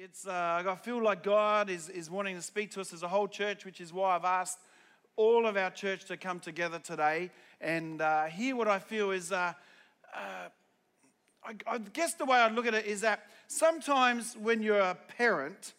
It's, 0.00 0.28
uh, 0.28 0.62
I 0.64 0.76
feel 0.76 1.02
like 1.02 1.24
God 1.24 1.68
is, 1.68 1.88
is 1.88 2.08
wanting 2.08 2.36
to 2.36 2.42
speak 2.42 2.70
to 2.74 2.80
us 2.80 2.92
as 2.92 3.02
a 3.02 3.08
whole 3.08 3.26
church, 3.26 3.64
which 3.64 3.80
is 3.80 3.92
why 3.92 4.14
I've 4.14 4.24
asked 4.24 4.60
all 5.16 5.44
of 5.44 5.56
our 5.56 5.72
church 5.72 6.04
to 6.04 6.16
come 6.16 6.38
together 6.38 6.78
today 6.78 7.32
and 7.60 8.00
uh, 8.00 8.26
hear 8.26 8.54
what 8.54 8.68
I 8.68 8.78
feel 8.78 9.10
is. 9.10 9.32
Uh, 9.32 9.54
uh, 10.14 10.50
I, 11.44 11.54
I 11.66 11.78
guess 11.78 12.14
the 12.14 12.26
way 12.26 12.38
I 12.38 12.48
look 12.48 12.66
at 12.66 12.74
it 12.74 12.86
is 12.86 13.00
that 13.00 13.24
sometimes 13.48 14.36
when 14.36 14.62
you're 14.62 14.78
a 14.78 14.96
parent, 15.16 15.74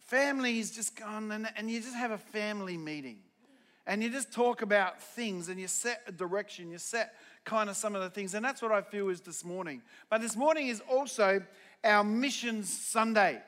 families 0.00 0.72
just 0.72 0.96
gone 0.96 1.30
and, 1.30 1.48
and 1.54 1.70
you 1.70 1.80
just 1.80 1.94
have 1.94 2.10
a 2.10 2.18
family 2.18 2.76
meeting 2.76 3.18
and 3.86 4.02
you 4.02 4.10
just 4.10 4.32
talk 4.32 4.62
about 4.62 5.00
things 5.00 5.48
and 5.48 5.60
you 5.60 5.68
set 5.68 6.02
a 6.08 6.12
direction, 6.12 6.72
you 6.72 6.78
set 6.78 7.14
kind 7.44 7.70
of 7.70 7.76
some 7.76 7.94
of 7.94 8.02
the 8.02 8.10
things. 8.10 8.34
And 8.34 8.44
that's 8.44 8.62
what 8.62 8.72
I 8.72 8.80
feel 8.80 9.10
is 9.10 9.20
this 9.20 9.44
morning. 9.44 9.82
But 10.10 10.22
this 10.22 10.34
morning 10.34 10.68
is 10.68 10.82
also 10.90 11.40
our 11.84 12.02
Missions 12.02 12.72
Sunday. 12.72 13.40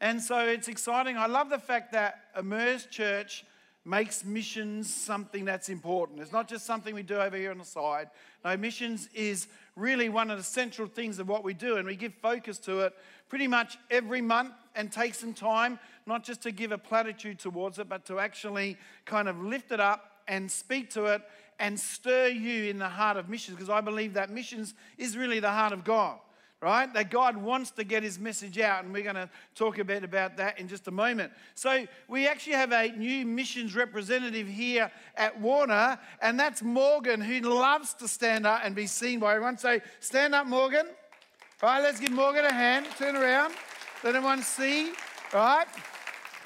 And 0.00 0.20
so 0.20 0.38
it's 0.40 0.68
exciting. 0.68 1.16
I 1.16 1.26
love 1.26 1.48
the 1.48 1.58
fact 1.58 1.92
that 1.92 2.20
Immerse 2.36 2.86
Church 2.86 3.44
makes 3.86 4.24
missions 4.24 4.92
something 4.92 5.44
that's 5.44 5.68
important. 5.68 6.20
It's 6.20 6.32
not 6.32 6.48
just 6.48 6.64
something 6.64 6.94
we 6.94 7.02
do 7.02 7.16
over 7.16 7.36
here 7.36 7.50
on 7.50 7.58
the 7.58 7.64
side. 7.64 8.08
No, 8.44 8.56
missions 8.56 9.08
is 9.14 9.46
really 9.76 10.08
one 10.08 10.30
of 10.30 10.38
the 10.38 10.44
central 10.44 10.88
things 10.88 11.18
of 11.18 11.28
what 11.28 11.44
we 11.44 11.52
do, 11.52 11.76
and 11.76 11.86
we 11.86 11.94
give 11.94 12.14
focus 12.14 12.58
to 12.60 12.80
it 12.80 12.94
pretty 13.28 13.46
much 13.46 13.76
every 13.90 14.22
month 14.22 14.54
and 14.74 14.90
take 14.90 15.14
some 15.14 15.34
time, 15.34 15.78
not 16.06 16.24
just 16.24 16.42
to 16.42 16.50
give 16.50 16.72
a 16.72 16.78
platitude 16.78 17.38
towards 17.38 17.78
it, 17.78 17.88
but 17.88 18.06
to 18.06 18.18
actually 18.18 18.78
kind 19.04 19.28
of 19.28 19.42
lift 19.42 19.70
it 19.70 19.80
up 19.80 20.22
and 20.28 20.50
speak 20.50 20.90
to 20.90 21.04
it 21.06 21.22
and 21.58 21.78
stir 21.78 22.28
you 22.28 22.70
in 22.70 22.78
the 22.78 22.88
heart 22.88 23.18
of 23.18 23.28
missions, 23.28 23.56
because 23.56 23.70
I 23.70 23.82
believe 23.82 24.14
that 24.14 24.30
missions 24.30 24.74
is 24.96 25.16
really 25.16 25.40
the 25.40 25.50
heart 25.50 25.72
of 25.72 25.84
God 25.84 26.18
right? 26.60 26.92
That 26.94 27.10
God 27.10 27.36
wants 27.36 27.70
to 27.72 27.84
get 27.84 28.02
his 28.02 28.18
message 28.18 28.58
out, 28.58 28.84
and 28.84 28.92
we're 28.92 29.02
going 29.02 29.14
to 29.16 29.28
talk 29.54 29.78
a 29.78 29.84
bit 29.84 30.04
about 30.04 30.36
that 30.38 30.58
in 30.58 30.68
just 30.68 30.88
a 30.88 30.90
moment. 30.90 31.32
So, 31.54 31.86
we 32.08 32.26
actually 32.26 32.54
have 32.54 32.72
a 32.72 32.88
new 32.88 33.26
missions 33.26 33.74
representative 33.74 34.48
here 34.48 34.90
at 35.16 35.38
Warner, 35.40 35.98
and 36.22 36.38
that's 36.38 36.62
Morgan, 36.62 37.20
who 37.20 37.40
loves 37.40 37.94
to 37.94 38.08
stand 38.08 38.46
up 38.46 38.60
and 38.64 38.74
be 38.74 38.86
seen 38.86 39.20
by 39.20 39.34
everyone. 39.34 39.58
So, 39.58 39.80
stand 40.00 40.34
up, 40.34 40.46
Morgan. 40.46 40.86
All 41.62 41.70
right, 41.70 41.82
let's 41.82 42.00
give 42.00 42.12
Morgan 42.12 42.44
a 42.44 42.52
hand. 42.52 42.86
Turn 42.98 43.16
around. 43.16 43.54
Let 44.02 44.14
everyone 44.16 44.42
see. 44.42 44.92
All 45.32 45.40
right. 45.40 45.66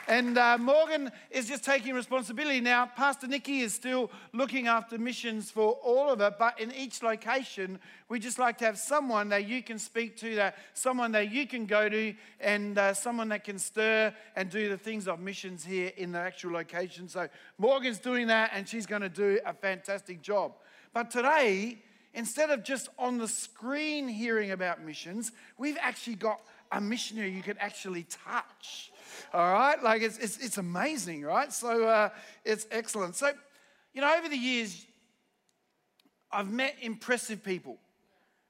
And 0.08 0.38
uh, 0.38 0.56
Morgan 0.56 1.12
is 1.30 1.48
just 1.48 1.64
taking 1.64 1.94
responsibility. 1.94 2.62
Now, 2.62 2.86
Pastor 2.86 3.26
Nikki 3.26 3.60
is 3.60 3.74
still 3.74 4.10
looking 4.32 4.66
after 4.66 4.96
missions 4.96 5.50
for 5.50 5.72
all 5.82 6.08
of 6.08 6.22
it, 6.22 6.32
but 6.38 6.58
in 6.58 6.72
each 6.72 7.02
location, 7.02 7.78
we 8.08 8.18
just 8.18 8.38
like 8.38 8.56
to 8.58 8.64
have 8.64 8.78
someone 8.78 9.28
that 9.28 9.46
you 9.46 9.62
can 9.62 9.78
speak 9.78 10.16
to, 10.20 10.34
that 10.36 10.56
someone 10.72 11.12
that 11.12 11.30
you 11.30 11.46
can 11.46 11.66
go 11.66 11.90
to, 11.90 12.14
and 12.40 12.78
uh, 12.78 12.94
someone 12.94 13.28
that 13.28 13.44
can 13.44 13.58
stir 13.58 14.14
and 14.34 14.48
do 14.48 14.70
the 14.70 14.78
things 14.78 15.08
of 15.08 15.20
missions 15.20 15.62
here 15.62 15.92
in 15.98 16.12
the 16.12 16.18
actual 16.18 16.52
location. 16.52 17.06
So 17.06 17.28
Morgan's 17.58 17.98
doing 17.98 18.28
that, 18.28 18.52
and 18.54 18.66
she's 18.66 18.86
going 18.86 19.02
to 19.02 19.10
do 19.10 19.38
a 19.44 19.52
fantastic 19.52 20.22
job. 20.22 20.54
But 20.94 21.10
today, 21.10 21.82
instead 22.14 22.48
of 22.48 22.64
just 22.64 22.88
on 22.98 23.18
the 23.18 23.28
screen 23.28 24.08
hearing 24.08 24.52
about 24.52 24.82
missions, 24.82 25.32
we've 25.58 25.76
actually 25.82 26.16
got 26.16 26.40
a 26.72 26.80
missionary 26.80 27.30
you 27.30 27.42
can 27.42 27.58
actually 27.58 28.04
touch. 28.04 28.90
All 29.32 29.52
right? 29.52 29.82
Like 29.82 30.02
it's, 30.02 30.18
it's, 30.18 30.38
it's 30.38 30.58
amazing, 30.58 31.22
right? 31.22 31.52
So 31.52 31.84
uh, 31.86 32.08
it's 32.44 32.66
excellent. 32.70 33.16
So, 33.16 33.30
you 33.92 34.00
know, 34.00 34.14
over 34.16 34.28
the 34.28 34.36
years, 34.36 34.86
I've 36.30 36.50
met 36.50 36.76
impressive 36.80 37.42
people. 37.42 37.78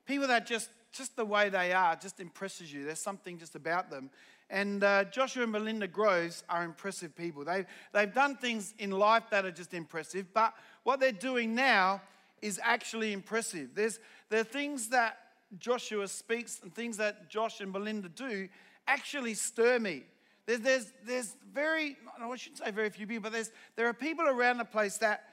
People 0.07 0.29
that 0.29 0.47
just, 0.47 0.71
just 0.93 1.17
the 1.17 1.25
way 1.25 1.49
they 1.49 1.73
are 1.73 1.97
just 1.97 2.21
impresses 2.21 2.73
you. 2.73 2.85
There's 2.85 2.99
something 2.99 3.39
just 3.39 3.55
about 3.55 3.91
them. 3.91 4.11
And 4.51 4.83
uh, 4.83 5.05
Joshua 5.05 5.43
and 5.43 5.53
Belinda 5.53 5.87
Groves 5.87 6.43
are 6.49 6.65
impressive 6.65 7.15
people. 7.15 7.45
They've, 7.45 7.67
they've 7.93 8.13
done 8.13 8.37
things 8.37 8.73
in 8.79 8.91
life 8.91 9.25
that 9.31 9.45
are 9.45 9.51
just 9.51 9.75
impressive, 9.75 10.33
but 10.33 10.55
what 10.85 11.01
they're 11.01 11.13
doing 11.13 11.55
now 11.55 12.01
is 12.41 12.59
actually 12.63 13.13
impressive. 13.13 13.71
There's, 13.75 14.01
there 14.31 14.41
are 14.41 14.45
things 14.45 14.89
that 14.89 15.19
Joshua 15.59 16.09
speaks 16.09 16.61
and 16.63 16.75
things 16.75 16.97
that 16.97 17.29
Josh 17.29 17.61
and 17.61 17.73
Belinda 17.73 18.09
do 18.09 18.49
actually 18.87 19.35
stir 19.35 19.79
me. 19.79 20.05
There's, 20.49 20.61
there's, 20.61 20.93
there's 21.05 21.37
very, 21.53 21.99
I 22.19 22.37
shouldn't 22.37 22.59
say 22.65 22.71
very 22.71 22.89
few 22.89 23.07
people, 23.07 23.25
but 23.25 23.33
there's, 23.33 23.53
there 23.77 23.87
are 23.87 23.93
people 23.93 24.27
around 24.27 24.57
the 24.57 24.65
place 24.65 24.97
that 24.97 25.25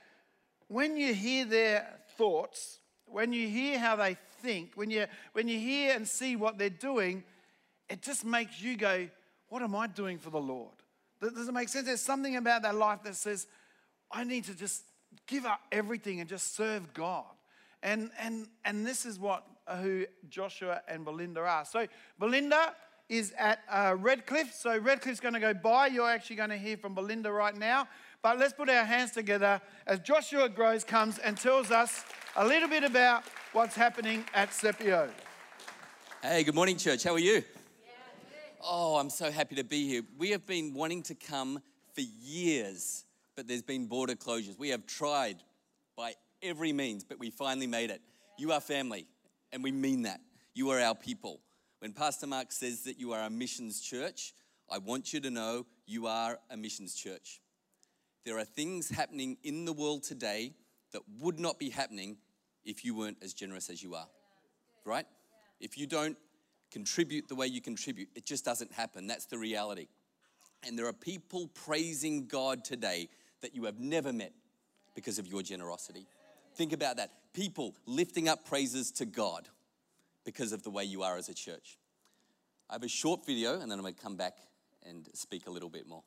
when 0.67 0.97
you 0.97 1.13
hear 1.13 1.45
their 1.45 1.87
thoughts, 2.17 2.79
when 3.05 3.31
you 3.31 3.47
hear 3.47 3.79
how 3.79 3.95
they 3.95 4.17
think, 4.41 4.73
when 4.75 4.89
you, 4.89 5.05
when 5.31 5.47
you 5.47 5.57
hear 5.57 5.95
and 5.95 6.05
see 6.05 6.35
what 6.35 6.57
they're 6.57 6.69
doing, 6.69 7.23
it 7.89 8.01
just 8.01 8.25
makes 8.25 8.61
you 8.61 8.75
go, 8.75 9.07
What 9.47 9.61
am 9.61 9.73
I 9.73 9.87
doing 9.87 10.17
for 10.17 10.31
the 10.31 10.41
Lord? 10.41 10.73
Does 11.21 11.47
it 11.47 11.53
make 11.53 11.69
sense? 11.69 11.85
There's 11.85 12.01
something 12.01 12.35
about 12.35 12.63
that 12.63 12.75
life 12.75 13.03
that 13.03 13.15
says, 13.15 13.47
I 14.11 14.25
need 14.25 14.43
to 14.45 14.53
just 14.53 14.83
give 15.27 15.45
up 15.45 15.61
everything 15.71 16.19
and 16.19 16.27
just 16.27 16.57
serve 16.57 16.93
God. 16.93 17.23
And, 17.81 18.11
and, 18.19 18.47
and 18.65 18.85
this 18.85 19.05
is 19.05 19.17
what 19.17 19.45
who 19.81 20.07
Joshua 20.27 20.81
and 20.89 21.05
Belinda 21.05 21.39
are. 21.39 21.63
So, 21.63 21.87
Belinda 22.19 22.73
is 23.09 23.33
at 23.37 23.59
uh, 23.69 23.95
Redcliffe. 23.97 24.53
So 24.53 24.79
Redcliffe's 24.79 25.19
going 25.19 25.33
to 25.33 25.39
go 25.39 25.53
by. 25.53 25.87
You're 25.87 26.09
actually 26.09 26.37
going 26.37 26.49
to 26.49 26.57
hear 26.57 26.77
from 26.77 26.95
Belinda 26.95 27.31
right 27.31 27.55
now. 27.55 27.87
But 28.21 28.39
let's 28.39 28.53
put 28.53 28.69
our 28.69 28.85
hands 28.85 29.11
together 29.11 29.61
as 29.85 29.99
Joshua 29.99 30.49
Groves 30.49 30.83
comes 30.83 31.19
and 31.19 31.37
tells 31.37 31.69
us 31.69 32.03
a 32.35 32.45
little 32.45 32.67
bit 32.67 32.83
about 32.83 33.23
what's 33.53 33.75
happening 33.75 34.25
at 34.33 34.49
Sepheo. 34.49 35.09
Hey, 36.21 36.43
good 36.43 36.55
morning, 36.55 36.77
church. 36.77 37.03
How 37.03 37.13
are 37.13 37.19
you? 37.19 37.43
Oh, 38.67 38.95
I'm 38.97 39.11
so 39.11 39.29
happy 39.29 39.55
to 39.57 39.63
be 39.63 39.87
here. 39.87 40.01
We 40.17 40.31
have 40.31 40.47
been 40.47 40.73
wanting 40.73 41.03
to 41.03 41.13
come 41.13 41.61
for 41.93 42.01
years, 42.01 43.05
but 43.35 43.47
there's 43.47 43.61
been 43.61 43.85
border 43.85 44.15
closures. 44.15 44.57
We 44.57 44.69
have 44.69 44.87
tried 44.87 45.37
by 45.95 46.13
every 46.41 46.73
means, 46.73 47.03
but 47.03 47.19
we 47.19 47.29
finally 47.29 47.67
made 47.67 47.91
it. 47.91 48.01
You 48.39 48.53
are 48.53 48.59
family, 48.59 49.05
and 49.53 49.63
we 49.63 49.71
mean 49.71 50.01
that. 50.01 50.19
You 50.55 50.71
are 50.71 50.79
our 50.79 50.95
people. 50.95 51.41
When 51.85 51.93
Pastor 51.93 52.25
Mark 52.25 52.51
says 52.51 52.81
that 52.85 52.99
you 52.99 53.13
are 53.13 53.21
a 53.21 53.29
missions 53.29 53.79
church, 53.79 54.33
I 54.71 54.79
want 54.79 55.13
you 55.13 55.19
to 55.19 55.29
know 55.29 55.67
you 55.85 56.07
are 56.07 56.39
a 56.49 56.57
missions 56.57 56.95
church. 56.95 57.41
There 58.25 58.39
are 58.39 58.43
things 58.43 58.89
happening 58.89 59.37
in 59.43 59.65
the 59.65 59.71
world 59.71 60.01
today 60.01 60.55
that 60.93 61.03
would 61.19 61.39
not 61.39 61.59
be 61.59 61.69
happening 61.69 62.17
if 62.65 62.83
you 62.83 62.95
weren't 62.95 63.17
as 63.21 63.35
generous 63.35 63.69
as 63.69 63.83
you 63.83 63.93
are. 63.93 64.07
Right? 64.83 65.05
If 65.59 65.77
you 65.77 65.85
don't 65.85 66.17
contribute 66.71 67.27
the 67.27 67.35
way 67.35 67.45
you 67.45 67.61
contribute, 67.61 68.09
it 68.15 68.25
just 68.25 68.43
doesn't 68.43 68.71
happen. 68.71 69.05
That's 69.05 69.27
the 69.27 69.37
reality. 69.37 69.85
And 70.65 70.79
there 70.79 70.87
are 70.87 70.93
people 70.93 71.51
praising 71.53 72.25
God 72.25 72.65
today 72.65 73.09
that 73.43 73.53
you 73.53 73.65
have 73.65 73.79
never 73.79 74.11
met 74.11 74.33
because 74.95 75.19
of 75.19 75.27
your 75.27 75.43
generosity. 75.43 76.07
Think 76.55 76.73
about 76.73 76.97
that. 76.97 77.11
People 77.33 77.75
lifting 77.85 78.27
up 78.27 78.43
praises 78.43 78.89
to 78.93 79.05
God 79.05 79.47
because 80.25 80.51
of 80.51 80.63
the 80.63 80.69
way 80.69 80.83
you 80.83 81.03
are 81.03 81.17
as 81.17 81.29
a 81.29 81.33
church. 81.33 81.77
I 82.69 82.73
have 82.73 82.83
a 82.83 82.89
short 82.89 83.25
video 83.25 83.59
and 83.59 83.71
then 83.71 83.77
I'm 83.77 83.83
going 83.83 83.93
to 83.93 84.01
come 84.01 84.17
back 84.17 84.37
and 84.83 85.07
speak 85.13 85.47
a 85.47 85.51
little 85.51 85.69
bit 85.69 85.87
more. 85.87 86.03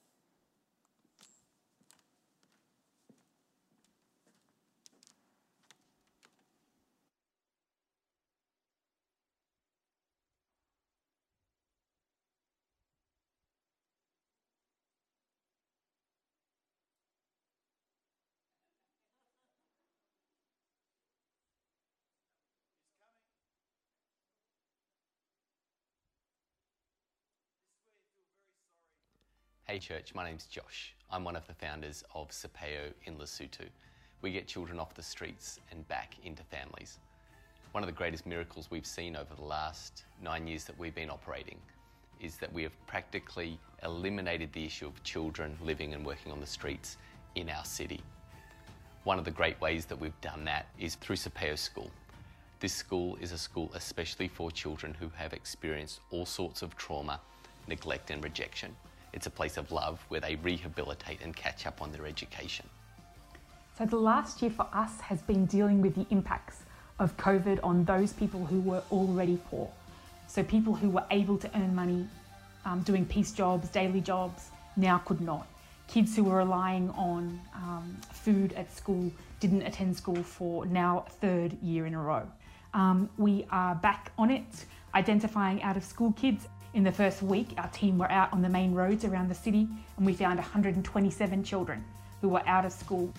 Hey 29.79 29.95
church, 29.95 30.13
my 30.13 30.25
name's 30.25 30.47
Josh. 30.47 30.93
I'm 31.09 31.23
one 31.23 31.37
of 31.37 31.47
the 31.47 31.55
founders 31.55 32.03
of 32.13 32.31
Sepheo 32.31 32.93
in 33.05 33.15
Lesotho. 33.15 33.69
We 34.23 34.33
get 34.33 34.49
children 34.49 34.81
off 34.81 34.93
the 34.93 35.05
streets 35.05 35.61
and 35.71 35.87
back 35.87 36.17
into 36.25 36.43
families. 36.43 36.99
One 37.71 37.85
of 37.85 37.87
the 37.87 37.95
greatest 37.95 38.27
miracles 38.27 38.73
we've 38.73 38.85
seen 38.85 39.15
over 39.15 39.33
the 39.37 39.45
last 39.45 40.03
nine 40.21 40.49
years 40.49 40.65
that 40.65 40.77
we've 40.81 40.97
been 40.97 41.11
operating 41.11 41.59
is 42.21 42.39
that 42.39 42.53
we 42.53 42.65
have 42.65 42.73
practically 42.89 43.57
eliminated 43.85 44.53
the 44.53 44.65
issue 44.65 44.89
of 44.89 45.01
children 45.05 45.57
living 45.63 45.95
and 45.95 46.05
working 46.05 46.33
on 46.33 46.41
the 46.41 46.47
streets 46.47 46.97
in 47.37 47.49
our 47.49 47.65
city. 47.65 48.01
One 49.05 49.21
of 49.21 49.25
the 49.25 49.31
great 49.31 49.61
ways 49.61 49.85
that 49.85 50.01
we've 50.01 50.21
done 50.21 50.45
that 50.47 50.67
is 50.81 50.97
through 50.97 51.15
Sepheo 51.15 51.57
School. 51.57 51.93
This 52.59 52.73
school 52.73 53.17
is 53.21 53.31
a 53.31 53.39
school 53.39 53.71
especially 53.77 54.27
for 54.27 54.51
children 54.51 54.93
who 54.99 55.09
have 55.15 55.33
experienced 55.33 56.01
all 56.11 56.27
sorts 56.27 56.63
of 56.63 56.77
trauma, 56.77 57.21
neglect, 57.69 58.11
and 58.11 58.25
rejection. 58.25 58.75
It's 59.13 59.27
a 59.27 59.31
place 59.31 59.57
of 59.57 59.73
love 59.73 60.05
where 60.09 60.21
they 60.21 60.37
rehabilitate 60.37 61.21
and 61.23 61.35
catch 61.35 61.67
up 61.67 61.81
on 61.81 61.93
their 61.93 62.07
education. 62.07 62.67
So, 63.77 63.87
the 63.87 63.97
last 63.97 64.43
year 64.43 64.51
for 64.51 64.67
us 64.73 65.01
has 65.01 65.23
been 65.23 65.47
dealing 65.47 65.81
with 65.81 65.95
the 65.95 66.07
impacts 66.11 66.63
of 66.99 67.17
COVID 67.17 67.61
on 67.63 67.85
those 67.85 68.13
people 68.13 68.45
who 68.45 68.61
were 68.61 68.83
already 68.91 69.39
poor. 69.51 69.71
So, 70.27 70.43
people 70.43 70.75
who 70.75 70.91
were 70.91 71.05
able 71.11 71.39
to 71.39 71.51
earn 71.57 71.75
money 71.75 72.07
um, 72.65 72.81
doing 72.83 73.07
piece 73.07 73.33
jobs, 73.33 73.69
daily 73.69 74.01
jobs, 74.01 74.51
now 74.77 74.99
could 74.99 75.21
not. 75.21 75.47
Kids 75.87 76.15
who 76.15 76.25
were 76.25 76.37
relying 76.37 76.91
on 76.91 77.41
um, 77.55 77.97
food 78.13 78.53
at 78.55 78.71
school 78.77 79.11
didn't 79.41 79.63
attend 79.63 79.97
school 79.97 80.23
for 80.23 80.67
now 80.67 81.07
third 81.21 81.57
year 81.63 81.87
in 81.87 81.95
a 81.95 82.01
row. 82.01 82.27
Um, 82.75 83.09
we 83.17 83.47
are 83.51 83.75
back 83.75 84.13
on 84.19 84.31
it, 84.31 84.67
identifying 84.95 85.63
out 85.63 85.77
of 85.77 85.85
school 85.85 86.13
kids. 86.13 86.47
In 86.75 86.85
the 86.85 86.93
first 86.93 87.23
week, 87.23 87.55
our 87.57 87.69
team 87.69 87.97
were 87.97 88.11
out 88.11 88.31
on 88.33 88.43
the 88.43 88.49
main 88.49 88.75
roads 88.75 89.05
around 89.05 89.31
the 89.31 89.35
city 89.35 89.67
and 89.97 90.05
we 90.05 90.13
found 90.13 90.39
127 90.39 91.43
children 91.43 91.83
who 92.21 92.29
were 92.29 92.47
out 92.47 92.67
of 92.67 92.73
school. 92.73 93.13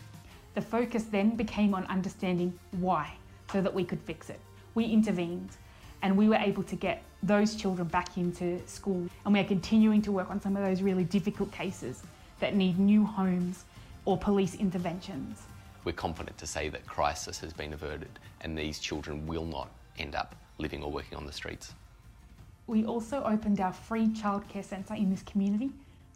The 0.53 0.61
focus 0.61 1.05
then 1.05 1.35
became 1.35 1.73
on 1.73 1.85
understanding 1.85 2.57
why 2.79 3.11
so 3.51 3.59
that 3.61 3.73
we 3.73 3.83
could 3.83 3.99
fix 4.01 4.29
it. 4.29 4.39
We 4.75 4.85
intervened 4.85 5.49
and 6.03 6.15
we 6.15 6.29
were 6.29 6.35
able 6.35 6.61
to 6.63 6.75
get 6.75 7.03
those 7.23 7.55
children 7.55 7.87
back 7.87 8.17
into 8.17 8.61
school. 8.67 9.09
And 9.25 9.33
we 9.33 9.39
are 9.39 9.45
continuing 9.45 10.03
to 10.03 10.11
work 10.11 10.29
on 10.29 10.39
some 10.39 10.55
of 10.55 10.63
those 10.63 10.83
really 10.83 11.03
difficult 11.03 11.51
cases 11.51 12.03
that 12.39 12.55
need 12.55 12.77
new 12.77 13.03
homes 13.03 13.65
or 14.05 14.15
police 14.15 14.55
interventions. 14.55 15.41
We're 15.83 15.93
confident 15.93 16.37
to 16.37 16.47
say 16.47 16.69
that 16.69 16.85
crisis 16.85 17.39
has 17.39 17.51
been 17.51 17.73
averted 17.73 18.19
and 18.41 18.55
these 18.55 18.77
children 18.77 19.25
will 19.25 19.45
not 19.45 19.71
end 19.97 20.13
up 20.13 20.35
living 20.59 20.83
or 20.83 20.91
working 20.91 21.17
on 21.17 21.25
the 21.25 21.33
streets. 21.33 21.73
We 22.69 22.85
also 22.85 23.23
opened 23.23 23.59
our 23.61 23.73
free 23.73 24.09
childcare 24.09 24.63
centre 24.63 24.93
in 24.93 25.09
this 25.09 25.23
community, 25.23 25.71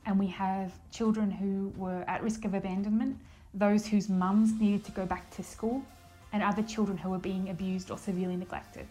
and 0.06 0.20
we 0.20 0.28
have 0.28 0.72
children 0.92 1.32
who 1.32 1.74
were 1.76 2.04
at 2.08 2.22
risk 2.22 2.46
of 2.46 2.54
abandonment, 2.54 3.18
those 3.56 3.88
whose 3.88 4.08
mums 4.08 4.52
needed 4.62 4.84
to 4.86 4.92
go 4.92 5.04
back 5.04 5.32
to 5.32 5.42
school, 5.42 5.82
and 6.32 6.44
other 6.44 6.62
children 6.62 6.96
who 6.96 7.10
were 7.10 7.18
being 7.18 7.50
abused 7.50 7.90
or 7.90 7.98
severely 7.98 8.36
neglected. 8.36 8.86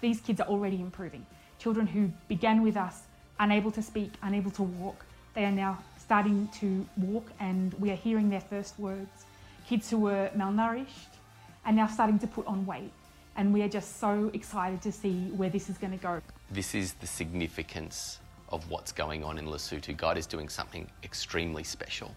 These 0.00 0.22
kids 0.22 0.40
are 0.40 0.48
already 0.48 0.80
improving. 0.80 1.24
Children 1.60 1.86
who 1.86 2.10
began 2.26 2.64
with 2.64 2.76
us 2.76 3.02
unable 3.38 3.70
to 3.70 3.82
speak, 3.82 4.10
unable 4.24 4.50
to 4.50 4.64
walk, 4.64 5.06
they 5.34 5.44
are 5.44 5.52
now 5.52 5.78
starting 5.96 6.48
to 6.58 6.84
walk 6.96 7.30
and 7.38 7.74
we 7.74 7.92
are 7.92 7.96
hearing 7.96 8.28
their 8.28 8.40
first 8.40 8.76
words. 8.76 9.24
Kids 9.68 9.88
who 9.88 9.98
were 9.98 10.30
malnourished 10.36 11.14
are 11.64 11.72
now 11.72 11.86
starting 11.86 12.18
to 12.18 12.26
put 12.26 12.44
on 12.48 12.66
weight. 12.66 12.90
And 13.36 13.52
we 13.52 13.62
are 13.62 13.68
just 13.68 13.98
so 13.98 14.30
excited 14.32 14.82
to 14.82 14.92
see 14.92 15.30
where 15.36 15.50
this 15.50 15.68
is 15.68 15.78
going 15.78 15.92
to 15.92 16.02
go. 16.02 16.20
This 16.54 16.76
is 16.76 16.92
the 16.92 17.06
significance 17.08 18.20
of 18.48 18.70
what's 18.70 18.92
going 18.92 19.24
on 19.24 19.38
in 19.38 19.46
Lesotho. 19.46 19.96
God 19.96 20.16
is 20.16 20.24
doing 20.24 20.48
something 20.48 20.86
extremely 21.02 21.64
special. 21.64 22.14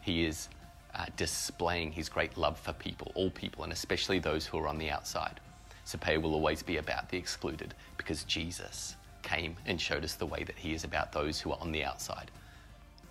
He 0.00 0.24
is 0.24 0.48
uh, 0.96 1.06
displaying 1.16 1.92
his 1.92 2.08
great 2.08 2.36
love 2.36 2.58
for 2.58 2.72
people, 2.72 3.12
all 3.14 3.30
people, 3.30 3.62
and 3.62 3.72
especially 3.72 4.18
those 4.18 4.44
who 4.44 4.58
are 4.58 4.66
on 4.66 4.78
the 4.78 4.90
outside. 4.90 5.38
Sepheo 5.86 6.20
will 6.20 6.34
always 6.34 6.60
be 6.60 6.78
about 6.78 7.08
the 7.08 7.16
excluded 7.16 7.72
because 7.96 8.24
Jesus 8.24 8.96
came 9.22 9.54
and 9.64 9.80
showed 9.80 10.02
us 10.02 10.14
the 10.14 10.26
way 10.26 10.42
that 10.42 10.58
he 10.58 10.74
is 10.74 10.82
about 10.82 11.12
those 11.12 11.40
who 11.40 11.52
are 11.52 11.58
on 11.60 11.70
the 11.70 11.84
outside, 11.84 12.32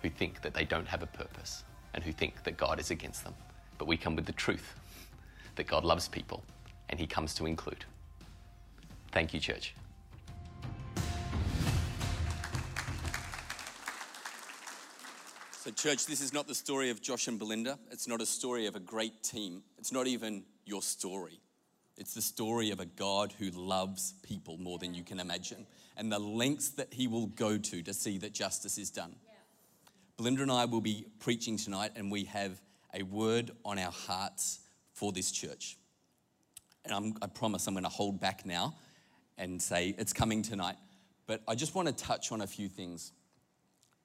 who 0.02 0.10
think 0.10 0.42
that 0.42 0.52
they 0.52 0.66
don't 0.66 0.86
have 0.86 1.02
a 1.02 1.06
purpose 1.06 1.64
and 1.94 2.04
who 2.04 2.12
think 2.12 2.44
that 2.44 2.58
God 2.58 2.78
is 2.78 2.90
against 2.90 3.24
them. 3.24 3.32
But 3.78 3.88
we 3.88 3.96
come 3.96 4.16
with 4.16 4.26
the 4.26 4.32
truth 4.32 4.74
that 5.56 5.66
God 5.66 5.86
loves 5.86 6.08
people 6.08 6.42
and 6.90 7.00
he 7.00 7.06
comes 7.06 7.32
to 7.36 7.46
include. 7.46 7.86
Thank 9.12 9.32
you, 9.32 9.40
church. 9.40 9.74
So, 15.68 15.74
church, 15.74 16.06
this 16.06 16.22
is 16.22 16.32
not 16.32 16.46
the 16.46 16.54
story 16.54 16.88
of 16.88 17.02
Josh 17.02 17.28
and 17.28 17.38
Belinda. 17.38 17.78
It's 17.90 18.08
not 18.08 18.22
a 18.22 18.26
story 18.26 18.64
of 18.64 18.74
a 18.74 18.80
great 18.80 19.22
team. 19.22 19.62
It's 19.76 19.92
not 19.92 20.06
even 20.06 20.44
your 20.64 20.80
story. 20.80 21.42
It's 21.98 22.14
the 22.14 22.22
story 22.22 22.70
of 22.70 22.80
a 22.80 22.86
God 22.86 23.34
who 23.38 23.50
loves 23.50 24.14
people 24.22 24.56
more 24.56 24.78
than 24.78 24.94
you 24.94 25.04
can 25.04 25.20
imagine 25.20 25.66
and 25.98 26.10
the 26.10 26.18
lengths 26.18 26.70
that 26.70 26.94
he 26.94 27.06
will 27.06 27.26
go 27.26 27.58
to 27.58 27.82
to 27.82 27.92
see 27.92 28.16
that 28.16 28.32
justice 28.32 28.78
is 28.78 28.88
done. 28.88 29.14
Yeah. 29.26 29.32
Belinda 30.16 30.40
and 30.40 30.50
I 30.50 30.64
will 30.64 30.80
be 30.80 31.04
preaching 31.18 31.58
tonight, 31.58 31.92
and 31.96 32.10
we 32.10 32.24
have 32.24 32.58
a 32.94 33.02
word 33.02 33.50
on 33.62 33.78
our 33.78 33.92
hearts 33.92 34.60
for 34.94 35.12
this 35.12 35.30
church. 35.30 35.76
And 36.86 36.94
I'm, 36.94 37.14
I 37.20 37.26
promise 37.26 37.66
I'm 37.66 37.74
going 37.74 37.84
to 37.84 37.90
hold 37.90 38.20
back 38.20 38.46
now 38.46 38.74
and 39.36 39.60
say 39.60 39.94
it's 39.98 40.14
coming 40.14 40.40
tonight. 40.40 40.76
But 41.26 41.42
I 41.46 41.54
just 41.54 41.74
want 41.74 41.88
to 41.88 41.94
touch 41.94 42.32
on 42.32 42.40
a 42.40 42.46
few 42.46 42.70
things. 42.70 43.12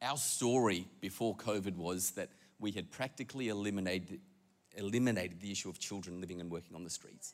Our 0.03 0.17
story 0.17 0.85
before 0.99 1.33
COVID 1.37 1.77
was 1.77 2.11
that 2.11 2.29
we 2.59 2.71
had 2.71 2.91
practically 2.91 3.47
eliminated, 3.47 4.19
eliminated 4.75 5.39
the 5.39 5.49
issue 5.49 5.69
of 5.69 5.79
children 5.79 6.19
living 6.19 6.41
and 6.41 6.51
working 6.51 6.75
on 6.75 6.83
the 6.83 6.89
streets. 6.89 7.33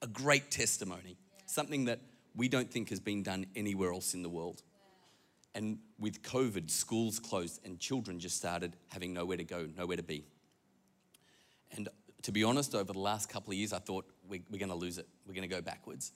A 0.00 0.06
great 0.06 0.48
testimony, 0.48 1.18
something 1.46 1.86
that 1.86 1.98
we 2.36 2.48
don't 2.48 2.70
think 2.70 2.90
has 2.90 3.00
been 3.00 3.24
done 3.24 3.46
anywhere 3.56 3.92
else 3.92 4.14
in 4.14 4.22
the 4.22 4.28
world. 4.28 4.62
And 5.56 5.78
with 5.98 6.22
COVID, 6.22 6.70
schools 6.70 7.18
closed 7.18 7.60
and 7.64 7.80
children 7.80 8.20
just 8.20 8.36
started 8.36 8.76
having 8.88 9.12
nowhere 9.12 9.36
to 9.36 9.44
go, 9.44 9.66
nowhere 9.76 9.96
to 9.96 10.04
be. 10.04 10.24
And 11.72 11.88
to 12.22 12.30
be 12.30 12.44
honest, 12.44 12.76
over 12.76 12.92
the 12.92 12.98
last 13.00 13.28
couple 13.28 13.50
of 13.50 13.56
years, 13.56 13.72
I 13.72 13.80
thought 13.80 14.04
we're, 14.28 14.42
we're 14.52 14.58
going 14.58 14.68
to 14.68 14.76
lose 14.76 14.98
it. 14.98 15.08
We're 15.26 15.34
going 15.34 15.48
to 15.48 15.54
go 15.54 15.62
backwards. 15.62 16.12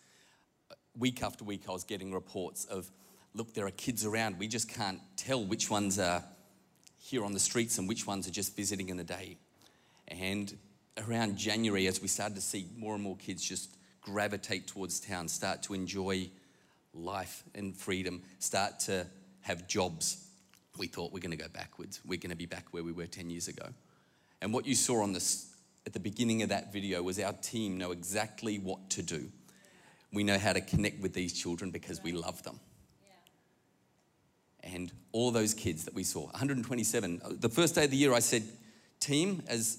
Week 0.96 1.24
after 1.24 1.42
week, 1.42 1.62
I 1.68 1.72
was 1.72 1.82
getting 1.82 2.12
reports 2.12 2.66
of, 2.66 2.88
look, 3.34 3.54
there 3.54 3.66
are 3.66 3.72
kids 3.72 4.04
around. 4.04 4.38
We 4.38 4.48
just 4.48 4.68
can't 4.68 5.00
tell 5.16 5.44
which 5.44 5.70
ones 5.70 5.98
are 5.98 6.22
here 6.98 7.24
on 7.24 7.32
the 7.32 7.40
streets 7.40 7.78
and 7.78 7.88
which 7.88 8.06
ones 8.06 8.28
are 8.28 8.32
just 8.32 8.56
visiting 8.56 8.88
in 8.88 8.96
the 8.96 9.04
day. 9.04 9.38
And 10.08 10.56
around 11.08 11.36
January, 11.36 11.86
as 11.86 12.00
we 12.00 12.08
started 12.08 12.34
to 12.34 12.40
see 12.40 12.66
more 12.76 12.94
and 12.94 13.02
more 13.02 13.16
kids 13.16 13.42
just 13.42 13.76
gravitate 14.00 14.66
towards 14.66 15.00
town, 15.00 15.28
start 15.28 15.62
to 15.64 15.74
enjoy 15.74 16.28
life 16.94 17.42
and 17.54 17.74
freedom, 17.74 18.22
start 18.38 18.80
to 18.80 19.06
have 19.40 19.66
jobs, 19.66 20.28
we 20.78 20.86
thought 20.86 21.12
we're 21.12 21.20
going 21.20 21.36
to 21.36 21.36
go 21.36 21.48
backwards. 21.52 22.00
We're 22.04 22.18
going 22.18 22.30
to 22.30 22.36
be 22.36 22.46
back 22.46 22.66
where 22.70 22.82
we 22.82 22.92
were 22.92 23.06
10 23.06 23.30
years 23.30 23.48
ago. 23.48 23.66
And 24.40 24.52
what 24.52 24.66
you 24.66 24.74
saw 24.74 25.02
on 25.02 25.12
this 25.12 25.48
at 25.86 25.92
the 25.92 26.00
beginning 26.00 26.42
of 26.42 26.48
that 26.50 26.72
video 26.72 27.02
was 27.02 27.18
our 27.18 27.32
team 27.32 27.78
know 27.78 27.90
exactly 27.90 28.58
what 28.58 28.90
to 28.90 29.02
do. 29.02 29.28
We 30.12 30.24
know 30.24 30.38
how 30.38 30.52
to 30.52 30.60
connect 30.60 31.00
with 31.00 31.14
these 31.14 31.32
children 31.32 31.70
because 31.70 32.02
we 32.02 32.12
love 32.12 32.42
them. 32.42 32.60
And 34.62 34.92
all 35.12 35.30
those 35.30 35.54
kids 35.54 35.84
that 35.84 35.94
we 35.94 36.04
saw, 36.04 36.24
127. 36.26 37.20
The 37.40 37.48
first 37.48 37.74
day 37.74 37.84
of 37.84 37.90
the 37.90 37.96
year, 37.96 38.14
I 38.14 38.20
said, 38.20 38.44
team, 39.00 39.42
as 39.48 39.78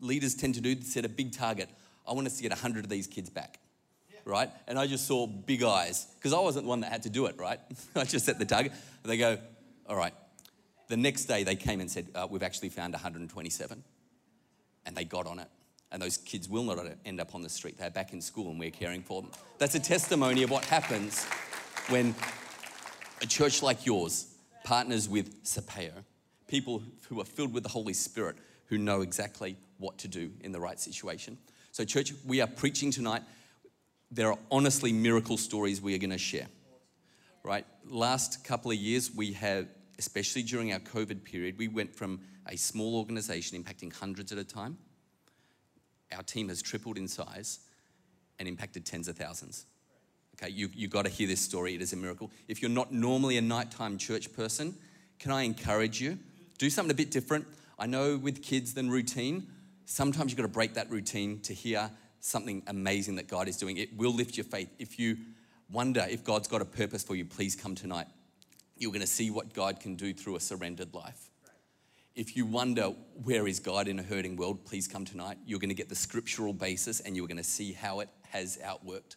leaders 0.00 0.34
tend 0.34 0.54
to 0.54 0.60
do, 0.60 0.80
set 0.82 1.04
a 1.04 1.08
big 1.08 1.32
target. 1.32 1.68
I 2.06 2.12
want 2.12 2.26
us 2.26 2.36
to 2.36 2.42
get 2.42 2.52
100 2.52 2.84
of 2.84 2.90
these 2.90 3.06
kids 3.06 3.30
back, 3.30 3.58
right? 4.24 4.50
And 4.66 4.78
I 4.78 4.86
just 4.86 5.06
saw 5.06 5.26
big 5.26 5.62
eyes 5.62 6.06
because 6.16 6.32
I 6.32 6.40
wasn't 6.40 6.64
the 6.64 6.68
one 6.68 6.80
that 6.80 6.90
had 6.90 7.02
to 7.04 7.10
do 7.10 7.26
it, 7.26 7.38
right? 7.38 7.60
I 7.96 8.04
just 8.04 8.24
set 8.24 8.38
the 8.38 8.44
target. 8.44 8.72
And 9.02 9.10
they 9.10 9.16
go, 9.16 9.38
all 9.88 9.96
right. 9.96 10.14
The 10.88 10.96
next 10.96 11.26
day, 11.26 11.44
they 11.44 11.56
came 11.56 11.80
and 11.80 11.90
said, 11.90 12.08
uh, 12.14 12.26
we've 12.28 12.42
actually 12.42 12.70
found 12.70 12.94
127 12.94 13.84
and 14.86 14.96
they 14.96 15.04
got 15.04 15.26
on 15.26 15.38
it. 15.38 15.48
And 15.92 16.00
those 16.00 16.16
kids 16.16 16.48
will 16.48 16.64
not 16.64 16.78
end 17.04 17.20
up 17.20 17.34
on 17.34 17.42
the 17.42 17.48
street. 17.48 17.78
They're 17.78 17.90
back 17.90 18.12
in 18.12 18.20
school 18.20 18.50
and 18.50 18.58
we're 18.58 18.70
caring 18.70 19.02
for 19.02 19.22
them. 19.22 19.30
That's 19.58 19.74
a 19.74 19.80
testimony 19.80 20.42
of 20.42 20.50
what 20.50 20.64
happens 20.64 21.24
when 21.88 22.14
a 23.20 23.26
church 23.26 23.62
like 23.62 23.86
yours 23.86 24.29
partners 24.64 25.08
with 25.08 25.44
Sepheo, 25.44 26.04
people 26.46 26.82
who 27.08 27.20
are 27.20 27.24
filled 27.24 27.52
with 27.52 27.62
the 27.62 27.68
Holy 27.68 27.92
Spirit 27.92 28.36
who 28.66 28.78
know 28.78 29.00
exactly 29.00 29.56
what 29.78 29.98
to 29.98 30.08
do 30.08 30.30
in 30.42 30.52
the 30.52 30.60
right 30.60 30.78
situation. 30.78 31.36
So, 31.72 31.84
church, 31.84 32.12
we 32.26 32.40
are 32.40 32.46
preaching 32.46 32.90
tonight. 32.90 33.22
There 34.10 34.30
are 34.30 34.38
honestly 34.50 34.92
miracle 34.92 35.36
stories 35.36 35.80
we 35.80 35.94
are 35.94 35.98
going 35.98 36.10
to 36.10 36.18
share. 36.18 36.46
Right? 37.42 37.64
Last 37.86 38.44
couple 38.44 38.70
of 38.70 38.76
years, 38.76 39.10
we 39.14 39.32
have, 39.32 39.68
especially 39.98 40.42
during 40.42 40.72
our 40.72 40.78
COVID 40.78 41.24
period, 41.24 41.58
we 41.58 41.68
went 41.68 41.94
from 41.94 42.20
a 42.46 42.56
small 42.56 42.96
organization 42.96 43.62
impacting 43.62 43.92
hundreds 43.92 44.32
at 44.32 44.38
a 44.38 44.44
time. 44.44 44.78
Our 46.14 46.22
team 46.22 46.48
has 46.48 46.60
tripled 46.60 46.98
in 46.98 47.08
size 47.08 47.60
and 48.38 48.48
impacted 48.48 48.84
tens 48.84 49.08
of 49.08 49.16
thousands. 49.16 49.66
Okay, 50.42 50.52
you, 50.52 50.70
you've 50.74 50.90
got 50.90 51.04
to 51.04 51.10
hear 51.10 51.28
this 51.28 51.40
story. 51.40 51.74
It 51.74 51.82
is 51.82 51.92
a 51.92 51.96
miracle. 51.96 52.30
If 52.48 52.62
you're 52.62 52.70
not 52.70 52.92
normally 52.92 53.36
a 53.36 53.42
nighttime 53.42 53.98
church 53.98 54.32
person, 54.32 54.74
can 55.18 55.32
I 55.32 55.42
encourage 55.42 56.00
you? 56.00 56.18
Do 56.56 56.70
something 56.70 56.90
a 56.90 56.94
bit 56.94 57.10
different. 57.10 57.46
I 57.78 57.84
know 57.84 58.16
with 58.16 58.42
kids 58.42 58.72
than 58.72 58.90
routine, 58.90 59.48
sometimes 59.84 60.30
you've 60.30 60.38
got 60.38 60.44
to 60.44 60.48
break 60.48 60.74
that 60.74 60.90
routine 60.90 61.40
to 61.40 61.52
hear 61.52 61.90
something 62.20 62.62
amazing 62.68 63.16
that 63.16 63.28
God 63.28 63.48
is 63.48 63.58
doing. 63.58 63.76
It 63.76 63.94
will 63.98 64.14
lift 64.14 64.38
your 64.38 64.44
faith. 64.44 64.70
If 64.78 64.98
you 64.98 65.18
wonder 65.70 66.06
if 66.08 66.24
God's 66.24 66.48
got 66.48 66.62
a 66.62 66.66
purpose 66.66 67.02
for 67.02 67.14
you, 67.14 67.26
please 67.26 67.54
come 67.54 67.74
tonight. 67.74 68.06
You're 68.78 68.92
going 68.92 69.02
to 69.02 69.06
see 69.06 69.30
what 69.30 69.52
God 69.52 69.78
can 69.78 69.94
do 69.94 70.14
through 70.14 70.36
a 70.36 70.40
surrendered 70.40 70.94
life. 70.94 71.30
If 72.14 72.34
you 72.34 72.46
wonder 72.46 72.94
where 73.24 73.46
is 73.46 73.60
God 73.60 73.88
in 73.88 73.98
a 73.98 74.02
hurting 74.02 74.36
world, 74.36 74.64
please 74.64 74.88
come 74.88 75.04
tonight. 75.04 75.36
You're 75.44 75.60
going 75.60 75.68
to 75.68 75.74
get 75.74 75.90
the 75.90 75.94
scriptural 75.94 76.54
basis 76.54 77.00
and 77.00 77.14
you're 77.14 77.28
going 77.28 77.36
to 77.36 77.44
see 77.44 77.72
how 77.72 78.00
it 78.00 78.08
has 78.30 78.58
outworked. 78.64 79.16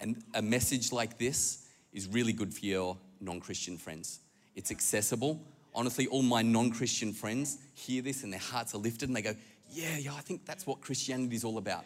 And 0.00 0.22
a 0.34 0.42
message 0.42 0.92
like 0.92 1.18
this 1.18 1.66
is 1.92 2.08
really 2.08 2.32
good 2.32 2.52
for 2.52 2.64
your 2.64 2.96
non 3.20 3.40
Christian 3.40 3.76
friends. 3.76 4.20
It's 4.54 4.70
accessible. 4.70 5.40
Honestly, 5.74 6.06
all 6.06 6.22
my 6.22 6.42
non 6.42 6.70
Christian 6.70 7.12
friends 7.12 7.58
hear 7.74 8.02
this 8.02 8.24
and 8.24 8.32
their 8.32 8.40
hearts 8.40 8.74
are 8.74 8.78
lifted 8.78 9.08
and 9.08 9.16
they 9.16 9.22
go, 9.22 9.34
Yeah, 9.70 9.96
yeah, 9.98 10.14
I 10.14 10.20
think 10.20 10.44
that's 10.46 10.66
what 10.66 10.80
Christianity 10.80 11.36
is 11.36 11.44
all 11.44 11.58
about. 11.58 11.84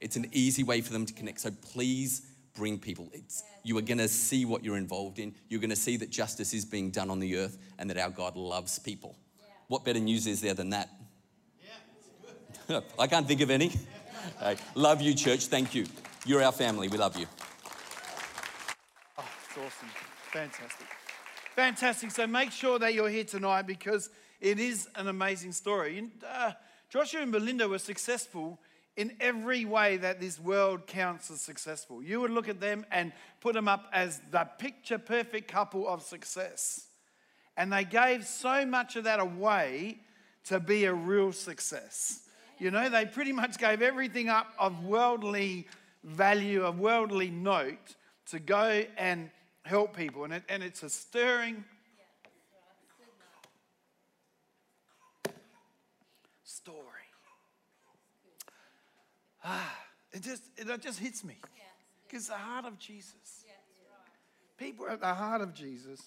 It's 0.00 0.16
an 0.16 0.26
easy 0.32 0.62
way 0.62 0.80
for 0.80 0.92
them 0.92 1.04
to 1.04 1.12
connect. 1.12 1.40
So 1.40 1.50
please 1.72 2.22
bring 2.54 2.78
people. 2.78 3.08
It's, 3.12 3.42
you 3.62 3.76
are 3.78 3.82
going 3.82 3.98
to 3.98 4.08
see 4.08 4.44
what 4.44 4.64
you're 4.64 4.78
involved 4.78 5.18
in. 5.18 5.34
You're 5.48 5.60
going 5.60 5.70
to 5.70 5.76
see 5.76 5.96
that 5.98 6.10
justice 6.10 6.54
is 6.54 6.64
being 6.64 6.90
done 6.90 7.10
on 7.10 7.20
the 7.20 7.36
earth 7.36 7.58
and 7.78 7.88
that 7.90 7.98
our 7.98 8.10
God 8.10 8.36
loves 8.36 8.78
people. 8.78 9.16
What 9.68 9.84
better 9.84 10.00
news 10.00 10.26
is 10.26 10.40
there 10.40 10.54
than 10.54 10.70
that? 10.70 10.88
I 12.98 13.06
can't 13.06 13.26
think 13.26 13.40
of 13.40 13.50
any. 13.50 13.72
Hey, 14.38 14.56
love 14.74 15.00
you, 15.00 15.14
church. 15.14 15.46
Thank 15.46 15.74
you. 15.74 15.86
You're 16.26 16.42
our 16.42 16.52
family. 16.52 16.88
We 16.88 16.98
love 16.98 17.16
you. 17.16 17.26
It's 19.50 19.58
awesome. 19.58 19.88
Fantastic. 20.30 20.86
Fantastic. 21.56 22.10
So 22.12 22.24
make 22.28 22.52
sure 22.52 22.78
that 22.78 22.94
you're 22.94 23.08
here 23.08 23.24
tonight 23.24 23.62
because 23.62 24.08
it 24.40 24.60
is 24.60 24.88
an 24.94 25.08
amazing 25.08 25.50
story. 25.50 26.08
Uh, 26.24 26.52
Joshua 26.88 27.22
and 27.22 27.32
Belinda 27.32 27.68
were 27.68 27.80
successful 27.80 28.60
in 28.96 29.16
every 29.18 29.64
way 29.64 29.96
that 29.96 30.20
this 30.20 30.38
world 30.38 30.86
counts 30.86 31.32
as 31.32 31.40
successful. 31.40 32.00
You 32.00 32.20
would 32.20 32.30
look 32.30 32.48
at 32.48 32.60
them 32.60 32.86
and 32.92 33.12
put 33.40 33.54
them 33.54 33.66
up 33.66 33.86
as 33.92 34.20
the 34.30 34.48
picture 34.58 34.98
perfect 34.98 35.50
couple 35.50 35.88
of 35.88 36.02
success. 36.02 36.86
And 37.56 37.72
they 37.72 37.82
gave 37.82 38.26
so 38.26 38.64
much 38.64 38.94
of 38.94 39.02
that 39.02 39.18
away 39.18 39.98
to 40.44 40.60
be 40.60 40.84
a 40.84 40.94
real 40.94 41.32
success. 41.32 42.20
You 42.60 42.70
know, 42.70 42.88
they 42.88 43.04
pretty 43.04 43.32
much 43.32 43.58
gave 43.58 43.82
everything 43.82 44.28
up 44.28 44.46
of 44.60 44.84
worldly 44.84 45.66
value, 46.04 46.62
of 46.62 46.78
worldly 46.78 47.30
note, 47.30 47.96
to 48.26 48.38
go 48.38 48.84
and 48.96 49.28
help 49.64 49.96
people. 49.96 50.24
And, 50.24 50.34
it, 50.34 50.42
and 50.48 50.62
it's 50.62 50.82
a 50.82 50.90
stirring 50.90 51.64
story. 56.44 56.86
Ah, 59.44 59.74
it 60.12 60.22
just, 60.22 60.42
it 60.56 60.82
just 60.82 60.98
hits 60.98 61.24
me. 61.24 61.36
Because 62.06 62.26
the 62.26 62.34
heart 62.34 62.64
of 62.66 62.78
Jesus. 62.78 63.44
People 64.58 64.88
at 64.88 65.00
the 65.00 65.14
heart 65.14 65.40
of 65.40 65.54
Jesus. 65.54 66.02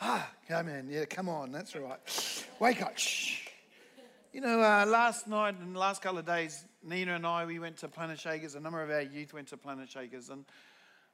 Ah, 0.00 0.30
come 0.48 0.68
in. 0.68 0.88
Yeah, 0.88 1.04
come 1.04 1.28
on. 1.28 1.52
That's 1.52 1.74
right. 1.74 1.98
Wake 2.60 2.80
up. 2.80 2.94
You 4.32 4.40
know, 4.40 4.60
uh, 4.60 4.86
last 4.86 5.26
night 5.26 5.56
and 5.60 5.74
the 5.74 5.78
last 5.78 6.00
couple 6.00 6.18
of 6.18 6.26
days, 6.26 6.64
Nina 6.88 7.14
and 7.14 7.26
I, 7.26 7.44
we 7.44 7.58
went 7.58 7.76
to 7.78 7.88
Planetshakers. 7.88 8.56
A 8.56 8.60
number 8.60 8.82
of 8.82 8.90
our 8.90 9.02
youth 9.02 9.34
went 9.34 9.48
to 9.48 9.56
Planetshakers. 9.56 10.30
And 10.30 10.44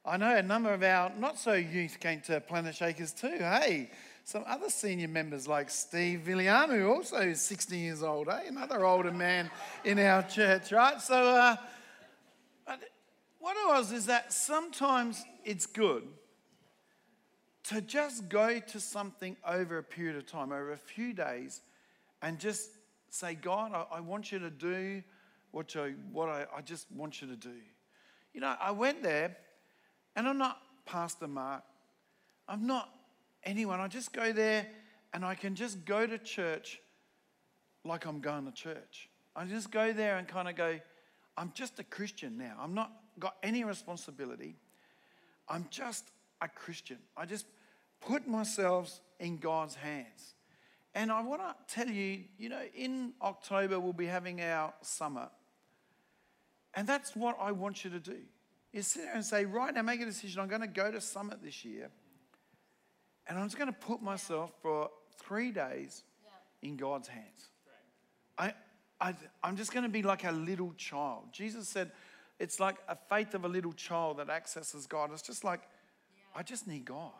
I 0.05 0.17
know 0.17 0.35
a 0.35 0.41
number 0.41 0.73
of 0.73 0.81
our 0.83 1.11
not 1.17 1.37
so 1.37 1.53
youth 1.53 1.99
came 1.99 2.21
to 2.21 2.39
Planetshakers 2.39 3.19
too. 3.19 3.37
Hey, 3.39 3.89
some 4.23 4.43
other 4.47 4.69
senior 4.69 5.07
members 5.07 5.47
like 5.47 5.69
Steve 5.69 6.23
Villiamu, 6.25 6.89
also 6.89 7.17
is 7.17 7.41
60 7.41 7.77
years 7.77 8.03
old, 8.03 8.29
eh? 8.29 8.43
Another 8.47 8.85
older 8.85 9.11
man 9.11 9.51
in 9.83 9.99
our 9.99 10.23
church, 10.23 10.71
right? 10.71 11.01
So, 11.01 11.15
uh, 11.15 11.55
what 13.39 13.55
it 13.57 13.67
was 13.67 13.91
is 13.91 14.05
that 14.07 14.33
sometimes 14.33 15.23
it's 15.43 15.65
good 15.65 16.07
to 17.65 17.81
just 17.81 18.29
go 18.29 18.59
to 18.59 18.79
something 18.79 19.35
over 19.45 19.77
a 19.77 19.83
period 19.83 20.15
of 20.15 20.25
time, 20.25 20.51
over 20.51 20.71
a 20.71 20.77
few 20.77 21.13
days, 21.13 21.61
and 22.21 22.39
just 22.39 22.69
say, 23.09 23.35
God, 23.35 23.71
I, 23.73 23.97
I 23.97 23.99
want 23.99 24.31
you 24.31 24.39
to 24.39 24.49
do 24.49 25.03
what, 25.55 25.73
I, 25.77 25.91
what 26.11 26.27
I, 26.27 26.45
I 26.53 26.59
just 26.59 26.85
want 26.91 27.21
you 27.21 27.29
to 27.29 27.37
do. 27.37 27.55
You 28.33 28.41
know, 28.41 28.57
I 28.59 28.71
went 28.71 29.01
there, 29.01 29.37
and 30.13 30.27
I'm 30.27 30.37
not 30.37 30.59
Pastor 30.85 31.29
Mark. 31.29 31.63
I'm 32.45 32.67
not 32.67 32.89
anyone. 33.41 33.79
I 33.79 33.87
just 33.87 34.11
go 34.11 34.33
there 34.33 34.67
and 35.13 35.23
I 35.23 35.33
can 35.33 35.55
just 35.55 35.85
go 35.85 36.05
to 36.05 36.17
church 36.17 36.81
like 37.85 38.05
I'm 38.05 38.19
going 38.19 38.45
to 38.45 38.51
church. 38.51 39.07
I 39.33 39.45
just 39.45 39.71
go 39.71 39.93
there 39.93 40.17
and 40.17 40.27
kind 40.27 40.49
of 40.49 40.57
go, 40.57 40.77
I'm 41.37 41.53
just 41.55 41.79
a 41.79 41.85
Christian 41.85 42.37
now. 42.37 42.57
I'm 42.59 42.73
not 42.73 42.91
got 43.17 43.37
any 43.41 43.63
responsibility. 43.63 44.57
I'm 45.47 45.67
just 45.69 46.11
a 46.41 46.49
Christian. 46.49 46.97
I 47.15 47.25
just 47.25 47.45
put 48.01 48.27
myself 48.27 48.99
in 49.21 49.37
God's 49.37 49.75
hands. 49.75 50.33
And 50.93 51.13
I 51.13 51.21
want 51.21 51.41
to 51.41 51.55
tell 51.73 51.87
you, 51.87 52.25
you 52.37 52.49
know, 52.49 52.61
in 52.75 53.13
October 53.21 53.79
we'll 53.79 53.93
be 53.93 54.05
having 54.05 54.41
our 54.41 54.73
summit. 54.81 55.29
And 56.75 56.87
that's 56.87 57.15
what 57.15 57.37
I 57.39 57.51
want 57.51 57.83
you 57.83 57.89
to 57.91 57.99
do. 57.99 58.17
Is 58.73 58.87
sit 58.87 59.03
there 59.03 59.15
and 59.15 59.23
say, 59.23 59.45
right 59.45 59.73
now, 59.73 59.81
make 59.81 60.01
a 60.01 60.05
decision. 60.05 60.41
I'm 60.41 60.49
going 60.49 60.61
to 60.61 60.67
go 60.67 60.91
to 60.91 60.99
summit 60.99 61.41
this 61.41 61.63
year. 61.63 61.89
And 63.27 63.39
I'm 63.39 63.45
just 63.45 63.57
going 63.57 63.71
to 63.71 63.79
put 63.79 64.01
myself 64.01 64.51
for 64.61 64.89
three 65.17 65.51
days 65.51 66.03
in 66.61 66.75
God's 66.75 67.07
hands. 67.07 67.49
I, 68.37 68.53
I, 68.99 69.15
I'm 69.43 69.55
just 69.55 69.71
going 69.71 69.83
to 69.83 69.89
be 69.89 70.03
like 70.03 70.25
a 70.25 70.31
little 70.31 70.73
child. 70.77 71.23
Jesus 71.31 71.69
said, 71.69 71.91
it's 72.37 72.59
like 72.59 72.75
a 72.89 72.97
faith 73.09 73.33
of 73.33 73.45
a 73.45 73.47
little 73.47 73.71
child 73.71 74.17
that 74.17 74.29
accesses 74.29 74.85
God. 74.87 75.09
It's 75.13 75.21
just 75.21 75.45
like, 75.45 75.61
I 76.35 76.43
just 76.43 76.67
need 76.67 76.83
God. 76.83 77.11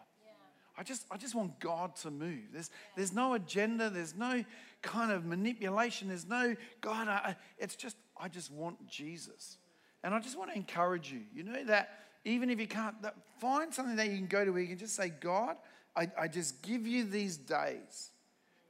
I 0.77 0.83
just, 0.83 1.05
I 1.09 1.15
just 1.15 1.35
want 1.35 1.57
God 1.61 1.95
to 1.97 2.11
move. 2.11 2.49
There's, 2.51 2.69
there's 2.97 3.13
no 3.13 3.33
agenda. 3.33 3.89
There's 3.89 4.13
no 4.13 4.43
kind 4.81 5.09
of 5.09 5.25
manipulation. 5.25 6.09
There's 6.09 6.27
no 6.27 6.53
God. 6.81 7.07
I, 7.07 7.37
it's 7.57 7.77
just, 7.77 7.95
I 8.17 8.27
just 8.27 8.51
want 8.51 8.87
Jesus. 8.87 9.57
And 10.03 10.13
I 10.13 10.19
just 10.19 10.37
want 10.37 10.51
to 10.51 10.55
encourage 10.55 11.11
you. 11.11 11.21
You 11.33 11.43
know 11.43 11.63
that 11.65 11.89
even 12.25 12.49
if 12.49 12.59
you 12.59 12.67
can't, 12.67 13.01
that, 13.01 13.15
find 13.39 13.73
something 13.73 13.95
that 13.95 14.09
you 14.09 14.17
can 14.17 14.27
go 14.27 14.45
to 14.45 14.51
where 14.51 14.61
you 14.61 14.67
can 14.67 14.77
just 14.77 14.95
say, 14.95 15.09
God, 15.09 15.57
I, 15.95 16.09
I 16.19 16.27
just 16.27 16.61
give 16.61 16.85
you 16.85 17.05
these 17.05 17.37
days 17.37 18.11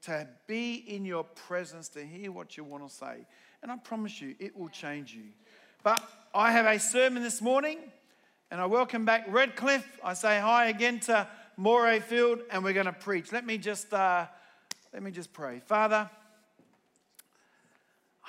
to 0.04 0.28
be 0.48 0.76
in 0.76 1.06
your 1.06 1.24
presence, 1.24 1.90
to 1.90 2.06
hear 2.06 2.32
what 2.32 2.58
you 2.58 2.64
want 2.64 2.88
to 2.88 2.94
say. 2.94 3.26
And 3.64 3.72
I 3.72 3.78
promise 3.78 4.22
you, 4.22 4.36
it 4.40 4.56
will 4.56 4.70
change 4.70 5.14
you. 5.14 5.24
But 5.84 6.02
I 6.34 6.52
have 6.52 6.66
a 6.66 6.80
sermon 6.80 7.24
this 7.24 7.42
morning, 7.42 7.80
and 8.52 8.62
I 8.62 8.66
welcome 8.66 9.06
back 9.06 9.26
Redcliffe. 9.28 10.00
I 10.04 10.14
say 10.14 10.40
hi 10.40 10.68
again 10.68 11.00
to 11.02 11.28
Morayfield, 11.60 12.42
and 12.52 12.64
we're 12.64 12.74
going 12.74 12.86
to 12.86 12.94
preach. 12.94 13.32
Let 13.32 13.46
me 13.46 13.58
just 13.58 13.94
uh, 13.94 14.28
let 14.94 15.04
me 15.04 15.12
just 15.12 15.34
pray, 15.34 15.62
Father. 15.66 16.10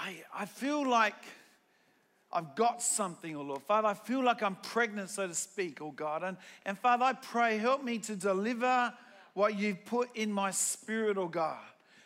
I 0.06 0.42
I 0.42 0.46
feel 0.46 0.88
like 0.88 1.14
I've 2.32 2.54
got 2.54 2.82
something, 2.82 3.34
oh 3.34 3.42
Lord. 3.42 3.62
Father, 3.62 3.88
I 3.88 3.94
feel 3.94 4.22
like 4.22 4.42
I'm 4.42 4.56
pregnant, 4.56 5.10
so 5.10 5.26
to 5.26 5.34
speak, 5.34 5.80
oh 5.80 5.90
God. 5.90 6.22
And, 6.22 6.36
and 6.64 6.78
Father, 6.78 7.04
I 7.04 7.12
pray, 7.14 7.58
help 7.58 7.82
me 7.82 7.98
to 8.00 8.14
deliver 8.14 8.92
what 9.34 9.58
you've 9.58 9.84
put 9.84 10.14
in 10.14 10.32
my 10.32 10.50
spirit, 10.50 11.18
oh 11.18 11.28
God. 11.28 11.58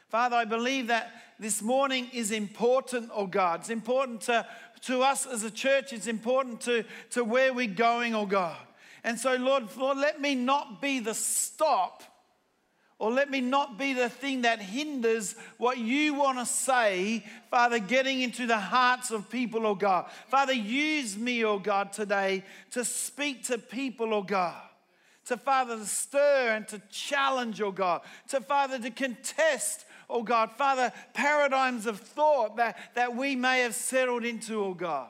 Father, 0.09 0.37
I 0.37 0.45
believe 0.45 0.87
that 0.88 1.12
this 1.38 1.62
morning 1.62 2.09
is 2.12 2.33
important, 2.33 3.11
oh 3.14 3.26
God. 3.26 3.61
It's 3.61 3.71
important 3.71 4.23
to, 4.23 4.47
to 4.83 5.02
us 5.02 5.26
as 5.26 5.45
a 5.45 5.50
church, 5.50 5.92
it's 5.92 6.07
important 6.07 6.61
to, 6.62 6.85
to 7.11 7.23
where 7.23 7.52
we're 7.52 7.66
going, 7.66 8.14
oh 8.14 8.26
God. 8.26 8.57
And 9.04 9.19
so, 9.19 9.35
Lord, 9.37 9.64
Lord, 9.76 9.99
let 9.99 10.21
me 10.21 10.35
not 10.35 10.80
be 10.80 11.00
the 11.00 11.14
stop 11.14 12.02
or 13.00 13.11
let 13.11 13.30
me 13.30 13.40
not 13.40 13.78
be 13.78 13.95
the 13.95 14.11
thing 14.11 14.42
that 14.42 14.61
hinders 14.61 15.35
what 15.57 15.78
you 15.78 16.12
want 16.12 16.38
to 16.38 16.45
say, 16.45 17.25
Father, 17.50 17.78
getting 17.78 18.21
into 18.21 18.47
the 18.47 18.59
hearts 18.59 19.11
of 19.11 19.30
people, 19.30 19.66
oh 19.66 19.75
God. 19.75 20.11
Father, 20.28 20.52
use 20.52 21.16
me, 21.16 21.42
oh 21.42 21.59
God, 21.59 21.95
today 21.95 22.45
to 22.73 22.85
speak 22.85 23.45
to 23.45 23.57
people, 23.57 24.12
oh 24.12 24.23
God. 24.23 24.61
To 25.26 25.38
Father, 25.38 25.78
to 25.78 25.87
stir 25.87 26.52
and 26.54 26.69
to 26.69 26.80
challenge, 26.90 27.62
oh 27.62 27.73
God. 27.73 28.02
To 28.28 28.40
Father, 28.42 28.78
to 28.78 28.90
contest, 28.90 29.87
oh 30.11 30.23
God. 30.23 30.50
Father, 30.52 30.92
paradigms 31.14 31.87
of 31.87 32.00
thought 32.00 32.59
that, 32.59 32.76
that 32.95 33.16
we 33.16 33.35
may 33.35 33.61
have 33.61 33.75
settled 33.75 34.26
into, 34.26 34.62
oh 34.62 34.75
God. 34.75 35.09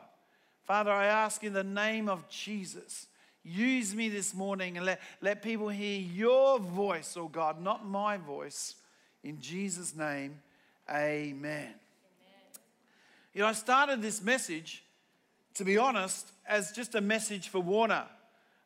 Father, 0.65 0.93
I 0.93 1.07
ask 1.07 1.43
in 1.43 1.55
the 1.55 1.65
name 1.65 2.09
of 2.09 2.29
Jesus 2.29 3.09
Use 3.43 3.95
me 3.95 4.11
this 4.11 4.35
morning 4.35 4.77
and 4.77 4.85
let, 4.85 5.01
let 5.23 5.43
people 5.43 5.69
hear 5.69 5.99
your 5.99 6.59
voice, 6.59 7.17
oh 7.17 7.29
God, 7.29 7.63
not 7.63 7.87
my 7.87 8.19
voice. 8.19 8.75
In 9.25 9.41
Jesus' 9.41 9.97
name, 9.97 10.41
amen. 10.91 11.35
amen. 11.35 11.75
You 13.33 13.41
know, 13.41 13.47
I 13.47 13.53
started 13.53 14.03
this 14.03 14.23
message, 14.23 14.85
to 15.55 15.65
be 15.65 15.79
honest, 15.79 16.27
as 16.47 16.73
just 16.73 16.95
a 16.95 17.01
message 17.01 17.49
for 17.49 17.61
Warner. 17.61 18.05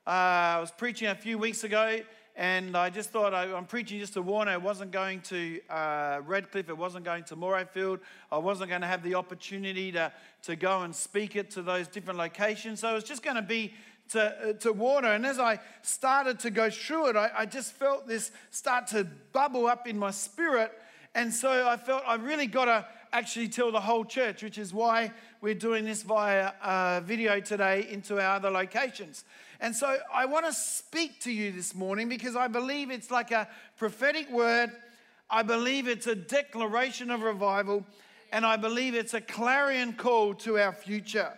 Uh, 0.07 0.11
I 0.11 0.61
was 0.61 0.73
preaching 0.73 1.07
a 1.09 1.15
few 1.15 1.39
weeks 1.39 1.63
ago, 1.63 2.01
and 2.37 2.77
I 2.77 2.91
just 2.91 3.11
thought 3.11 3.33
I, 3.33 3.57
am 3.57 3.67
preaching 3.67 4.01
just 4.01 4.15
to 4.15 4.23
Warner. 4.23 4.51
I 4.51 4.57
wasn't 4.57 4.91
going 4.91 5.21
to 5.23 5.61
uh, 5.71 6.21
Redcliffe, 6.27 6.69
it 6.69 6.77
wasn't 6.77 7.05
going 7.05 7.23
to 7.25 7.37
Morayfield. 7.37 8.01
I 8.33 8.39
wasn't 8.39 8.71
going 8.71 8.81
to 8.81 8.89
have 8.89 9.05
the 9.05 9.15
opportunity 9.15 9.93
to, 9.93 10.13
to 10.43 10.57
go 10.57 10.83
and 10.83 10.93
speak 10.93 11.37
it 11.37 11.53
to 11.53 11.63
those 11.63 11.87
different 11.87 12.19
locations. 12.19 12.81
So 12.81 12.91
it 12.91 12.95
was 12.95 13.05
just 13.05 13.23
going 13.23 13.37
to 13.37 13.43
be 13.43 13.73
to, 14.11 14.23
uh, 14.23 14.53
to 14.55 14.73
Warner. 14.73 15.13
And 15.13 15.27
as 15.27 15.39
I 15.39 15.61
started 15.83 16.39
to 16.41 16.51
go 16.51 16.71
through 16.71 17.09
it, 17.09 17.17
I, 17.17 17.31
I 17.39 17.47
just 17.47 17.73
felt 17.73 18.07
this 18.07 18.31
start 18.51 18.87
to 18.89 19.05
bubble 19.33 19.67
up 19.67 19.87
in 19.87 19.99
my 19.99 20.11
spirit. 20.11 20.73
And 21.15 21.33
so 21.33 21.69
I 21.69 21.77
felt 21.77 22.03
I 22.07 22.17
really 22.17 22.47
got 22.47 22.67
to 22.67 22.87
actually 23.13 23.49
tell 23.49 23.71
the 23.71 23.81
whole 23.81 24.05
church, 24.05 24.43
which 24.43 24.59
is 24.59 24.75
why 24.75 25.13
we're 25.41 25.55
doing 25.55 25.85
this 25.85 26.03
via 26.03 26.53
uh, 26.63 27.01
video 27.05 27.39
today 27.41 27.87
into 27.91 28.21
our 28.21 28.37
other 28.37 28.51
locations. 28.51 29.25
And 29.61 29.75
so 29.75 29.97
I 30.13 30.27
want 30.27 30.47
to 30.47 30.53
speak 30.53 31.21
to 31.21 31.33
you 31.33 31.53
this 31.53 31.75
morning 31.75 32.09
because 32.09 32.35
I 32.35 32.49
believe 32.49 32.91
it's 32.91 33.11
like 33.11 33.31
a 33.31 33.49
prophetic 33.79 34.29
word. 34.31 34.73
I 35.31 35.43
believe 35.43 35.87
it's 35.87 36.09
a 36.09 36.15
declaration 36.15 37.11
of 37.11 37.23
revival. 37.23 37.87
And 38.33 38.45
I 38.45 38.57
believe 38.57 38.97
it's 38.97 39.15
a 39.15 39.21
clarion 39.21 39.93
call 39.93 40.35
to 40.35 40.59
our 40.59 40.73
future. 40.73 41.33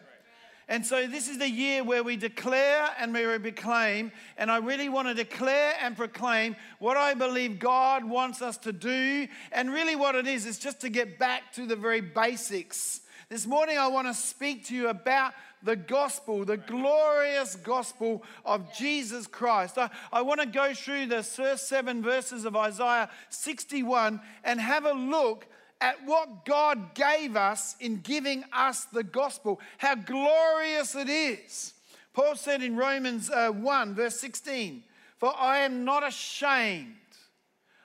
And 0.68 0.85
so 0.85 1.06
this 1.06 1.28
is 1.28 1.38
the 1.38 1.49
year 1.49 1.85
where 1.85 2.02
we 2.02 2.16
declare 2.16 2.88
and 2.99 3.14
we 3.14 3.38
proclaim. 3.38 4.11
And 4.37 4.50
I 4.50 4.56
really 4.56 4.88
want 4.88 5.06
to 5.06 5.14
declare 5.14 5.75
and 5.80 5.96
proclaim 5.96 6.56
what 6.80 6.96
I 6.96 7.14
believe 7.14 7.61
God 7.61 8.04
wants 8.04 8.42
us 8.42 8.58
to 8.58 8.73
do. 8.73 9.28
And 9.52 9.73
really, 9.73 9.94
what 9.94 10.16
it 10.16 10.26
is, 10.26 10.44
is 10.44 10.58
just 10.58 10.80
to 10.80 10.88
get 10.88 11.18
back 11.18 11.52
to 11.52 11.66
the 11.66 11.76
very 11.76 12.00
basics. 12.00 13.02
This 13.28 13.46
morning, 13.46 13.78
I 13.78 13.87
want 13.88 14.08
to 14.08 14.14
speak 14.14 14.66
to 14.66 14.75
you 14.75 14.88
about 14.88 15.35
the 15.62 15.76
gospel, 15.76 16.44
the 16.44 16.56
glorious 16.56 17.56
gospel 17.56 18.25
of 18.44 18.73
Jesus 18.73 19.26
Christ. 19.26 19.78
I, 19.78 19.90
I 20.12 20.23
want 20.23 20.40
to 20.40 20.46
go 20.46 20.75
through 20.75 21.06
the 21.06 21.23
first 21.23 21.68
seven 21.68 22.02
verses 22.02 22.44
of 22.44 22.56
Isaiah 22.56 23.08
61 23.30 24.20
and 24.44 24.61
have 24.61 24.85
a 24.85 24.92
look 24.92 25.46
at 25.80 26.04
what 26.04 26.45
God 26.45 26.95
gave 26.95 27.37
us 27.37 27.76
in 27.80 28.00
giving 28.00 28.45
us 28.52 28.85
the 28.85 29.02
gospel, 29.02 29.61
how 29.78 29.95
glorious 29.95 30.95
it 30.95 31.09
is. 31.09 31.75
Paul 32.12 32.37
said 32.37 32.62
in 32.62 32.76
Romans 32.76 33.30
uh, 33.30 33.50
1, 33.50 33.95
verse 33.95 34.18
16, 34.21 34.83
For 35.18 35.33
I 35.38 35.59
am 35.59 35.85
not 35.85 36.06
ashamed. 36.06 36.95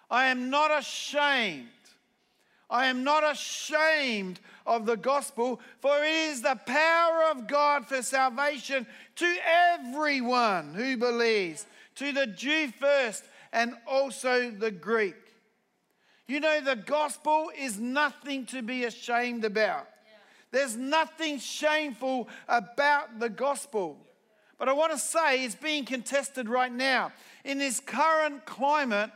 I 0.09 0.25
am 0.25 0.49
not 0.49 0.71
ashamed. 0.71 1.67
I 2.69 2.85
am 2.85 3.03
not 3.03 3.29
ashamed 3.29 4.39
of 4.65 4.85
the 4.85 4.95
gospel, 4.95 5.59
for 5.79 6.03
it 6.03 6.13
is 6.13 6.41
the 6.41 6.59
power 6.65 7.23
of 7.29 7.47
God 7.47 7.85
for 7.85 8.01
salvation 8.01 8.87
to 9.17 9.35
everyone 9.45 10.73
who 10.73 10.95
believes, 10.95 11.65
to 11.95 12.13
the 12.13 12.27
Jew 12.27 12.71
first 12.79 13.25
and 13.51 13.73
also 13.85 14.49
the 14.51 14.71
Greek. 14.71 15.15
You 16.31 16.39
know, 16.39 16.61
the 16.61 16.77
gospel 16.77 17.51
is 17.59 17.77
nothing 17.77 18.45
to 18.47 18.61
be 18.61 18.85
ashamed 18.85 19.43
about. 19.43 19.85
There's 20.51 20.77
nothing 20.77 21.39
shameful 21.39 22.29
about 22.47 23.19
the 23.19 23.27
gospel. 23.27 23.97
But 24.57 24.69
I 24.69 24.71
want 24.71 24.93
to 24.93 24.97
say 24.97 25.43
it's 25.43 25.55
being 25.55 25.83
contested 25.83 26.47
right 26.47 26.71
now. 26.71 27.11
In 27.43 27.57
this 27.57 27.81
current 27.81 28.45
climate, 28.45 29.11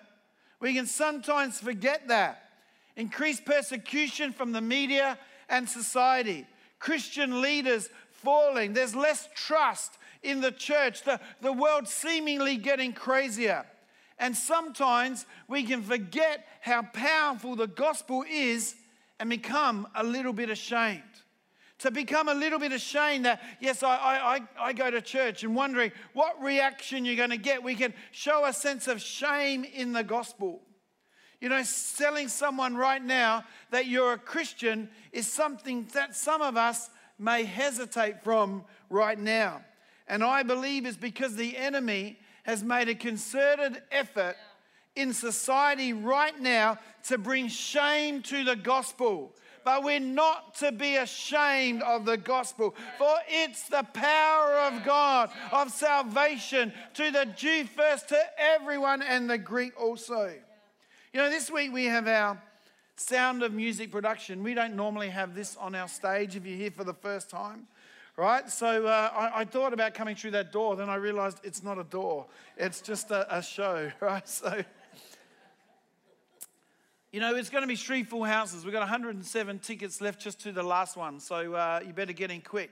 we 0.59 0.73
can 0.73 0.87
sometimes 0.87 1.57
forget 1.57 2.09
that. 2.09 2.49
Increased 2.97 3.45
persecution 3.45 4.33
from 4.33 4.51
the 4.51 4.59
media 4.59 5.17
and 5.47 5.69
society, 5.69 6.45
Christian 6.79 7.39
leaders 7.41 7.87
falling, 8.11 8.73
there's 8.73 8.93
less 8.93 9.29
trust 9.33 9.93
in 10.21 10.41
the 10.41 10.51
church, 10.51 11.03
the, 11.03 11.21
the 11.39 11.53
world 11.53 11.87
seemingly 11.87 12.57
getting 12.57 12.91
crazier. 12.91 13.65
And 14.17 14.35
sometimes 14.35 15.25
we 15.47 15.63
can 15.63 15.81
forget 15.81 16.45
how 16.61 16.83
powerful 16.83 17.55
the 17.55 17.67
gospel 17.67 18.23
is 18.29 18.75
and 19.19 19.29
become 19.29 19.87
a 19.95 20.03
little 20.03 20.33
bit 20.33 20.49
ashamed. 20.49 21.01
To 21.79 21.91
become 21.91 22.29
a 22.29 22.33
little 22.33 22.57
bit 22.57 22.71
ashamed 22.71 23.25
that, 23.25 23.41
yes, 23.59 23.83
I, 23.83 23.95
I, 24.57 24.67
I 24.67 24.73
go 24.73 24.89
to 24.89 25.01
church 25.01 25.43
and 25.43 25.55
wondering 25.55 25.91
what 26.13 26.41
reaction 26.41 27.03
you're 27.03 27.17
going 27.17 27.31
to 27.31 27.37
get. 27.37 27.61
We 27.61 27.75
can 27.75 27.93
show 28.11 28.45
a 28.45 28.53
sense 28.53 28.87
of 28.87 29.01
shame 29.01 29.65
in 29.65 29.91
the 29.91 30.03
gospel. 30.03 30.61
You 31.41 31.49
know, 31.49 31.61
telling 31.97 32.29
someone 32.29 32.77
right 32.77 33.03
now 33.03 33.43
that 33.71 33.87
you're 33.87 34.13
a 34.13 34.17
Christian 34.17 34.89
is 35.11 35.27
something 35.27 35.87
that 35.93 36.15
some 36.15 36.41
of 36.41 36.55
us 36.55 36.89
may 37.19 37.43
hesitate 37.43 38.23
from 38.23 38.63
right 38.89 39.19
now. 39.19 39.61
And 40.07 40.23
I 40.23 40.43
believe 40.43 40.85
it's 40.85 40.97
because 40.97 41.35
the 41.35 41.57
enemy 41.57 42.17
has 42.45 42.63
made 42.63 42.87
a 42.87 42.95
concerted 42.95 43.81
effort 43.91 44.35
in 44.95 45.13
society 45.13 45.93
right 45.93 46.39
now 46.39 46.77
to 47.07 47.17
bring 47.17 47.47
shame 47.47 48.21
to 48.21 48.43
the 48.43 48.55
gospel. 48.55 49.33
But 49.63 49.83
we're 49.83 49.99
not 49.99 50.53
to 50.55 50.71
be 50.71 50.95
ashamed 50.97 51.81
of 51.81 52.05
the 52.05 52.17
gospel, 52.17 52.75
for 52.99 53.15
it's 53.27 53.67
the 53.67 53.81
power 53.93 54.53
of 54.59 54.85
God 54.85 55.31
of 55.51 55.71
salvation 55.71 56.71
to 56.93 57.09
the 57.09 57.25
Jew 57.35 57.65
first, 57.65 58.09
to 58.09 58.19
everyone, 58.37 59.01
and 59.01 59.27
the 59.27 59.39
Greek 59.39 59.73
also. 59.81 60.31
You 61.13 61.19
know, 61.19 61.31
this 61.31 61.49
week 61.49 61.73
we 61.73 61.85
have 61.85 62.07
our 62.07 62.39
Sound 62.95 63.41
of 63.41 63.53
Music 63.53 63.91
production. 63.91 64.43
We 64.43 64.53
don't 64.53 64.75
normally 64.75 65.09
have 65.09 65.33
this 65.33 65.57
on 65.57 65.73
our 65.73 65.87
stage 65.87 66.35
if 66.35 66.45
you're 66.45 66.57
here 66.57 66.71
for 66.71 66.83
the 66.83 66.93
first 66.93 67.31
time 67.31 67.67
right? 68.17 68.49
So 68.49 68.87
uh, 68.87 69.09
I, 69.13 69.41
I, 69.41 69.45
thought 69.45 69.73
about 69.73 69.93
coming 69.93 70.15
through 70.15 70.31
that 70.31 70.51
door, 70.51 70.75
then 70.75 70.89
I 70.89 70.95
realized 70.95 71.39
it's 71.43 71.63
not 71.63 71.77
a 71.77 71.83
door, 71.83 72.25
it's 72.57 72.81
just 72.81 73.11
a, 73.11 73.37
a 73.37 73.41
show, 73.41 73.91
right? 73.99 74.27
So, 74.27 74.63
you 77.11 77.19
know, 77.19 77.35
it's 77.35 77.49
going 77.49 77.63
to 77.63 77.67
be 77.67 77.75
three 77.75 78.03
full 78.03 78.23
houses. 78.23 78.63
We've 78.63 78.73
got 78.73 78.79
107 78.79 79.59
tickets 79.59 80.01
left 80.01 80.21
just 80.21 80.41
to 80.41 80.51
the 80.51 80.63
last 80.63 80.97
one, 80.97 81.19
so 81.19 81.53
uh, 81.53 81.81
you 81.85 81.93
better 81.93 82.13
get 82.13 82.31
in 82.31 82.41
quick. 82.41 82.71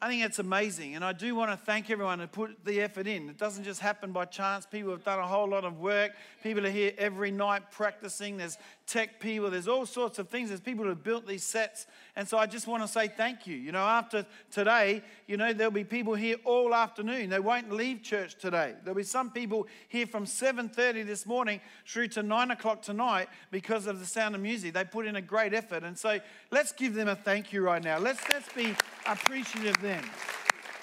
I 0.00 0.08
think 0.08 0.22
it's 0.24 0.38
amazing. 0.38 0.94
And 0.94 1.02
I 1.02 1.14
do 1.14 1.34
want 1.34 1.50
to 1.50 1.56
thank 1.56 1.90
everyone 1.90 2.18
who 2.18 2.26
put 2.26 2.64
the 2.64 2.82
effort 2.82 3.06
in. 3.06 3.30
It 3.30 3.38
doesn't 3.38 3.64
just 3.64 3.80
happen 3.80 4.12
by 4.12 4.26
chance. 4.26 4.66
People 4.66 4.90
have 4.90 5.04
done 5.04 5.18
a 5.18 5.26
whole 5.26 5.48
lot 5.48 5.64
of 5.64 5.78
work. 5.80 6.12
People 6.42 6.66
are 6.66 6.70
here 6.70 6.92
every 6.98 7.30
night 7.30 7.70
practicing. 7.70 8.36
There's 8.36 8.58
tech 8.86 9.18
people, 9.18 9.50
there's 9.50 9.66
all 9.66 9.84
sorts 9.84 10.20
of 10.20 10.28
things. 10.28 10.48
There's 10.48 10.60
people 10.60 10.84
who 10.84 10.90
have 10.90 11.02
built 11.02 11.26
these 11.26 11.42
sets. 11.42 11.86
And 12.14 12.26
so 12.26 12.38
I 12.38 12.46
just 12.46 12.68
want 12.68 12.84
to 12.84 12.88
say 12.88 13.08
thank 13.08 13.46
you. 13.46 13.56
You 13.56 13.72
know, 13.72 13.80
after 13.80 14.24
today, 14.52 15.02
you 15.26 15.36
know, 15.36 15.52
there'll 15.52 15.72
be 15.72 15.82
people 15.82 16.14
here 16.14 16.36
all 16.44 16.72
afternoon. 16.72 17.28
They 17.28 17.40
won't 17.40 17.72
leave 17.72 18.02
church 18.02 18.36
today. 18.36 18.74
There'll 18.84 18.96
be 18.96 19.02
some 19.02 19.30
people 19.30 19.66
here 19.88 20.06
from 20.06 20.24
7.30 20.24 21.04
this 21.04 21.26
morning 21.26 21.60
through 21.84 22.08
to 22.08 22.22
9 22.22 22.52
o'clock 22.52 22.80
tonight 22.80 23.28
because 23.50 23.88
of 23.88 23.98
the 23.98 24.06
sound 24.06 24.36
of 24.36 24.40
music. 24.40 24.74
They 24.74 24.84
put 24.84 25.06
in 25.06 25.16
a 25.16 25.22
great 25.22 25.52
effort. 25.52 25.82
And 25.82 25.98
so 25.98 26.20
let's 26.52 26.70
give 26.70 26.94
them 26.94 27.08
a 27.08 27.16
thank 27.16 27.52
you 27.52 27.62
right 27.62 27.82
now. 27.82 27.98
Let's, 27.98 28.20
let's 28.32 28.52
be 28.52 28.74
appreciative 29.04 29.76
then 29.82 30.04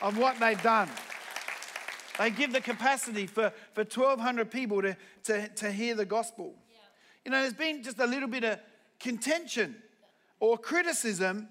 of 0.01 0.17
what 0.17 0.37
they've 0.41 0.61
done. 0.61 0.89
They 2.19 2.29
give 2.31 2.51
the 2.51 2.61
capacity 2.61 3.27
for, 3.27 3.53
for 3.73 3.81
1,200 3.83 4.51
people 4.51 4.81
to, 4.81 4.97
to, 5.23 5.47
to 5.47 5.71
hear 5.71 5.95
the 5.95 6.05
gospel. 6.05 6.53
You 7.25 7.31
know, 7.31 7.41
there's 7.41 7.53
been 7.53 7.83
just 7.83 7.99
a 7.99 8.05
little 8.05 8.27
bit 8.27 8.43
of 8.43 8.59
contention 8.99 9.75
or 10.39 10.57
criticism 10.57 11.47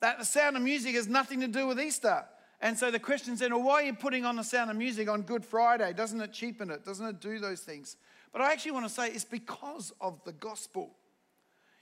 that 0.00 0.18
the 0.18 0.24
sound 0.24 0.56
of 0.56 0.62
music 0.62 0.94
has 0.94 1.08
nothing 1.08 1.40
to 1.40 1.48
do 1.48 1.66
with 1.66 1.80
Easter. 1.80 2.24
And 2.60 2.76
so 2.76 2.90
the 2.90 2.98
question 2.98 3.34
is 3.34 3.40
then, 3.40 3.54
well, 3.54 3.62
why 3.62 3.74
are 3.74 3.86
you 3.86 3.94
putting 3.94 4.24
on 4.24 4.36
the 4.36 4.42
sound 4.42 4.70
of 4.70 4.76
music 4.76 5.08
on 5.08 5.22
Good 5.22 5.44
Friday? 5.44 5.92
Doesn't 5.92 6.20
it 6.20 6.32
cheapen 6.32 6.70
it? 6.70 6.84
Doesn't 6.84 7.06
it 7.06 7.20
do 7.20 7.38
those 7.38 7.60
things? 7.60 7.96
But 8.32 8.42
I 8.42 8.52
actually 8.52 8.72
want 8.72 8.86
to 8.86 8.92
say 8.92 9.08
it's 9.08 9.24
because 9.24 9.92
of 10.00 10.20
the 10.24 10.32
gospel. 10.32 10.90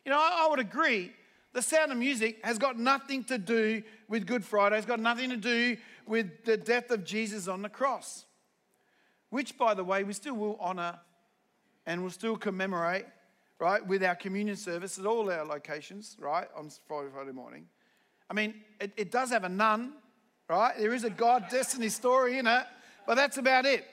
You 0.05 0.12
know, 0.12 0.18
I, 0.18 0.44
I 0.44 0.50
would 0.50 0.61
agree 0.61 1.12
the 1.52 1.62
sound 1.62 1.90
of 1.90 1.96
music 1.98 2.38
has 2.44 2.59
got 2.59 2.79
nothing 2.79 3.24
to 3.24 3.38
do 3.38 3.83
with 4.09 4.26
Good 4.26 4.44
Friday, 4.44 4.76
it's 4.76 4.87
got 4.87 5.00
nothing 5.00 5.31
to 5.31 5.38
do 5.38 5.79
with 6.07 6.44
the 6.44 6.59
death 6.59 6.90
of 6.90 7.05
Jesus 7.05 7.48
on 7.48 7.62
the 7.62 7.68
cross, 7.70 8.26
which, 9.31 9.57
by 9.57 9.72
the 9.72 9.83
way, 9.83 10.05
we 10.05 10.12
still 10.12 10.35
will 10.35 10.57
honor 10.61 10.98
and 11.87 12.03
we'll 12.03 12.11
still 12.11 12.37
commemorate, 12.37 13.07
right, 13.59 13.85
with 13.87 14.03
our 14.03 14.14
communion 14.14 14.57
service 14.57 14.99
at 14.99 15.07
all 15.07 15.31
our 15.31 15.44
locations, 15.44 16.16
right, 16.18 16.49
on 16.57 16.70
Friday, 16.87 17.09
Friday 17.12 17.33
morning. 17.33 17.66
I 18.29 18.35
mean, 18.35 18.55
it, 18.81 18.92
it 18.96 19.11
does 19.11 19.31
have 19.31 19.44
a 19.44 19.49
nun, 19.49 19.92
right? 20.49 20.75
There 20.77 20.94
is 20.94 21.05
a 21.05 21.11
God 21.11 21.46
destiny 21.49 21.88
story 21.88 22.38
in 22.38 22.46
it, 22.46 22.64
but 23.07 23.14
that's 23.14 23.38
about 23.38 23.66
it. 23.66 23.85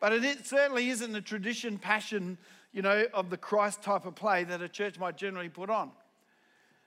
But 0.00 0.12
it, 0.12 0.24
it 0.24 0.46
certainly 0.46 0.88
isn't 0.88 1.12
the 1.12 1.20
tradition, 1.20 1.78
passion, 1.78 2.38
you 2.72 2.82
know, 2.82 3.06
of 3.12 3.30
the 3.30 3.36
Christ 3.36 3.82
type 3.82 4.06
of 4.06 4.14
play 4.14 4.44
that 4.44 4.62
a 4.62 4.68
church 4.68 4.98
might 4.98 5.16
generally 5.16 5.48
put 5.48 5.70
on. 5.70 5.92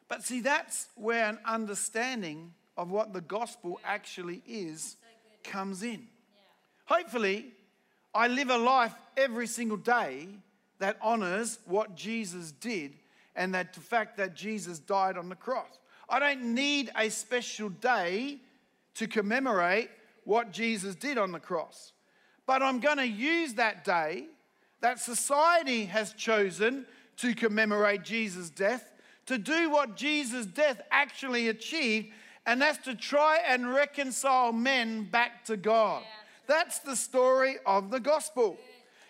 But 0.10 0.24
see, 0.24 0.42
that's 0.42 0.88
where 0.96 1.26
an 1.26 1.40
understanding 1.46 2.54
of 2.78 2.92
what 2.92 3.14
the 3.14 3.22
gospel 3.22 3.80
actually 3.84 4.42
is 4.48 4.96
comes 5.44 5.84
in. 5.84 6.08
Hopefully, 6.86 7.54
I 8.14 8.28
live 8.28 8.50
a 8.50 8.58
life 8.58 8.94
every 9.16 9.48
single 9.48 9.78
day 9.78 10.28
that 10.80 10.98
honors 11.02 11.60
what 11.66 11.96
Jesus 11.96 12.52
did 12.52 12.94
and 13.36 13.54
that 13.54 13.74
the 13.74 13.80
fact 13.80 14.18
that 14.18 14.36
Jesus 14.36 14.80
died 14.80 15.18
on 15.18 15.30
the 15.30 15.36
cross. 15.36 15.80
I 16.10 16.20
don't 16.20 16.54
need 16.54 16.92
a 16.96 17.10
special 17.10 17.70
day 17.70 18.40
to 18.96 19.08
commemorate 19.08 19.90
what 20.24 20.52
Jesus 20.52 20.96
did 20.96 21.18
on 21.18 21.32
the 21.32 21.40
cross. 21.40 21.94
But 22.46 22.62
I'm 22.62 22.80
going 22.80 22.98
to 22.98 23.08
use 23.08 23.56
that 23.56 23.84
day 23.84 24.26
that 24.82 25.00
society 25.00 25.86
has 25.86 26.14
chosen 26.14 26.86
to 27.18 27.34
commemorate 27.34 28.04
Jesus' 28.04 28.50
death 28.50 28.92
to 29.28 29.38
do 29.38 29.70
what 29.70 29.96
Jesus' 29.96 30.46
death 30.46 30.82
actually 30.90 31.50
achieved, 31.50 32.08
and 32.46 32.62
that's 32.62 32.84
to 32.86 32.96
try 32.96 33.40
and 33.46 33.74
reconcile 33.74 34.52
men 34.52 35.04
back 35.04 35.46
to 35.46 35.58
God. 35.58 36.02
That's 36.48 36.80
the 36.80 36.96
story 36.96 37.58
of 37.66 37.92
the 37.92 38.00
gospel. 38.00 38.58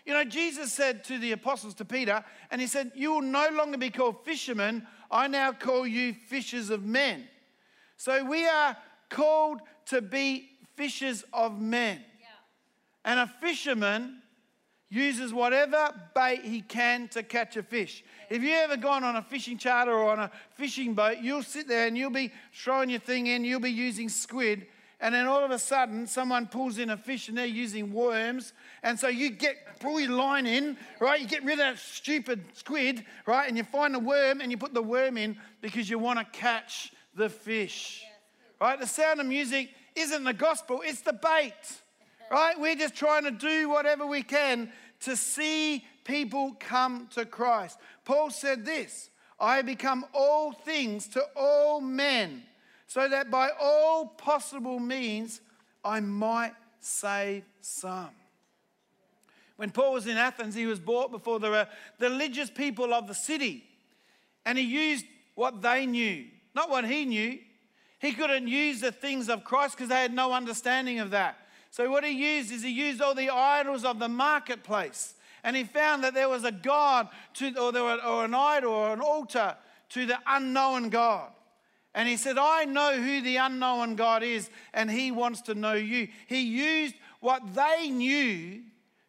You 0.08 0.14
know, 0.14 0.24
Jesus 0.24 0.72
said 0.72 1.04
to 1.04 1.20
the 1.20 1.34
apostles, 1.34 1.74
to 1.76 1.86
Peter, 1.86 2.24
and 2.50 2.62
he 2.62 2.68
said, 2.68 2.94
You 2.96 3.12
will 3.12 3.22
no 3.22 3.50
longer 3.52 3.78
be 3.78 3.90
called 3.90 4.24
fishermen, 4.24 4.88
I 5.12 5.28
now 5.28 5.52
call 5.52 5.86
you 5.86 6.14
fishers 6.14 6.70
of 6.70 6.86
men. 6.86 7.28
So 7.98 8.24
we 8.24 8.48
are 8.48 8.78
called 9.10 9.60
to 9.88 10.02
be 10.02 10.50
fishers 10.78 11.26
of 11.34 11.60
men. 11.60 11.98
Yeah. 12.22 12.28
And 13.04 13.20
a 13.20 13.28
fisherman 13.28 14.22
uses 14.90 15.34
whatever 15.34 15.94
bait 16.16 16.46
he 16.46 16.62
can 16.62 17.10
to 17.10 17.22
catch 17.22 17.58
a 17.58 17.64
fish. 17.64 18.06
If 18.30 18.44
you 18.44 18.54
ever 18.54 18.78
gone 18.78 19.04
on 19.04 19.18
a 19.18 19.22
fishing 19.22 19.58
charter 19.58 19.92
or 19.92 20.10
on 20.10 20.20
a 20.20 20.32
fishing 20.56 20.94
boat, 20.94 21.18
you'll 21.22 21.44
sit 21.44 21.68
there 21.68 21.86
and 21.86 21.98
you'll 21.98 22.12
be 22.12 22.32
throwing 22.54 22.90
your 22.90 23.02
thing 23.02 23.28
in, 23.28 23.44
you'll 23.44 23.60
be 23.60 23.72
using 23.72 24.08
squid, 24.08 24.68
and 25.00 25.14
then 25.14 25.28
all 25.28 25.44
of 25.44 25.52
a 25.52 25.60
sudden 25.60 26.08
someone 26.08 26.48
pulls 26.48 26.78
in 26.78 26.90
a 26.90 26.98
fish 26.98 27.30
and 27.30 27.38
they're 27.38 27.46
using 27.46 27.94
worms, 27.94 28.54
and 28.84 29.00
so 29.00 29.08
you 29.08 29.30
get 29.30 29.80
pull 29.80 30.00
your 30.00 30.12
line 30.12 30.46
in, 30.46 30.76
right? 31.00 31.22
You 31.22 31.28
get 31.28 31.44
rid 31.44 31.54
of 31.54 31.60
that 31.60 31.80
stupid 31.80 32.44
squid, 32.54 33.06
right? 33.26 33.48
And 33.48 33.58
you 33.58 33.64
find 33.64 33.94
the 33.94 34.00
worm 34.00 34.42
and 34.42 34.50
you 34.50 34.58
put 34.58 34.74
the 34.74 34.82
worm 34.82 35.18
in 35.18 35.38
because 35.62 35.90
you 35.90 36.00
want 36.00 36.18
to 36.20 36.26
catch 36.38 36.92
the 37.16 37.30
fish. 37.30 38.04
Right? 38.60 38.80
The 38.80 38.88
sound 38.88 39.20
of 39.20 39.28
music 39.28 39.70
isn't 39.96 40.24
the 40.24 40.34
gospel, 40.34 40.82
it's 40.84 41.02
the 41.02 41.14
bait 41.14 41.54
right? 42.32 42.60
We're 42.60 42.76
just 42.76 42.96
trying 42.96 43.24
to 43.24 43.32
do 43.32 43.70
whatever 43.70 44.06
we 44.06 44.24
can 44.24 44.72
to 45.02 45.16
see 45.16 45.86
people 46.04 46.56
come 46.60 47.08
to 47.14 47.26
Christ. 47.26 47.78
Paul 48.06 48.30
said 48.30 48.66
this 48.66 49.10
I 49.40 49.62
become 49.62 50.06
all 50.14 50.52
things 50.52 51.08
to 51.10 51.24
all 51.36 51.82
men, 51.82 52.44
so 52.88 53.08
that 53.08 53.30
by 53.30 53.50
all 53.60 54.06
possible 54.06 54.80
means 54.80 55.42
I 55.84 56.00
might 56.00 56.54
save 56.80 57.44
some. 57.62 58.10
When 59.58 59.72
Paul 59.72 59.94
was 59.94 60.08
in 60.08 60.18
Athens, 60.18 60.56
he 60.56 60.66
was 60.66 60.80
brought 60.80 61.12
before 61.12 61.40
the 61.40 61.68
religious 62.00 62.50
people 62.50 62.94
of 62.94 63.08
the 63.08 63.14
city, 63.14 63.64
and 64.46 64.58
he 64.58 64.64
used 64.64 65.06
what 65.36 65.62
they 65.62 65.86
knew, 65.86 66.26
not 66.56 66.70
what 66.70 66.86
he 66.86 67.06
knew. 67.06 67.40
He 68.00 68.12
couldn't 68.14 68.48
use 68.48 68.82
the 68.82 68.92
things 68.92 69.28
of 69.28 69.44
Christ 69.44 69.76
because 69.76 69.90
they 69.90 70.02
had 70.02 70.14
no 70.14 70.32
understanding 70.32 71.00
of 71.00 71.10
that. 71.12 71.38
So, 71.72 71.90
what 71.92 72.04
he 72.04 72.12
used 72.12 72.52
is 72.52 72.64
he 72.64 72.70
used 72.70 73.02
all 73.02 73.16
the 73.16 73.30
idols 73.30 73.84
of 73.84 74.00
the 74.00 74.08
marketplace. 74.08 75.16
And 75.44 75.56
he 75.56 75.64
found 75.64 76.04
that 76.04 76.14
there 76.14 76.30
was 76.30 76.44
a 76.44 76.52
God 76.52 77.08
to, 77.36 77.58
or, 77.58 77.72
there 77.72 77.84
were, 77.84 78.04
or 78.04 78.26
an 78.26 78.34
idol 78.34 78.74
or 78.74 78.94
an 78.94 79.02
altar 79.02 79.56
to 79.90 80.06
the 80.06 80.18
unknown 80.28 80.90
God. 80.90 81.32
And 81.98 82.08
he 82.08 82.16
said, 82.16 82.38
I 82.38 82.64
know 82.64 82.94
who 82.94 83.20
the 83.22 83.36
unknown 83.36 83.96
God 83.96 84.24
is, 84.24 84.50
and 84.74 84.90
he 84.90 85.12
wants 85.12 85.42
to 85.42 85.56
know 85.56 85.74
you. 85.74 86.08
He 86.28 86.42
used 86.42 86.96
what 87.20 87.42
they 87.54 87.90
knew 87.90 88.62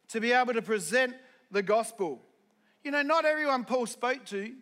to 0.09 0.21
be 0.21 0.33
able 0.33 0.55
to 0.55 0.63
present 0.63 1.15
the 1.53 1.63
gospel. 1.63 2.21
You 2.83 2.91
know, 2.91 3.03
not 3.03 3.25
everyone 3.25 3.65
Paul 3.65 3.87
spoke 3.87 4.25
to 4.27 4.53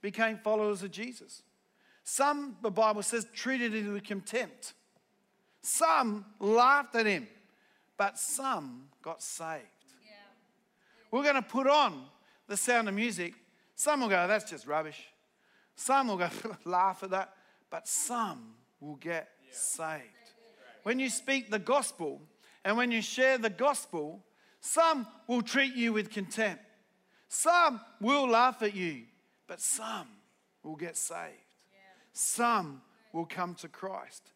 became 0.00 0.38
followers 0.38 0.84
of 0.84 0.92
Jesus. 0.92 1.42
Some, 2.04 2.56
the 2.62 2.70
Bible 2.70 3.02
says, 3.02 3.26
treated 3.34 3.72
him 3.72 3.92
with 3.92 4.04
contempt. 4.04 4.74
Some 5.62 6.24
laughed 6.38 6.94
at 6.94 7.06
him 7.06 7.26
but 8.00 8.18
some 8.18 8.84
got 9.02 9.22
saved. 9.22 9.66
Yeah. 10.02 10.12
We're 11.10 11.22
going 11.22 11.34
to 11.34 11.42
put 11.42 11.66
on 11.66 12.06
the 12.48 12.56
sound 12.56 12.88
of 12.88 12.94
music. 12.94 13.34
Some 13.76 14.00
will 14.00 14.08
go, 14.08 14.26
that's 14.26 14.48
just 14.48 14.66
rubbish. 14.66 14.98
Some 15.76 16.08
will 16.08 16.16
go, 16.16 16.30
laugh 16.64 17.02
at 17.02 17.10
that. 17.10 17.34
But 17.70 17.86
some 17.86 18.54
will 18.80 18.96
get 18.96 19.28
saved. 19.50 20.02
When 20.82 20.98
you 20.98 21.08
speak 21.08 21.50
the 21.50 21.58
gospel 21.58 22.20
and 22.64 22.76
when 22.76 22.90
you 22.90 23.00
share 23.00 23.38
the 23.38 23.50
gospel, 23.50 24.24
some 24.60 25.06
will 25.26 25.42
treat 25.42 25.74
you 25.74 25.92
with 25.92 26.10
contempt. 26.10 26.62
Some 27.28 27.80
will 28.00 28.28
laugh 28.28 28.62
at 28.62 28.74
you, 28.74 29.02
but 29.46 29.60
some 29.60 30.08
will 30.62 30.76
get 30.76 30.96
saved. 30.96 31.36
Some 32.12 32.82
will 33.12 33.26
come 33.26 33.54
to 33.56 33.68
Christ. 33.68 34.32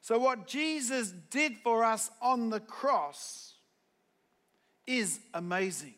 So, 0.00 0.18
what 0.18 0.46
Jesus 0.46 1.12
did 1.30 1.56
for 1.56 1.84
us 1.84 2.10
on 2.22 2.50
the 2.50 2.60
cross 2.60 3.54
is 4.86 5.18
amazing. 5.34 5.94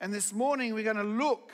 And 0.00 0.12
this 0.12 0.32
morning 0.32 0.72
we're 0.72 0.84
going 0.84 0.96
to 0.96 1.02
look, 1.02 1.52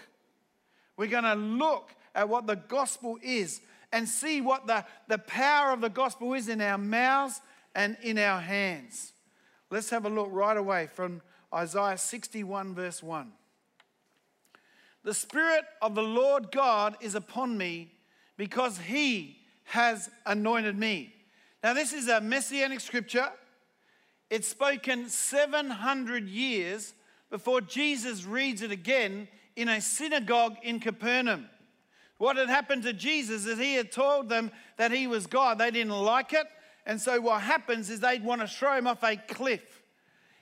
we're 0.96 1.09
going 1.09 1.24
to 1.24 1.35
look 1.35 1.90
at 2.14 2.28
what 2.28 2.46
the 2.46 2.56
gospel 2.56 3.18
is 3.22 3.61
and 3.92 4.09
see 4.09 4.40
what 4.40 4.66
the, 4.66 4.85
the 5.09 5.18
power 5.18 5.72
of 5.72 5.81
the 5.81 5.88
gospel 5.88 6.35
is 6.35 6.48
in 6.48 6.61
our 6.61 6.79
mouths 6.79 7.40
and 7.74 7.96
in 8.03 8.18
our 8.18 8.40
hands. 8.40 9.12
Let's 9.70 9.90
have 9.90 10.05
a 10.05 10.11
look 10.11 10.29
right 10.31 10.57
away 10.57 10.88
from 10.92 11.22
Isaiah 11.55 11.98
61, 11.98 12.74
verse 12.74 13.03
1. 13.03 13.33
The 15.03 15.14
Spirit 15.14 15.64
of 15.81 15.94
the 15.94 16.03
Lord 16.03 16.53
God 16.53 16.96
is 17.00 17.14
upon 17.14 17.57
me 17.57 17.92
because 18.37 18.79
he 18.79 19.38
has 19.64 20.11
anointed 20.26 20.79
me 20.79 21.14
now, 21.62 21.74
this 21.74 21.92
is 21.92 22.09
a 22.09 22.20
messianic 22.20 22.81
scripture. 22.81 23.29
It's 24.31 24.48
spoken 24.48 25.09
700 25.09 26.29
years 26.29 26.94
before 27.29 27.61
Jesus 27.61 28.24
reads 28.24 28.62
it 28.62 28.70
again 28.70 29.29
in 29.57 29.68
a 29.68 29.81
synagogue 29.81 30.57
in 30.62 30.81
Capernaum. 30.81 31.48
What 32.20 32.37
had 32.37 32.50
happened 32.50 32.83
to 32.83 32.92
Jesus 32.92 33.46
is 33.46 33.59
he 33.59 33.74
had 33.74 33.90
told 33.90 34.28
them 34.28 34.50
that 34.76 34.92
he 34.92 35.06
was 35.06 35.26
God. 35.26 35.56
They 35.56 35.70
didn't 35.70 35.92
like 35.92 36.35
it. 36.35 36.46
And 36.85 37.00
so, 37.00 37.18
what 37.18 37.40
happens 37.40 37.88
is 37.88 38.00
they'd 38.00 38.22
want 38.22 38.42
to 38.42 38.46
throw 38.46 38.76
him 38.76 38.87
off 38.87 39.02
a 39.02 39.16
cliff. 39.16 39.83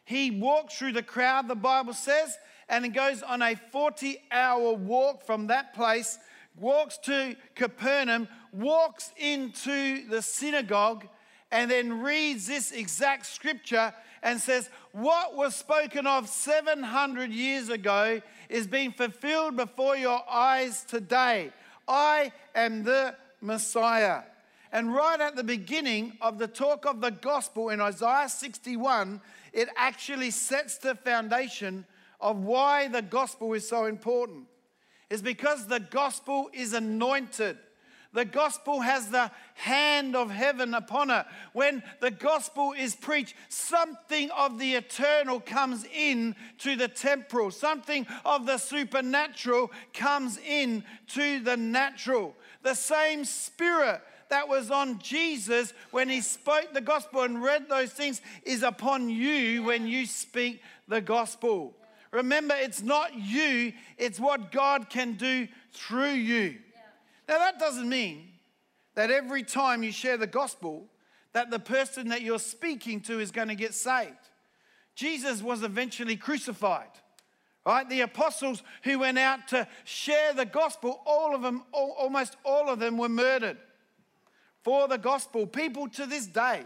He 0.05 0.33
walks 0.33 0.77
through 0.77 0.95
the 0.95 1.03
crowd, 1.03 1.47
the 1.47 1.55
Bible 1.55 1.93
says, 1.93 2.37
and 2.69 2.85
he 2.85 2.91
goes 2.91 3.23
on 3.23 3.43
a 3.43 3.55
40 3.55 4.21
hour 4.33 4.73
walk 4.73 5.25
from 5.25 5.47
that 5.47 5.73
place 5.73 6.19
walks 6.61 6.99
to 6.99 7.37
Capernaum, 7.55 8.29
walks 8.53 9.13
into 9.17 10.09
the 10.09 10.23
synagogue, 10.23 11.07
and 11.51 11.71
then 11.71 12.01
reads 12.01 12.47
this 12.47 12.73
exact 12.73 13.27
scripture 13.27 13.95
and 14.23 14.41
says, 14.41 14.69
What 14.93 15.37
was 15.37 15.55
spoken 15.55 16.07
of 16.07 16.29
700 16.29 17.31
years 17.31 17.69
ago 17.69 18.21
is 18.49 18.67
being 18.67 18.93
fulfilled 18.93 19.57
before 19.57 19.97
your 19.97 20.23
eyes 20.29 20.85
today. 20.85 21.53
I 21.89 22.33
am 22.55 22.85
the 22.85 23.15
Messiah. 23.41 24.23
And 24.71 24.95
right 24.95 25.21
at 25.21 25.35
the 25.35 25.45
beginning 25.45 26.19
of 26.21 26.39
the 26.39 26.47
talk 26.47 26.85
of 26.85 27.01
the 27.01 27.11
gospel 27.11 27.71
in 27.71 27.81
Isaiah 27.81 28.29
61, 28.29 29.21
it 29.53 29.69
actually 29.77 30.31
sets 30.31 30.77
the 30.77 30.95
foundation 30.95 31.87
of 32.21 32.45
why 32.45 32.89
the 32.89 33.03
gospel 33.03 33.55
is 33.55 33.67
so 33.67 33.87
important 33.87 34.47
is 35.09 35.23
because 35.23 35.67
the 35.67 35.81
gospel 35.81 36.51
is 36.53 36.75
anointed. 36.75 37.57
The 38.15 38.25
gospel 38.25 38.81
has 38.81 39.11
the 39.11 39.31
hand 39.55 40.17
of 40.17 40.31
heaven 40.31 40.73
upon 40.73 41.11
it. 41.11 41.27
When 41.53 41.83
the 42.01 42.11
gospel 42.11 42.73
is 42.73 42.97
preached, 42.97 43.35
something 43.51 44.31
of 44.31 44.59
the 44.59 44.75
eternal 44.75 45.41
comes 45.41 45.85
in 45.95 46.35
to 46.59 46.75
the 46.75 46.89
temporal. 46.89 47.51
Something 47.51 48.07
of 48.25 48.47
the 48.47 48.57
supernatural 48.57 49.71
comes 49.93 50.39
in 50.39 50.85
to 51.09 51.41
the 51.41 51.59
natural. 51.59 52.35
The 52.63 52.75
same 52.75 53.27
spirit 53.27 54.01
that 54.31 54.49
was 54.49 54.71
on 54.71 55.01
Jesus 55.01 55.75
when 55.91 56.09
he 56.09 56.23
spoke 56.23 56.73
the 56.73 56.81
gospel 56.81 57.23
and 57.23 57.43
read 57.43 57.69
those 57.69 57.93
things 57.93 58.23
is 58.43 58.63
upon 58.63 59.11
you 59.11 59.63
when 59.65 59.87
you 59.87 60.07
speak 60.07 60.63
the 60.87 61.03
gospel. 61.03 61.75
Remember, 62.11 62.55
it's 62.57 62.83
not 62.83 63.15
you, 63.15 63.75
it's 63.99 64.19
what 64.19 64.51
God 64.51 64.89
can 64.89 65.15
do 65.15 65.47
through 65.73 66.13
you. 66.13 66.57
Now, 67.29 67.39
that 67.39 67.59
doesn't 67.59 67.89
mean 67.89 68.29
that 68.95 69.11
every 69.11 69.43
time 69.43 69.83
you 69.83 69.93
share 69.93 70.17
the 70.17 70.27
gospel, 70.27 70.87
that 71.33 71.51
the 71.51 71.59
person 71.59 72.09
that 72.09 72.23
you're 72.23 72.39
speaking 72.39 73.01
to 73.03 73.21
is 73.21 73.31
going 73.31 73.49
to 73.49 73.55
get 73.55 73.75
saved. 73.75 74.17
Jesus 74.95 75.43
was 75.43 75.63
eventually 75.63 76.17
crucified. 76.17 76.89
Right? 77.67 77.89
The 77.89 78.01
apostles 78.01 78.63
who 78.83 79.01
went 79.01 79.19
out 79.19 79.49
to 79.49 79.69
share 79.85 80.33
the 80.33 80.47
gospel, 80.47 81.03
all 81.05 81.35
of 81.35 81.43
them, 81.43 81.65
all, 81.71 81.95
almost 81.99 82.37
all 82.43 82.71
of 82.71 82.79
them 82.79 82.97
were 82.97 83.11
murdered 83.11 83.59
for 84.63 84.89
the 84.89 84.97
gospel. 84.97 85.47
People 85.47 85.89
to 85.91 86.07
this 86.07 86.27
day 86.27 86.63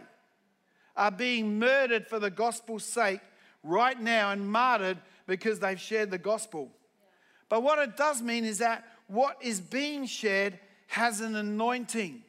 are 0.97 1.11
being 1.11 1.59
murdered 1.59 2.07
for 2.07 2.21
the 2.21 2.31
gospel's 2.31 2.85
sake 2.85 3.21
right 3.65 4.01
now 4.01 4.31
and 4.31 4.49
martyred 4.49 4.99
because 5.27 5.59
they've 5.59 5.81
shared 5.81 6.13
the 6.13 6.19
gospel. 6.19 6.71
But 7.49 7.63
what 7.63 7.81
it 7.81 7.97
does 7.97 8.23
mean 8.23 8.45
is 8.45 8.59
that 8.59 8.85
what 9.13 9.37
is 9.43 9.61
being 9.61 10.07
shared 10.07 10.59
has 10.87 11.21
an 11.21 11.37
anointing. 11.37 12.23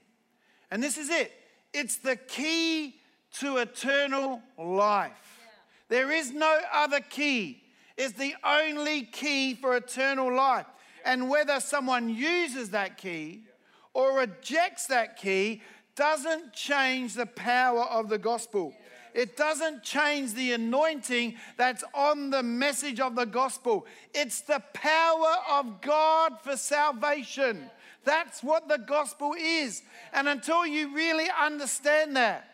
And 0.69 0.83
this 0.83 0.97
is 0.97 1.09
it 1.09 1.31
it's 1.73 1.97
the 1.97 2.15
key 2.15 2.95
to 3.39 3.57
eternal 3.57 4.41
life. 4.57 5.39
Yeah. 5.89 5.97
There 5.97 6.11
is 6.11 6.31
no 6.31 6.59
other 6.71 6.99
key, 6.99 7.63
it's 7.97 8.13
the 8.13 8.35
only 8.43 9.03
key 9.03 9.55
for 9.55 9.75
eternal 9.75 10.33
life. 10.35 10.65
And 11.05 11.29
whether 11.29 11.59
someone 11.59 12.09
uses 12.09 12.69
that 12.71 12.97
key 12.97 13.43
or 13.93 14.17
rejects 14.17 14.87
that 14.87 15.17
key 15.17 15.61
doesn't 15.95 16.53
change 16.53 17.13
the 17.13 17.25
power 17.25 17.83
of 17.83 18.09
the 18.09 18.17
gospel 18.17 18.73
it 19.13 19.37
doesn't 19.37 19.83
change 19.83 20.33
the 20.33 20.53
anointing 20.53 21.35
that's 21.57 21.83
on 21.93 22.29
the 22.29 22.43
message 22.43 22.99
of 22.99 23.15
the 23.15 23.25
gospel. 23.25 23.85
It's 24.13 24.41
the 24.41 24.61
power 24.73 25.35
of 25.51 25.81
God 25.81 26.33
for 26.41 26.57
salvation. 26.57 27.69
That's 28.05 28.43
what 28.43 28.67
the 28.67 28.79
gospel 28.79 29.33
is. 29.37 29.83
And 30.13 30.27
until 30.27 30.65
you 30.65 30.93
really 30.93 31.27
understand 31.39 32.15
that, 32.15 32.49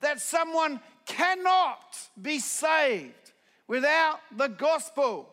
that 0.00 0.20
someone 0.20 0.80
cannot 1.06 1.98
be 2.20 2.38
saved 2.38 3.32
without 3.68 4.20
the 4.36 4.48
gospel. 4.48 5.28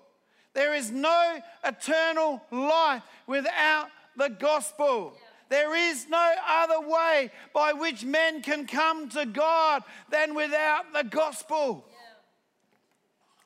There 0.53 0.73
is 0.73 0.91
no 0.91 1.39
eternal 1.63 2.41
life 2.51 3.03
without 3.25 3.87
the 4.15 4.29
gospel. 4.29 5.15
There 5.49 5.75
is 5.75 6.07
no 6.09 6.33
other 6.47 6.81
way 6.81 7.31
by 7.53 7.73
which 7.73 8.03
men 8.03 8.41
can 8.41 8.67
come 8.67 9.09
to 9.09 9.25
God 9.25 9.83
than 10.09 10.35
without 10.35 10.91
the 10.93 11.03
gospel. 11.03 11.85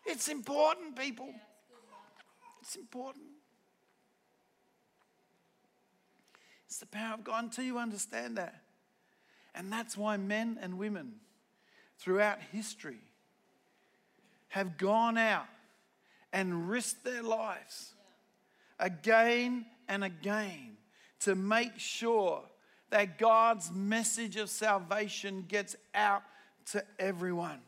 It's 0.05 0.27
important, 0.27 0.95
people. 0.95 1.29
It's 2.61 2.75
important. 2.75 3.25
It's 6.65 6.79
the 6.79 6.85
power 6.85 7.15
of 7.15 7.23
God 7.23 7.43
until 7.43 7.65
you 7.65 7.77
understand 7.77 8.37
that. 8.37 8.61
And 9.53 9.71
that's 9.71 9.97
why 9.97 10.17
men 10.17 10.57
and 10.61 10.77
women 10.77 11.15
throughout 11.99 12.39
history 12.51 13.01
have 14.49 14.77
gone 14.77 15.17
out 15.17 15.47
and 16.33 16.69
risked 16.69 17.03
their 17.03 17.23
lives 17.23 17.93
again 18.79 19.65
and 19.87 20.03
again 20.03 20.77
to 21.21 21.35
make 21.35 21.77
sure 21.77 22.43
that 22.89 23.17
God's 23.17 23.71
message 23.71 24.35
of 24.35 24.49
salvation 24.49 25.45
gets 25.47 25.75
out 25.95 26.23
to 26.71 26.83
everyone. 26.99 27.59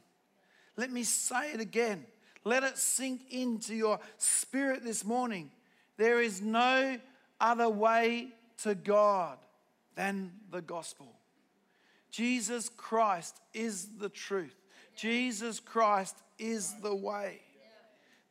Let 0.76 0.92
me 0.92 1.04
say 1.04 1.54
it 1.54 1.60
again. 1.60 2.06
Let 2.44 2.64
it 2.64 2.78
sink 2.78 3.22
into 3.32 3.74
your 3.74 4.00
spirit 4.18 4.84
this 4.84 5.06
morning. 5.06 5.52
There 5.98 6.22
is 6.22 6.42
no 6.42 6.98
other 7.40 7.70
way 7.70 8.30
to 8.64 8.76
God 8.76 9.38
than 9.96 10.32
the 10.52 10.62
gospel. 10.62 11.08
Jesus 12.12 12.70
Christ 12.70 13.40
is 13.54 13.88
the 14.00 14.10
truth. 14.10 14.56
Jesus 14.96 15.60
Christ 15.60 16.16
is 16.38 16.74
the 16.82 16.94
way. 16.94 17.40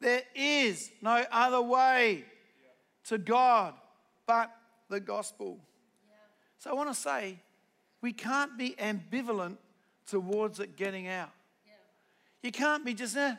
There 0.00 0.22
is 0.35 0.90
no 1.00 1.24
other 1.30 1.62
way 1.62 2.24
to 3.06 3.18
God 3.18 3.74
but 4.26 4.50
the 4.92 5.00
gospel. 5.00 5.59
So 6.59 6.70
I 6.70 6.74
want 6.74 6.90
to 6.90 6.94
say 6.94 7.38
we 8.02 8.12
can't 8.12 8.57
be 8.59 8.76
ambivalent 8.78 9.57
towards 10.07 10.61
it 10.61 10.76
getting 10.76 11.09
out. 11.09 11.31
You 12.42 12.52
can't 12.52 12.85
be 12.85 12.92
just, 12.92 13.16
eh, 13.16 13.35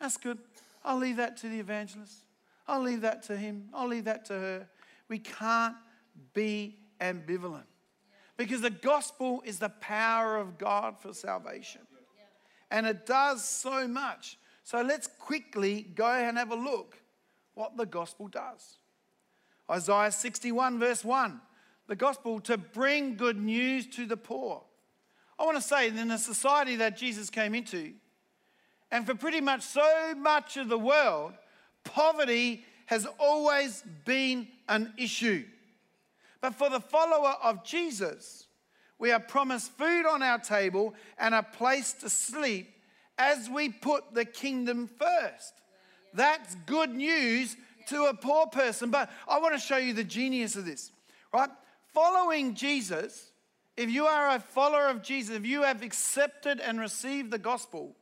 that's 0.00 0.16
good. 0.16 0.38
I'll 0.84 0.96
leave 0.96 1.18
that 1.18 1.36
to 1.38 1.48
the 1.48 1.60
evangelist. 1.60 2.24
I'll 2.66 2.80
leave 2.80 3.02
that 3.02 3.22
to 3.24 3.36
him. 3.36 3.68
I'll 3.74 3.88
leave 3.88 4.04
that 4.04 4.24
to 4.26 4.32
her. 4.32 4.68
We 5.08 5.18
can't 5.18 5.76
be 6.32 6.78
ambivalent 7.00 7.64
because 8.36 8.62
the 8.62 8.70
gospel 8.70 9.42
is 9.44 9.58
the 9.58 9.68
power 9.68 10.38
of 10.38 10.56
God 10.56 10.98
for 10.98 11.12
salvation. 11.12 11.82
And 12.70 12.86
it 12.86 13.04
does 13.04 13.44
so 13.44 13.86
much. 13.86 14.38
So 14.62 14.80
let's 14.80 15.08
quickly 15.08 15.82
go 15.94 16.08
and 16.08 16.38
have 16.38 16.52
a 16.52 16.56
look 16.56 16.96
what 17.54 17.76
the 17.76 17.84
gospel 17.84 18.28
does. 18.28 18.79
Isaiah 19.70 20.12
61, 20.12 20.78
verse 20.78 21.04
1 21.04 21.40
the 21.90 21.96
gospel 21.96 22.38
to 22.38 22.56
bring 22.56 23.16
good 23.16 23.36
news 23.36 23.84
to 23.84 24.06
the 24.06 24.16
poor. 24.16 24.62
I 25.36 25.44
want 25.44 25.56
to 25.56 25.62
say, 25.62 25.88
in 25.88 26.06
the 26.06 26.18
society 26.18 26.76
that 26.76 26.96
Jesus 26.96 27.30
came 27.30 27.52
into, 27.52 27.94
and 28.92 29.04
for 29.04 29.16
pretty 29.16 29.40
much 29.40 29.62
so 29.62 30.14
much 30.16 30.56
of 30.56 30.68
the 30.68 30.78
world, 30.78 31.32
poverty 31.82 32.64
has 32.86 33.08
always 33.18 33.82
been 34.04 34.46
an 34.68 34.92
issue. 34.98 35.44
But 36.40 36.54
for 36.54 36.70
the 36.70 36.78
follower 36.78 37.34
of 37.42 37.64
Jesus, 37.64 38.46
we 39.00 39.10
are 39.10 39.18
promised 39.18 39.72
food 39.72 40.06
on 40.06 40.22
our 40.22 40.38
table 40.38 40.94
and 41.18 41.34
a 41.34 41.42
place 41.42 41.92
to 41.94 42.08
sleep 42.08 42.72
as 43.18 43.50
we 43.50 43.68
put 43.68 44.14
the 44.14 44.24
kingdom 44.24 44.86
first. 44.86 45.54
That's 46.14 46.54
good 46.66 46.94
news 46.94 47.56
to 47.90 48.06
a 48.06 48.14
poor 48.14 48.46
person. 48.46 48.90
But 48.90 49.10
I 49.28 49.38
want 49.38 49.54
to 49.54 49.60
show 49.60 49.76
you 49.76 49.92
the 49.92 50.04
genius 50.04 50.56
of 50.56 50.64
this, 50.64 50.90
right? 51.32 51.50
Following 51.92 52.54
Jesus, 52.54 53.30
if 53.76 53.90
you 53.90 54.06
are 54.06 54.34
a 54.34 54.40
follower 54.40 54.88
of 54.88 55.02
Jesus, 55.02 55.36
if 55.36 55.46
you 55.46 55.62
have 55.62 55.82
accepted 55.82 56.60
and 56.60 56.80
received 56.80 57.30
the 57.30 57.38
gospel, 57.38 57.94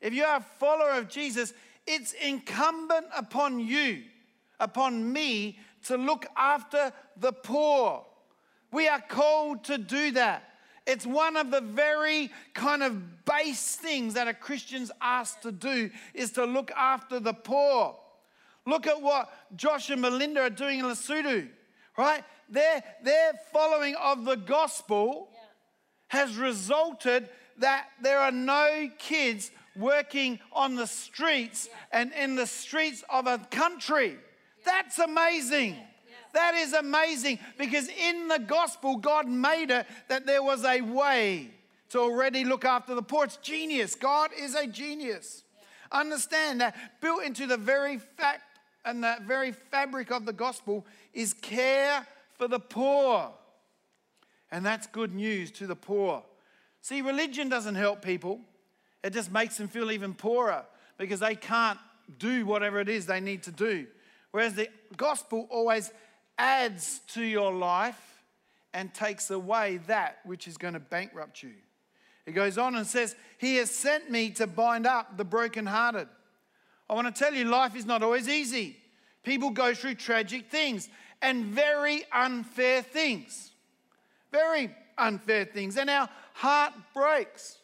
if 0.00 0.12
you 0.12 0.24
are 0.24 0.38
a 0.38 0.44
follower 0.58 0.92
of 0.92 1.08
Jesus, 1.08 1.52
it's 1.86 2.12
incumbent 2.12 3.06
upon 3.16 3.60
you, 3.60 4.02
upon 4.60 5.12
me, 5.12 5.58
to 5.84 5.96
look 5.96 6.26
after 6.36 6.92
the 7.16 7.32
poor. 7.32 8.04
We 8.72 8.88
are 8.88 9.00
called 9.00 9.64
to 9.64 9.78
do 9.78 10.10
that. 10.12 10.42
It's 10.86 11.06
one 11.06 11.36
of 11.36 11.50
the 11.50 11.60
very 11.60 12.30
kind 12.54 12.82
of 12.82 13.24
base 13.24 13.74
things 13.76 14.14
that 14.14 14.28
a 14.28 14.34
Christian's 14.34 14.92
asked 15.00 15.42
to 15.42 15.52
do 15.52 15.90
is 16.14 16.32
to 16.32 16.44
look 16.44 16.70
after 16.72 17.18
the 17.18 17.34
poor. 17.34 17.96
Look 18.66 18.86
at 18.86 19.00
what 19.00 19.30
Josh 19.56 19.90
and 19.90 20.02
Belinda 20.02 20.42
are 20.42 20.50
doing 20.50 20.80
in 20.80 20.86
Lesotho, 20.86 21.48
right? 21.96 22.24
Their, 22.48 22.82
their 23.02 23.32
following 23.52 23.94
of 23.94 24.24
the 24.24 24.36
gospel 24.36 25.28
yeah. 25.32 25.38
has 26.08 26.36
resulted 26.36 27.28
that 27.58 27.86
there 28.02 28.18
are 28.18 28.32
no 28.32 28.90
kids 28.98 29.50
working 29.76 30.40
on 30.52 30.74
the 30.74 30.86
streets 30.86 31.68
yeah. 31.70 32.00
and 32.00 32.12
in 32.12 32.34
the 32.34 32.46
streets 32.46 33.04
of 33.08 33.26
a 33.26 33.38
country. 33.50 34.08
Yeah. 34.08 34.64
That's 34.64 34.98
amazing. 34.98 35.76
That 36.32 36.54
is 36.54 36.74
amazing 36.74 37.38
because 37.56 37.88
in 37.88 38.28
the 38.28 38.38
gospel, 38.38 38.96
God 38.96 39.26
made 39.26 39.70
it 39.70 39.86
that 40.08 40.26
there 40.26 40.42
was 40.42 40.66
a 40.66 40.82
way 40.82 41.50
to 41.90 41.98
already 41.98 42.44
look 42.44 42.66
after 42.66 42.94
the 42.94 43.02
poor. 43.02 43.24
It's 43.24 43.38
genius. 43.38 43.94
God 43.94 44.30
is 44.38 44.54
a 44.54 44.66
genius. 44.66 45.44
Understand 45.90 46.60
that 46.60 46.76
built 47.00 47.22
into 47.22 47.46
the 47.46 47.56
very 47.56 47.96
fact 47.96 48.42
and 48.86 49.02
the 49.02 49.16
very 49.22 49.52
fabric 49.52 50.10
of 50.10 50.24
the 50.24 50.32
gospel 50.32 50.86
is 51.12 51.34
care 51.34 52.06
for 52.38 52.48
the 52.48 52.60
poor. 52.60 53.30
And 54.50 54.64
that's 54.64 54.86
good 54.86 55.12
news 55.12 55.50
to 55.52 55.66
the 55.66 55.76
poor. 55.76 56.22
See, 56.80 57.02
religion 57.02 57.48
doesn't 57.48 57.74
help 57.74 58.00
people. 58.00 58.40
It 59.02 59.12
just 59.12 59.32
makes 59.32 59.56
them 59.56 59.68
feel 59.68 59.90
even 59.90 60.14
poorer 60.14 60.64
because 60.98 61.20
they 61.20 61.34
can't 61.34 61.78
do 62.18 62.46
whatever 62.46 62.80
it 62.80 62.88
is 62.88 63.06
they 63.06 63.20
need 63.20 63.42
to 63.42 63.50
do. 63.50 63.86
Whereas 64.30 64.54
the 64.54 64.68
gospel 64.96 65.48
always 65.50 65.90
adds 66.38 67.00
to 67.08 67.22
your 67.22 67.52
life 67.52 68.22
and 68.72 68.92
takes 68.94 69.30
away 69.30 69.78
that 69.88 70.18
which 70.24 70.46
is 70.46 70.56
going 70.56 70.74
to 70.74 70.80
bankrupt 70.80 71.42
you. 71.42 71.54
It 72.26 72.32
goes 72.32 72.58
on 72.58 72.74
and 72.74 72.86
says, 72.86 73.16
He 73.38 73.56
has 73.56 73.70
sent 73.70 74.10
me 74.10 74.30
to 74.30 74.46
bind 74.46 74.86
up 74.86 75.16
the 75.16 75.24
brokenhearted. 75.24 76.08
I 76.88 76.94
want 76.94 77.12
to 77.12 77.18
tell 77.18 77.34
you, 77.34 77.44
life 77.44 77.74
is 77.74 77.84
not 77.84 78.02
always 78.02 78.28
easy. 78.28 78.76
People 79.22 79.50
go 79.50 79.74
through 79.74 79.96
tragic 79.96 80.50
things 80.50 80.88
and 81.20 81.46
very 81.46 82.04
unfair 82.12 82.82
things. 82.82 83.50
Very 84.30 84.70
unfair 84.96 85.44
things. 85.44 85.76
And 85.76 85.90
our 85.90 86.08
heart 86.34 86.72
breaks. 86.94 87.58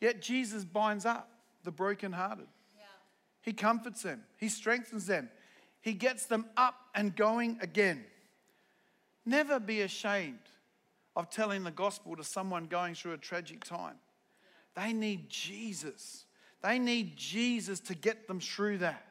Yet 0.00 0.20
Jesus 0.20 0.64
binds 0.64 1.06
up 1.06 1.28
the 1.62 1.70
brokenhearted. 1.70 2.48
Yeah. 2.76 2.82
He 3.42 3.52
comforts 3.52 4.02
them, 4.02 4.24
He 4.36 4.48
strengthens 4.48 5.06
them, 5.06 5.28
He 5.80 5.92
gets 5.92 6.26
them 6.26 6.46
up 6.56 6.74
and 6.94 7.14
going 7.14 7.58
again. 7.60 8.04
Never 9.24 9.60
be 9.60 9.82
ashamed 9.82 10.40
of 11.14 11.30
telling 11.30 11.62
the 11.62 11.70
gospel 11.70 12.16
to 12.16 12.24
someone 12.24 12.64
going 12.64 12.94
through 12.94 13.12
a 13.12 13.18
tragic 13.18 13.62
time. 13.62 13.96
They 14.74 14.92
need 14.92 15.28
Jesus. 15.28 16.24
They 16.62 16.78
need 16.78 17.16
Jesus 17.16 17.80
to 17.80 17.94
get 17.94 18.28
them 18.28 18.40
through 18.40 18.78
that. 18.78 19.04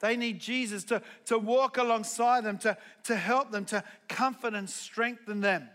They 0.00 0.16
need 0.16 0.40
Jesus 0.40 0.84
to, 0.84 1.02
to 1.26 1.38
walk 1.38 1.76
alongside 1.76 2.44
them, 2.44 2.58
to, 2.58 2.76
to 3.04 3.16
help 3.16 3.50
them, 3.50 3.66
to 3.66 3.84
comfort 4.08 4.54
and 4.54 4.68
strengthen 4.68 5.40
them. 5.40 5.68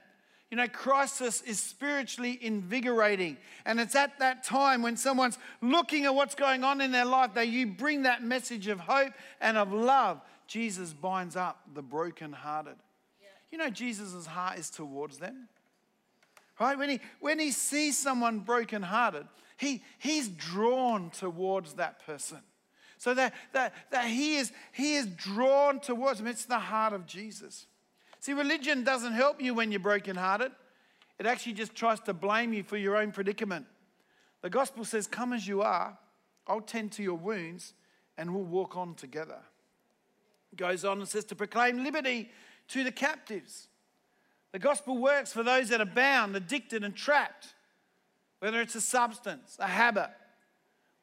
You 0.49 0.57
know, 0.57 0.67
crisis 0.67 1.41
is 1.41 1.59
spiritually 1.59 2.39
invigorating. 2.41 3.37
And 3.65 3.79
it's 3.79 3.95
at 3.95 4.19
that 4.19 4.43
time 4.43 4.81
when 4.81 4.97
someone's 4.97 5.37
looking 5.61 6.05
at 6.05 6.15
what's 6.15 6.35
going 6.35 6.63
on 6.63 6.81
in 6.81 6.91
their 6.91 7.05
life 7.05 7.33
that 7.33 7.47
you 7.47 7.67
bring 7.67 8.03
that 8.03 8.23
message 8.23 8.67
of 8.67 8.79
hope 8.79 9.13
and 9.41 9.57
of 9.57 9.73
love. 9.73 10.21
Jesus 10.47 10.93
binds 10.93 11.35
up 11.35 11.59
the 11.73 11.81
brokenhearted. 11.81 12.75
You 13.51 13.57
know, 13.57 13.69
Jesus' 13.69 14.25
heart 14.25 14.59
is 14.59 14.69
towards 14.69 15.17
them. 15.17 15.49
Right? 16.59 16.77
When 16.77 16.89
he, 16.89 16.99
when 17.19 17.39
he 17.39 17.51
sees 17.51 17.97
someone 17.97 18.39
brokenhearted, 18.39 19.27
he, 19.57 19.83
he's 19.99 20.27
drawn 20.27 21.09
towards 21.09 21.73
that 21.73 22.05
person. 22.05 22.39
So 22.97 23.13
that, 23.13 23.33
that, 23.53 23.73
that 23.91 24.07
he, 24.07 24.37
is, 24.37 24.51
he 24.71 24.95
is 24.95 25.05
drawn 25.05 25.79
towards 25.79 26.19
him. 26.19 26.27
It's 26.27 26.45
the 26.45 26.59
heart 26.59 26.93
of 26.93 27.05
Jesus. 27.05 27.67
See, 28.19 28.33
religion 28.33 28.83
doesn't 28.83 29.13
help 29.13 29.41
you 29.41 29.53
when 29.53 29.71
you're 29.71 29.79
brokenhearted. 29.79 30.51
It 31.19 31.25
actually 31.25 31.53
just 31.53 31.75
tries 31.75 31.99
to 32.01 32.13
blame 32.13 32.53
you 32.53 32.63
for 32.63 32.77
your 32.77 32.97
own 32.97 33.11
predicament. 33.11 33.65
The 34.41 34.49
gospel 34.49 34.85
says, 34.85 35.07
Come 35.07 35.33
as 35.33 35.47
you 35.47 35.61
are, 35.61 35.97
I'll 36.47 36.61
tend 36.61 36.91
to 36.93 37.03
your 37.03 37.17
wounds, 37.17 37.73
and 38.17 38.33
we'll 38.33 38.43
walk 38.43 38.75
on 38.77 38.95
together. 38.95 39.39
It 40.51 40.57
goes 40.57 40.85
on 40.85 40.99
and 40.99 41.07
says, 41.07 41.25
To 41.25 41.35
proclaim 41.35 41.83
liberty 41.83 42.29
to 42.69 42.83
the 42.83 42.91
captives. 42.91 43.67
The 44.51 44.59
gospel 44.59 44.97
works 44.97 45.33
for 45.33 45.43
those 45.43 45.69
that 45.69 45.81
are 45.81 45.85
bound, 45.85 46.35
addicted, 46.35 46.83
and 46.83 46.95
trapped, 46.95 47.54
whether 48.45 48.61
it's 48.61 48.75
a 48.75 48.81
substance, 48.81 49.57
a 49.59 49.65
habit, 49.65 50.11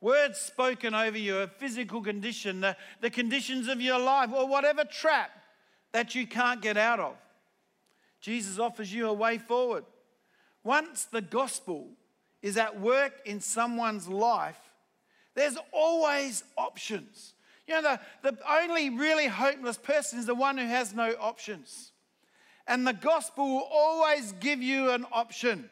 words 0.00 0.38
spoken 0.38 0.94
over 0.94 1.18
you, 1.18 1.38
a 1.38 1.48
physical 1.48 2.00
condition, 2.00 2.60
the, 2.60 2.76
the 3.00 3.10
conditions 3.10 3.66
of 3.66 3.80
your 3.80 3.98
life, 3.98 4.30
or 4.32 4.46
whatever 4.46 4.84
trap 4.84 5.28
that 5.90 6.14
you 6.14 6.24
can't 6.24 6.62
get 6.62 6.76
out 6.76 7.00
of. 7.00 7.16
Jesus 8.20 8.60
offers 8.60 8.94
you 8.94 9.08
a 9.08 9.12
way 9.12 9.38
forward. 9.38 9.84
Once 10.62 11.06
the 11.06 11.20
gospel 11.20 11.88
is 12.42 12.56
at 12.56 12.80
work 12.80 13.20
in 13.24 13.40
someone's 13.40 14.06
life, 14.06 14.60
there's 15.34 15.58
always 15.72 16.44
options. 16.56 17.34
You 17.66 17.82
know, 17.82 17.98
the, 18.22 18.30
the 18.30 18.38
only 18.48 18.88
really 18.88 19.26
hopeless 19.26 19.78
person 19.78 20.20
is 20.20 20.26
the 20.26 20.34
one 20.36 20.58
who 20.58 20.66
has 20.66 20.94
no 20.94 21.12
options. 21.18 21.90
And 22.68 22.86
the 22.86 22.92
gospel 22.92 23.48
will 23.48 23.68
always 23.68 24.30
give 24.38 24.62
you 24.62 24.92
an 24.92 25.06
option. 25.10 25.68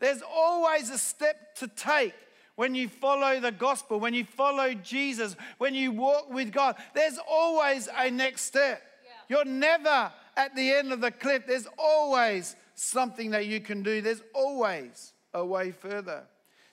There's 0.00 0.22
always 0.22 0.90
a 0.90 0.98
step 0.98 1.54
to 1.56 1.68
take 1.68 2.14
when 2.56 2.74
you 2.74 2.88
follow 2.88 3.38
the 3.38 3.52
gospel, 3.52 4.00
when 4.00 4.12
you 4.12 4.24
follow 4.24 4.74
Jesus, 4.74 5.36
when 5.58 5.74
you 5.74 5.92
walk 5.92 6.32
with 6.32 6.52
God. 6.52 6.76
There's 6.94 7.18
always 7.30 7.88
a 7.96 8.10
next 8.10 8.42
step. 8.42 8.82
Yeah. 9.04 9.36
You're 9.36 9.44
never 9.44 10.12
at 10.36 10.56
the 10.56 10.72
end 10.72 10.92
of 10.92 11.00
the 11.00 11.10
cliff. 11.10 11.44
There's 11.46 11.68
always 11.78 12.56
something 12.74 13.30
that 13.30 13.46
you 13.46 13.60
can 13.60 13.82
do, 13.82 14.00
there's 14.00 14.22
always 14.34 15.12
a 15.34 15.44
way 15.44 15.70
further. 15.70 16.24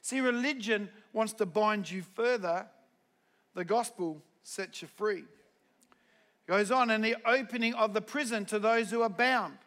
See, 0.01 0.21
religion 0.21 0.89
wants 1.11 1.33
to 1.33 1.45
bind 1.45 1.91
you 1.91 2.01
further, 2.01 2.65
the 3.55 3.65
gospel 3.65 4.21
sets 4.43 4.81
you 4.81 4.87
free. 4.87 5.25
Goes 6.47 6.71
on, 6.71 6.89
and 6.91 7.03
the 7.03 7.17
opening 7.25 7.73
of 7.73 7.93
the 7.93 8.01
prison 8.01 8.45
to 8.45 8.59
those 8.59 8.89
who 8.89 9.01
are 9.01 9.09
bound. 9.09 9.57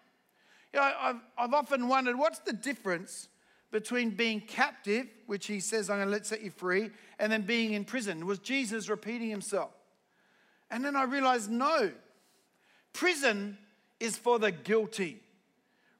You 0.73 0.81
know, 0.81 0.93
I've, 0.99 1.21
I've 1.37 1.53
often 1.53 1.89
wondered 1.89 2.17
what's 2.17 2.39
the 2.39 2.55
difference 2.55 3.29
between 3.71 4.11
being 4.11 4.41
captive, 4.41 5.07
which 5.27 5.47
he 5.47 5.61
says, 5.61 5.89
I'm 5.89 5.99
going 5.99 6.09
to 6.09 6.13
let 6.13 6.27
set 6.27 6.43
you 6.43 6.51
free, 6.51 6.91
and 7.19 7.31
then 7.31 7.43
being 7.43 7.73
in 7.73 7.85
prison? 7.85 8.27
Was 8.27 8.39
Jesus 8.39 8.89
repeating 8.89 9.31
himself? 9.31 9.71
And 10.71 10.85
then 10.85 10.97
I 10.97 11.05
realized 11.05 11.51
no. 11.51 11.93
Prison 12.93 13.59
is 13.99 14.17
for 14.17 14.39
the 14.39 14.51
guilty, 14.51 15.21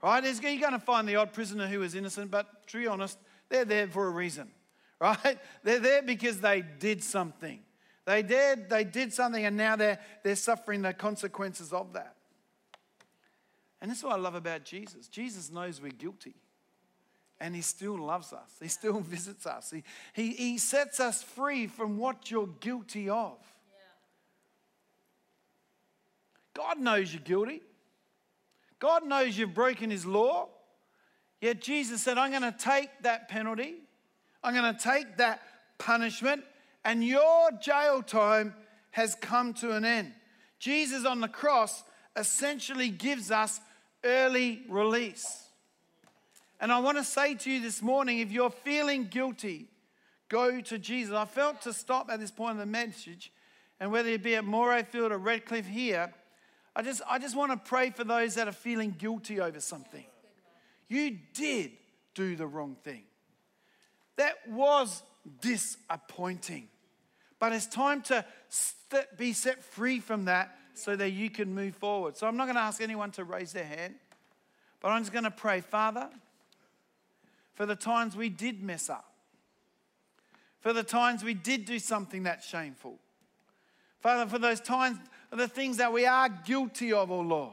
right? 0.03 0.25
You're 0.25 0.61
going 0.61 0.73
to 0.73 0.79
find 0.79 1.09
the 1.09 1.17
odd 1.17 1.33
prisoner 1.33 1.67
who 1.67 1.83
is 1.83 1.95
innocent, 1.95 2.31
but 2.31 2.67
to 2.69 2.79
be 2.79 2.87
honest, 2.87 3.19
they're 3.49 3.65
there 3.65 3.87
for 3.87 4.07
a 4.07 4.11
reason, 4.11 4.49
right? 5.01 5.39
They're 5.63 5.79
there 5.79 6.03
because 6.03 6.41
they 6.41 6.63
did 6.63 7.03
something. 7.03 7.61
They 8.07 8.23
did, 8.23 8.69
they 8.71 8.85
did 8.85 9.13
something, 9.13 9.45
and 9.45 9.57
now 9.57 9.77
they're, 9.77 10.01
they're 10.25 10.37
suffering 10.37 10.83
the 10.83 10.93
consequences 10.93 11.73
of 11.73 11.93
that. 11.93 12.17
And 13.81 13.91
this 13.91 13.99
is 13.99 14.05
what 14.05 14.15
I 14.15 14.17
love 14.17 14.35
about 14.35 14.65
Jesus. 14.65 15.09
Jesus 15.09 15.51
knows 15.51 15.81
we're 15.81 15.93
guilty. 15.93 16.35
And 17.41 17.55
he 17.55 17.63
still 17.63 17.99
loves 17.99 18.33
us. 18.33 18.51
He 18.61 18.69
still 18.69 19.01
visits 19.01 19.47
us. 19.47 19.71
He, 19.71 19.83
he, 20.13 20.31
he 20.33 20.59
sets 20.59 21.01
us 21.01 21.23
free 21.23 21.67
from 21.67 21.99
what 21.99 22.31
you're 22.31 22.49
guilty 22.61 23.09
of. 23.09 23.39
God 26.55 26.79
knows 26.79 27.13
you're 27.13 27.23
guilty. 27.23 27.63
God 28.79 29.07
knows 29.07 29.39
you've 29.39 29.55
broken 29.55 29.91
his 29.91 30.05
law. 30.05 30.49
Yet 31.41 31.61
Jesus 31.61 32.03
said, 32.03 32.19
I'm 32.19 32.31
going 32.31 32.43
to 32.43 32.59
take 32.59 32.91
that 33.03 33.29
penalty. 33.29 33.77
I'm 34.43 34.55
going 34.55 34.75
to 34.75 34.81
take 34.81 35.17
that 35.17 35.41
punishment. 35.79 36.45
And 36.85 37.05
your 37.05 37.51
jail 37.63 38.03
time 38.03 38.55
has 38.91 39.15
come 39.15 39.55
to 39.55 39.73
an 39.73 39.85
end. 39.85 40.13
Jesus 40.59 41.07
on 41.07 41.21
the 41.21 41.29
cross 41.29 41.83
essentially 42.17 42.89
gives 42.89 43.31
us 43.31 43.61
early 44.05 44.63
release. 44.69 45.45
And 46.61 46.71
I 46.71 46.79
want 46.79 46.99
to 46.99 47.05
say 47.05 47.35
to 47.35 47.51
you 47.51 47.61
this 47.61 47.81
morning 47.81 48.19
if 48.19 48.31
you're 48.31 48.51
feeling 48.51 49.07
guilty, 49.07 49.69
go 50.29 50.61
to 50.61 50.79
Jesus. 50.79 51.15
I 51.15 51.25
felt 51.25 51.63
to 51.63 51.73
stop 51.73 52.11
at 52.11 52.21
this 52.21 52.31
point 52.31 52.53
in 52.53 52.59
the 52.59 52.67
message, 52.67 53.33
and 53.81 53.91
whether 53.91 54.11
it 54.11 54.23
be 54.23 54.37
at 54.37 54.45
Morayfield 54.45 55.11
or 55.11 55.19
Redcliffe 55.19 55.67
here, 55.67 56.13
I 56.77 56.83
just, 56.83 57.03
I 57.09 57.19
just 57.19 57.35
want 57.35 57.51
to 57.53 57.57
pray 57.57 57.91
for 57.91 58.05
those 58.05 58.35
that 58.35 58.47
are 58.47 58.53
feeling 58.53 58.95
guilty 58.97 59.41
over 59.41 59.59
something. 59.59 60.05
You 60.89 61.19
did 61.35 61.73
do 62.15 62.37
the 62.37 62.47
wrong 62.47 62.77
thing. 62.85 63.05
That 64.17 64.35
was 64.49 65.03
disappointing. 65.41 66.69
But 67.39 67.53
it's 67.53 67.67
time 67.67 68.03
to 68.03 68.25
be 69.17 69.33
set 69.33 69.65
free 69.65 69.99
from 69.99 70.27
that 70.27 70.57
so 70.75 70.95
that 70.95 71.11
you 71.11 71.31
can 71.31 71.55
move 71.55 71.75
forward. 71.75 72.17
So 72.17 72.27
I'm 72.27 72.37
not 72.37 72.45
going 72.45 72.57
to 72.57 72.63
ask 72.63 72.83
anyone 72.83 73.11
to 73.13 73.25
raise 73.25 73.53
their 73.53 73.65
hand, 73.65 73.95
but 74.81 74.89
I'm 74.89 75.01
just 75.01 75.13
going 75.13 75.25
to 75.25 75.31
pray, 75.31 75.63
Father, 75.63 76.11
for 77.61 77.67
the 77.67 77.77
times 77.77 78.17
we 78.17 78.31
did 78.31 78.63
mess 78.63 78.89
up, 78.89 79.05
for 80.63 80.73
the 80.73 80.83
times 80.83 81.23
we 81.23 81.35
did 81.35 81.67
do 81.67 81.79
something 81.79 82.23
that's 82.23 82.49
shameful. 82.49 82.99
Father, 84.01 84.27
for 84.31 84.39
those 84.39 84.61
times, 84.63 84.97
the 85.31 85.47
things 85.47 85.77
that 85.77 85.93
we 85.93 86.07
are 86.07 86.31
guilty 86.31 86.91
of, 86.91 87.11
oh 87.11 87.21
Lord. 87.21 87.53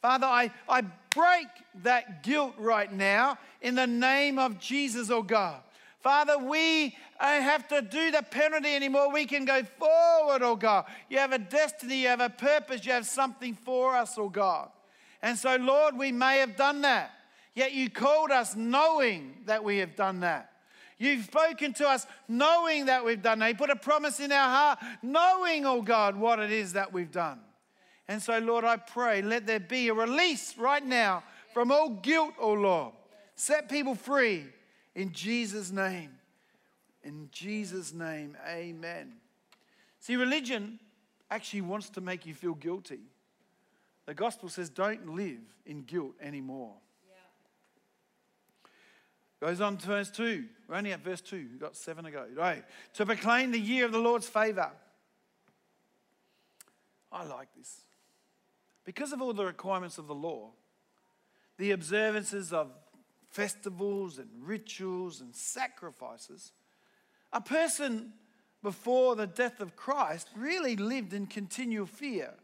Father, 0.00 0.28
I, 0.28 0.52
I 0.68 0.82
break 1.12 1.48
that 1.82 2.22
guilt 2.22 2.54
right 2.58 2.92
now 2.92 3.38
in 3.60 3.74
the 3.74 3.88
name 3.88 4.38
of 4.38 4.60
Jesus, 4.60 5.10
oh 5.10 5.24
God. 5.24 5.60
Father, 5.98 6.38
we 6.38 6.96
don't 7.20 7.42
have 7.42 7.66
to 7.70 7.82
do 7.82 8.12
the 8.12 8.22
penalty 8.22 8.72
anymore. 8.72 9.12
We 9.12 9.26
can 9.26 9.44
go 9.44 9.64
forward, 9.64 10.42
oh 10.42 10.54
God. 10.54 10.84
You 11.08 11.18
have 11.18 11.32
a 11.32 11.40
destiny, 11.40 12.02
you 12.02 12.06
have 12.06 12.20
a 12.20 12.30
purpose, 12.30 12.86
you 12.86 12.92
have 12.92 13.04
something 13.04 13.54
for 13.54 13.96
us, 13.96 14.14
oh 14.16 14.28
God. 14.28 14.68
And 15.20 15.36
so, 15.36 15.56
Lord, 15.56 15.98
we 15.98 16.12
may 16.12 16.38
have 16.38 16.56
done 16.56 16.82
that, 16.82 17.10
yet 17.54 17.72
you 17.72 17.90
called 17.90 18.30
us 18.30 18.56
knowing 18.56 19.42
that 19.46 19.64
we 19.64 19.78
have 19.78 19.96
done 19.96 20.20
that. 20.20 20.52
You've 20.98 21.24
spoken 21.24 21.72
to 21.74 21.88
us 21.88 22.06
knowing 22.28 22.86
that 22.86 23.04
we've 23.04 23.22
done 23.22 23.38
that. 23.38 23.48
You 23.48 23.54
put 23.54 23.70
a 23.70 23.76
promise 23.76 24.20
in 24.20 24.30
our 24.32 24.48
heart, 24.48 24.78
knowing, 25.02 25.64
oh 25.64 25.80
God, 25.80 26.14
what 26.14 26.38
it 26.38 26.52
is 26.52 26.74
that 26.74 26.92
we've 26.92 27.10
done. 27.10 27.40
And 28.06 28.20
so, 28.20 28.38
Lord, 28.38 28.64
I 28.64 28.76
pray, 28.76 29.22
let 29.22 29.46
there 29.46 29.60
be 29.60 29.88
a 29.88 29.94
release 29.94 30.58
right 30.58 30.84
now 30.84 31.22
from 31.54 31.72
all 31.72 31.88
guilt, 31.88 32.34
oh 32.38 32.52
Lord. 32.52 32.92
Set 33.34 33.70
people 33.70 33.94
free 33.94 34.44
in 34.94 35.12
Jesus' 35.12 35.70
name. 35.70 36.10
In 37.02 37.30
Jesus' 37.32 37.94
name, 37.94 38.36
amen. 38.46 39.14
See, 40.00 40.16
religion 40.16 40.78
actually 41.30 41.62
wants 41.62 41.88
to 41.90 42.02
make 42.02 42.26
you 42.26 42.34
feel 42.34 42.54
guilty. 42.54 43.00
The 44.04 44.12
gospel 44.12 44.48
says, 44.48 44.68
don't 44.68 45.14
live 45.14 45.40
in 45.64 45.82
guilt 45.84 46.12
anymore. 46.20 46.74
Goes 49.40 49.60
on 49.60 49.78
to 49.78 49.86
verse 49.86 50.10
2. 50.10 50.44
We're 50.68 50.76
only 50.76 50.92
at 50.92 51.00
verse 51.00 51.22
2. 51.22 51.36
We've 51.50 51.60
got 51.60 51.74
seven 51.74 52.04
to 52.04 52.10
go. 52.10 52.26
Right. 52.34 52.62
To 52.94 53.06
proclaim 53.06 53.52
the 53.52 53.60
year 53.60 53.86
of 53.86 53.92
the 53.92 53.98
Lord's 53.98 54.28
favor. 54.28 54.70
I 57.10 57.24
like 57.24 57.48
this. 57.56 57.80
Because 58.84 59.12
of 59.12 59.22
all 59.22 59.32
the 59.32 59.44
requirements 59.44 59.98
of 59.98 60.06
the 60.06 60.14
law, 60.14 60.50
the 61.58 61.70
observances 61.70 62.52
of 62.52 62.70
festivals 63.30 64.18
and 64.18 64.28
rituals 64.42 65.20
and 65.20 65.34
sacrifices, 65.34 66.52
a 67.32 67.40
person 67.40 68.12
before 68.62 69.16
the 69.16 69.26
death 69.26 69.60
of 69.60 69.74
Christ 69.74 70.28
really 70.36 70.76
lived 70.76 71.14
in 71.14 71.26
continual 71.26 71.86
fear. 71.86 72.34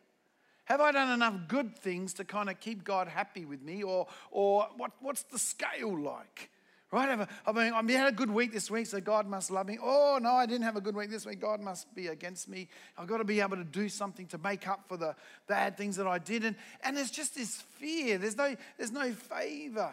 Have 0.64 0.80
I 0.80 0.92
done 0.92 1.12
enough 1.12 1.48
good 1.48 1.78
things 1.78 2.14
to 2.14 2.24
kind 2.24 2.48
of 2.48 2.58
keep 2.58 2.84
God 2.84 3.06
happy 3.06 3.44
with 3.44 3.62
me? 3.62 3.82
Or, 3.82 4.06
or 4.30 4.68
what, 4.76 4.92
what's 5.00 5.22
the 5.24 5.38
scale 5.38 5.96
like? 5.98 6.50
Right? 6.96 7.28
I 7.46 7.52
mean, 7.52 7.74
I 7.74 7.92
had 7.92 8.08
a 8.08 8.16
good 8.16 8.30
week 8.30 8.54
this 8.54 8.70
week, 8.70 8.86
so 8.86 9.02
God 9.02 9.28
must 9.28 9.50
love 9.50 9.66
me. 9.66 9.76
Oh, 9.82 10.18
no, 10.18 10.30
I 10.30 10.46
didn't 10.46 10.62
have 10.62 10.76
a 10.76 10.80
good 10.80 10.96
week 10.96 11.10
this 11.10 11.26
week. 11.26 11.42
God 11.42 11.60
must 11.60 11.94
be 11.94 12.06
against 12.06 12.48
me. 12.48 12.70
I've 12.96 13.06
got 13.06 13.18
to 13.18 13.24
be 13.24 13.42
able 13.42 13.58
to 13.58 13.64
do 13.64 13.90
something 13.90 14.26
to 14.28 14.38
make 14.38 14.66
up 14.66 14.80
for 14.88 14.96
the 14.96 15.14
bad 15.46 15.76
things 15.76 15.96
that 15.96 16.06
I 16.06 16.16
did. 16.16 16.42
And, 16.42 16.56
and 16.82 16.96
there's 16.96 17.10
just 17.10 17.34
this 17.34 17.56
fear. 17.78 18.16
There's 18.16 18.38
no, 18.38 18.56
there's 18.78 18.92
no 18.92 19.12
favor. 19.12 19.92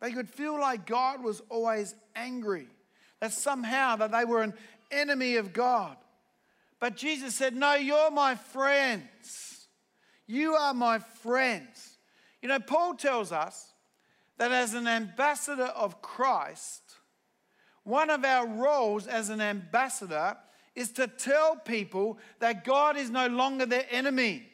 They 0.00 0.10
could 0.10 0.26
feel 0.26 0.58
like 0.58 0.86
God 0.86 1.22
was 1.22 1.42
always 1.50 1.94
angry, 2.16 2.66
that 3.20 3.34
somehow 3.34 3.96
that 3.96 4.10
they 4.10 4.24
were 4.24 4.40
an 4.40 4.54
enemy 4.90 5.36
of 5.36 5.52
God. 5.52 5.98
But 6.80 6.96
Jesus 6.96 7.34
said, 7.34 7.54
No, 7.54 7.74
you're 7.74 8.10
my 8.10 8.36
friends. 8.36 9.66
You 10.26 10.54
are 10.54 10.72
my 10.72 11.00
friends. 11.00 11.98
You 12.40 12.48
know, 12.48 12.58
Paul 12.58 12.94
tells 12.94 13.32
us 13.32 13.67
that 14.38 14.52
as 14.52 14.74
an 14.74 14.88
ambassador 14.88 15.64
of 15.64 16.00
Christ, 16.00 16.82
one 17.84 18.10
of 18.10 18.24
our 18.24 18.46
roles 18.46 19.06
as 19.06 19.28
an 19.28 19.40
ambassador 19.40 20.36
is 20.74 20.90
to 20.92 21.08
tell 21.08 21.56
people 21.56 22.18
that 22.38 22.64
God 22.64 22.96
is 22.96 23.10
no 23.10 23.26
longer 23.26 23.66
their 23.66 23.86
enemy. 23.90 24.46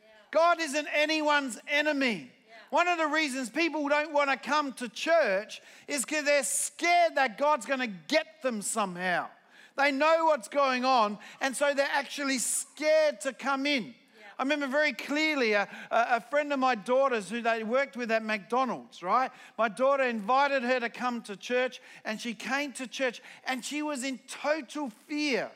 Yeah. 0.00 0.06
God 0.30 0.60
isn't 0.60 0.88
anyone's 0.94 1.58
enemy. 1.68 2.30
One 2.70 2.88
of 2.88 2.98
the 2.98 3.06
reasons 3.06 3.48
people 3.48 3.88
don't 3.88 4.12
want 4.12 4.30
to 4.30 4.36
come 4.36 4.72
to 4.74 4.88
church 4.88 5.60
is 5.86 6.04
because 6.04 6.24
they're 6.24 6.42
scared 6.42 7.14
that 7.14 7.38
God's 7.38 7.66
going 7.66 7.80
to 7.80 7.86
get 7.86 8.42
them 8.42 8.60
somehow. 8.60 9.28
They 9.76 9.92
know 9.92 10.24
what's 10.26 10.48
going 10.48 10.84
on, 10.84 11.18
and 11.40 11.54
so 11.54 11.74
they're 11.74 11.88
actually 11.92 12.38
scared 12.38 13.20
to 13.20 13.32
come 13.32 13.66
in. 13.66 13.94
I 14.38 14.42
remember 14.42 14.66
very 14.66 14.92
clearly 14.92 15.52
a, 15.52 15.68
a 15.90 16.20
friend 16.20 16.52
of 16.52 16.58
my 16.58 16.74
daughter's 16.74 17.30
who 17.30 17.40
they 17.40 17.62
worked 17.62 17.96
with 17.96 18.10
at 18.10 18.24
McDonald's, 18.24 19.02
right? 19.02 19.30
My 19.56 19.68
daughter 19.68 20.04
invited 20.04 20.62
her 20.62 20.80
to 20.80 20.88
come 20.90 21.22
to 21.22 21.36
church, 21.36 21.80
and 22.04 22.20
she 22.20 22.34
came 22.34 22.72
to 22.72 22.86
church, 22.86 23.22
and 23.44 23.64
she 23.64 23.82
was 23.82 24.04
in 24.04 24.20
total 24.28 24.90
fear 25.06 25.50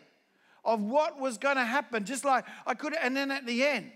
of 0.64 0.82
what 0.82 1.18
was 1.18 1.38
going 1.38 1.56
to 1.56 1.64
happen. 1.64 2.04
Just 2.04 2.24
like 2.24 2.44
I 2.66 2.74
could, 2.74 2.94
and 2.94 3.16
then 3.16 3.30
at 3.30 3.46
the 3.46 3.64
end, 3.64 3.92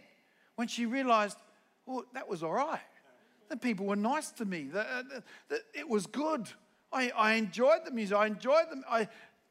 when 0.56 0.68
she 0.68 0.86
realized, 0.86 1.38
well, 1.86 2.04
that 2.12 2.28
was 2.28 2.42
all 2.42 2.52
right. 2.52 2.80
The 3.48 3.56
people 3.56 3.86
were 3.86 3.96
nice 3.96 4.30
to 4.32 4.44
me. 4.44 4.68
The, 4.72 4.80
uh, 4.80 5.02
the, 5.02 5.22
the, 5.48 5.60
it 5.74 5.88
was 5.88 6.06
good. 6.06 6.48
I, 6.92 7.10
I 7.10 7.32
enjoyed 7.34 7.80
the 7.84 7.90
music. 7.90 8.16
I 8.16 8.26
enjoyed 8.26 8.70
them. 8.70 8.84
I, 8.88 9.02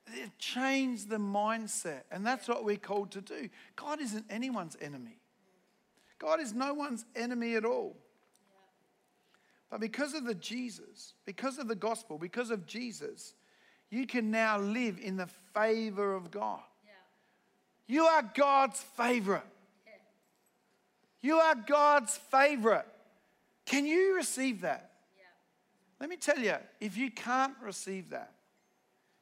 it 0.08 0.38
changed 0.40 1.10
the 1.10 1.18
mindset. 1.18 2.02
And 2.12 2.26
that's 2.26 2.48
what 2.48 2.66
we're 2.66 2.78
called 2.78 3.12
to 3.12 3.22
do. 3.22 3.50
God 3.76 4.02
isn't 4.02 4.26
anyone's 4.30 4.76
enemy, 4.82 5.20
God 6.24 6.40
is 6.40 6.54
no 6.54 6.74
one's 6.74 7.04
enemy 7.18 7.56
at 7.56 7.66
all. 7.66 7.98
But 9.70 9.82
because 9.82 10.14
of 10.14 10.24
the 10.24 10.34
Jesus, 10.34 11.16
because 11.26 11.58
of 11.58 11.68
the 11.68 11.76
gospel, 11.76 12.18
because 12.18 12.50
of 12.50 12.66
Jesus, 12.66 13.34
you 13.90 14.08
can 14.08 14.32
now 14.32 14.58
live 14.58 15.00
in 15.02 15.18
the 15.18 15.28
favor 15.54 16.16
of 16.16 16.32
God. 16.32 16.62
You 17.88 18.06
are 18.06 18.24
God's 18.34 18.80
favorite. 18.96 19.44
You 21.22 21.40
are 21.40 21.56
God's 21.56 22.16
favorite. 22.32 22.88
Can 23.66 23.86
you 23.86 24.16
receive 24.16 24.62
that? 24.62 24.92
Let 26.00 26.10
me 26.10 26.16
tell 26.16 26.40
you, 26.40 26.56
if 26.80 26.96
you 26.96 27.12
can't 27.12 27.56
receive 27.62 28.12
that, 28.12 28.32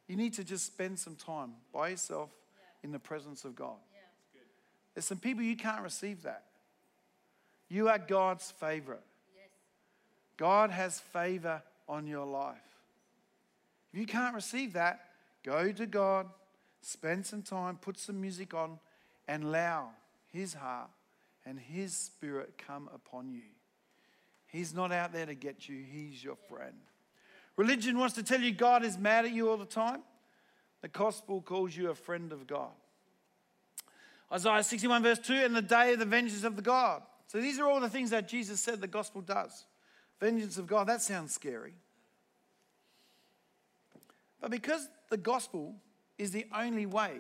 you 0.08 0.16
need 0.16 0.34
to 0.34 0.44
just 0.44 0.68
spend 0.68 1.00
some 1.00 1.16
time 1.16 1.54
by 1.74 1.90
yourself 1.90 2.30
in 2.84 2.92
the 2.92 3.00
presence 3.00 3.44
of 3.44 3.56
God. 3.56 3.78
There's 4.94 5.06
some 5.06 5.20
people 5.20 5.42
you 5.44 5.56
can't 5.56 5.82
receive 5.82 6.24
that. 6.24 6.44
You 7.72 7.88
are 7.88 7.98
God's 7.98 8.52
favorite. 8.52 9.00
God 10.36 10.72
has 10.72 11.00
favor 11.00 11.64
on 11.88 12.06
your 12.06 12.26
life. 12.26 12.58
If 13.94 14.00
you 14.02 14.06
can't 14.06 14.36
receive 14.36 14.74
that, 14.74 15.00
go 15.46 15.72
to 15.72 15.86
God, 15.86 16.28
spend 16.82 17.26
some 17.26 17.42
time, 17.42 17.78
put 17.78 17.98
some 17.98 18.20
music 18.20 18.54
on, 18.54 18.78
and 19.26 19.46
allow 19.46 19.92
His 20.34 20.54
heart 20.54 20.90
and 21.46 21.58
His 21.58 21.96
Spirit 21.96 22.58
come 22.58 22.90
upon 22.94 23.32
you. 23.32 23.48
He's 24.48 24.74
not 24.74 24.92
out 24.92 25.14
there 25.14 25.26
to 25.26 25.34
get 25.34 25.70
you, 25.70 25.82
He's 25.82 26.22
your 26.22 26.36
friend. 26.50 26.76
Religion 27.56 27.98
wants 27.98 28.16
to 28.16 28.24
tell 28.24 28.42
you 28.42 28.52
God 28.52 28.84
is 28.84 28.98
mad 28.98 29.24
at 29.24 29.32
you 29.32 29.50
all 29.50 29.56
the 29.56 29.64
time. 29.64 30.02
The 30.82 30.90
gospel 30.90 31.42
calls 31.42 31.78
you 31.78 31.90
a 31.90 31.96
friend 31.96 32.34
of 32.34 32.48
God. 32.48 32.72
Isaiah 34.30 34.62
61, 34.62 35.04
verse 35.04 35.20
2, 35.20 35.36
and 35.36 35.56
the 35.56 35.62
day 35.62 35.94
of 35.94 36.00
the 36.00 36.06
vengeance 36.06 36.44
of 36.44 36.58
the 36.58 36.62
God. 36.62 37.04
So 37.32 37.40
these 37.40 37.60
are 37.60 37.66
all 37.66 37.80
the 37.80 37.88
things 37.88 38.10
that 38.10 38.28
Jesus 38.28 38.60
said 38.60 38.82
the 38.82 38.88
gospel 38.88 39.22
does. 39.22 39.64
Vengeance 40.20 40.58
of 40.58 40.68
God, 40.68 40.88
that 40.88 41.02
sounds 41.02 41.34
scary. 41.34 41.72
But 44.42 44.52
because 44.52 44.90
the 45.10 45.16
gospel 45.16 45.74
is 46.18 46.32
the 46.32 46.46
only 46.54 46.86
way 46.86 47.20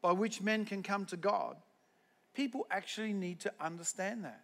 by 0.00 0.12
which 0.12 0.40
men 0.40 0.64
can 0.64 0.82
come 0.82 1.04
to 1.04 1.16
God, 1.18 1.58
people 2.32 2.66
actually 2.70 3.12
need 3.12 3.40
to 3.40 3.52
understand 3.60 4.24
that. 4.24 4.40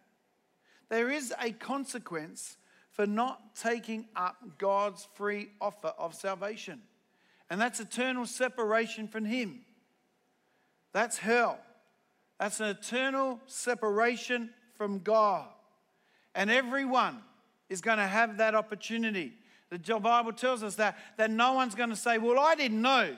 There 0.91 1.11
is 1.11 1.33
a 1.41 1.51
consequence 1.51 2.59
for 2.91 3.07
not 3.07 3.57
taking 3.57 4.05
up 4.15 4.37
God's 4.59 5.09
free 5.15 5.49
offer 5.63 5.95
of 5.99 6.15
salvation, 6.15 6.83
and 7.49 7.59
that's 7.59 7.81
eternal 7.81 8.27
separation 8.27 9.09
from 9.09 9.25
Him. 9.25 9.63
That's 10.93 11.17
hell. 11.17 11.59
That's 12.39 12.61
an 12.61 12.67
eternal 12.67 13.41
separation 13.47 14.51
from 14.77 15.01
God. 15.01 15.47
And 16.35 16.51
everyone 16.51 17.19
is 17.69 17.81
going 17.81 17.99
to 17.99 18.07
have 18.07 18.39
that 18.39 18.55
opportunity. 18.55 19.33
The 19.71 19.79
Bible 19.99 20.33
tells 20.33 20.63
us 20.63 20.77
that, 20.77 20.97
that 21.17 21.31
no 21.31 21.55
one's 21.55 21.75
going 21.75 21.91
to 21.91 21.97
say, 21.97 22.19
Well, 22.19 22.39
I 22.39 22.55
didn't 22.55 22.81
know. 22.81 23.17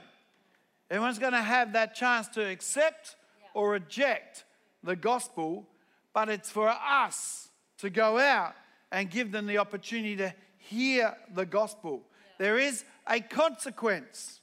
Everyone's 0.90 1.18
going 1.18 1.32
to 1.32 1.42
have 1.42 1.74
that 1.74 1.94
chance 1.94 2.28
to 2.28 2.48
accept 2.48 3.16
or 3.52 3.70
reject 3.70 4.44
the 4.82 4.96
gospel, 4.96 5.66
but 6.14 6.28
it's 6.28 6.50
for 6.50 6.68
us 6.68 7.48
to 7.78 7.90
go 7.90 8.18
out 8.18 8.54
and 8.90 9.10
give 9.10 9.32
them 9.32 9.46
the 9.46 9.58
opportunity 9.58 10.16
to 10.16 10.34
hear 10.56 11.14
the 11.34 11.44
gospel. 11.44 12.02
There 12.38 12.58
is 12.58 12.84
a 13.06 13.20
consequence 13.20 14.40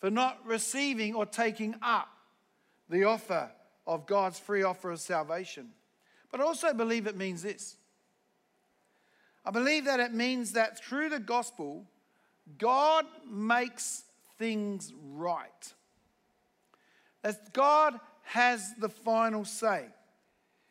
for 0.00 0.10
not 0.10 0.38
receiving 0.44 1.14
or 1.14 1.26
taking 1.26 1.76
up 1.82 2.08
the 2.88 3.04
offer 3.04 3.50
of 3.86 4.06
God's 4.06 4.38
free 4.38 4.62
offer 4.62 4.90
of 4.90 5.00
salvation. 5.00 5.70
But 6.30 6.40
I 6.40 6.44
also 6.44 6.72
believe 6.72 7.06
it 7.06 7.16
means 7.16 7.42
this. 7.42 7.76
I 9.44 9.50
believe 9.50 9.84
that 9.84 10.00
it 10.00 10.12
means 10.12 10.52
that 10.52 10.82
through 10.82 11.08
the 11.08 11.20
gospel, 11.20 11.84
God 12.58 13.06
makes 13.30 14.02
things 14.38 14.92
right. 15.14 15.72
That 17.22 17.52
God 17.52 17.98
has 18.24 18.74
the 18.74 18.88
final 18.88 19.44
say. 19.44 19.86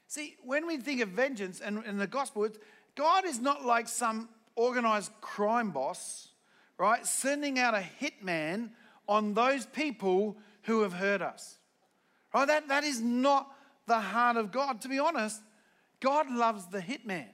See, 0.08 0.36
when 0.44 0.68
we 0.68 0.78
think 0.78 1.02
of 1.02 1.10
vengeance 1.10 1.62
and 1.62 1.84
in 1.86 1.98
the 1.98 2.08
gospel, 2.08 2.48
God 2.96 3.26
is 3.26 3.40
not 3.40 3.66
like 3.66 3.88
some 3.88 4.30
organized 4.56 5.12
crime 5.22 5.72
boss, 5.72 6.30
right, 6.78 7.06
sending 7.06 7.60
out 7.60 7.74
a 7.74 7.84
hitman 8.02 8.70
on 9.08 9.34
those 9.34 9.66
people 9.66 10.38
who 10.64 10.82
have 10.82 10.94
hurt 10.94 11.22
us. 11.22 11.58
Right? 12.34 12.46
That, 12.46 12.68
that 12.68 12.84
is 12.84 13.02
not 13.02 13.55
the 13.88 14.00
heart 14.00 14.38
of 14.38 14.52
God. 14.52 14.82
To 14.82 14.88
be 14.88 15.00
honest, 15.00 15.42
God 16.00 16.30
loves 16.30 16.68
the 16.68 16.80
hitman. 16.80 17.28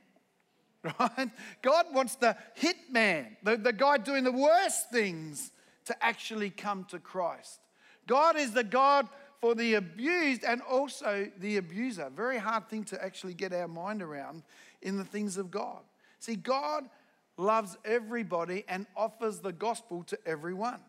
Right? 0.99 1.29
God 1.61 1.85
wants 1.93 2.15
the 2.15 2.35
hitman, 2.59 3.37
the, 3.43 3.55
the 3.55 3.71
guy 3.71 3.99
doing 3.99 4.23
the 4.23 4.31
worst 4.31 4.89
things, 4.89 5.51
to 5.85 6.03
actually 6.03 6.49
come 6.49 6.85
to 6.85 6.97
Christ. 6.97 7.59
God 8.07 8.35
is 8.35 8.51
the 8.51 8.63
God 8.63 9.07
for 9.39 9.53
the 9.53 9.75
abused 9.75 10.43
and 10.43 10.61
also 10.61 11.29
the 11.37 11.57
abuser. 11.57 12.09
Very 12.15 12.37
hard 12.39 12.67
thing 12.67 12.83
to 12.85 13.03
actually 13.03 13.33
get 13.33 13.53
our 13.53 13.67
mind 13.67 14.01
around 14.01 14.43
in 14.81 14.97
the 14.97 15.03
things 15.03 15.37
of 15.37 15.51
God. 15.51 15.81
See, 16.19 16.35
God 16.35 16.85
loves 17.37 17.77
everybody 17.83 18.63
and 18.67 18.85
offers 18.95 19.39
the 19.39 19.51
gospel 19.51 20.03
to 20.03 20.17
everyone. 20.25 20.79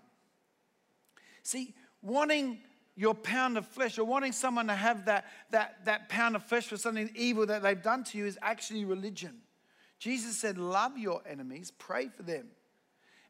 See, 1.42 1.74
wanting 2.02 2.60
your 2.95 3.14
pound 3.14 3.57
of 3.57 3.66
flesh 3.66 3.99
or 3.99 4.05
wanting 4.05 4.32
someone 4.32 4.66
to 4.66 4.74
have 4.74 5.07
that, 5.07 5.26
that, 5.51 5.84
that 5.84 6.09
pound 6.09 6.36
of 6.36 6.45
flesh 6.45 6.66
for 6.66 6.76
something 6.76 7.11
evil 7.14 7.47
that 7.47 7.62
they've 7.62 7.82
done 7.82 8.05
to 8.05 8.18
you 8.18 8.26
is 8.26 8.38
actually 8.43 8.84
religion. 8.84 9.38
Jesus 9.99 10.36
said, 10.36 10.59
Love 10.59 10.99
your 10.99 11.22
enemies, 11.28 11.72
pray 11.78 12.09
for 12.09 12.22
them. 12.22 12.49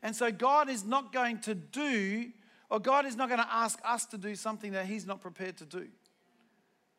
And 0.03 0.17
so 0.17 0.33
God 0.33 0.69
is 0.69 0.85
not 0.85 1.13
going 1.13 1.39
to 1.41 1.55
do 1.55 2.33
or 2.73 2.81
God 2.81 3.05
is 3.05 3.17
not 3.17 3.29
going 3.29 3.39
to 3.39 3.53
ask 3.53 3.79
us 3.85 4.07
to 4.07 4.17
do 4.17 4.35
something 4.35 4.73
that 4.73 4.87
He's 4.87 5.07
not 5.07 5.21
prepared 5.21 5.59
to 5.59 5.67
do. 5.67 5.89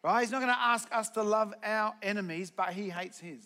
Right? 0.03 0.21
He's 0.21 0.29
not 0.29 0.39
going 0.39 0.53
to 0.53 0.61
ask 0.61 0.87
us 0.93 1.09
to 1.11 1.23
love 1.23 1.51
our 1.63 1.95
enemies, 2.03 2.51
but 2.51 2.73
He 2.73 2.89
hates 2.89 3.19
His. 3.19 3.43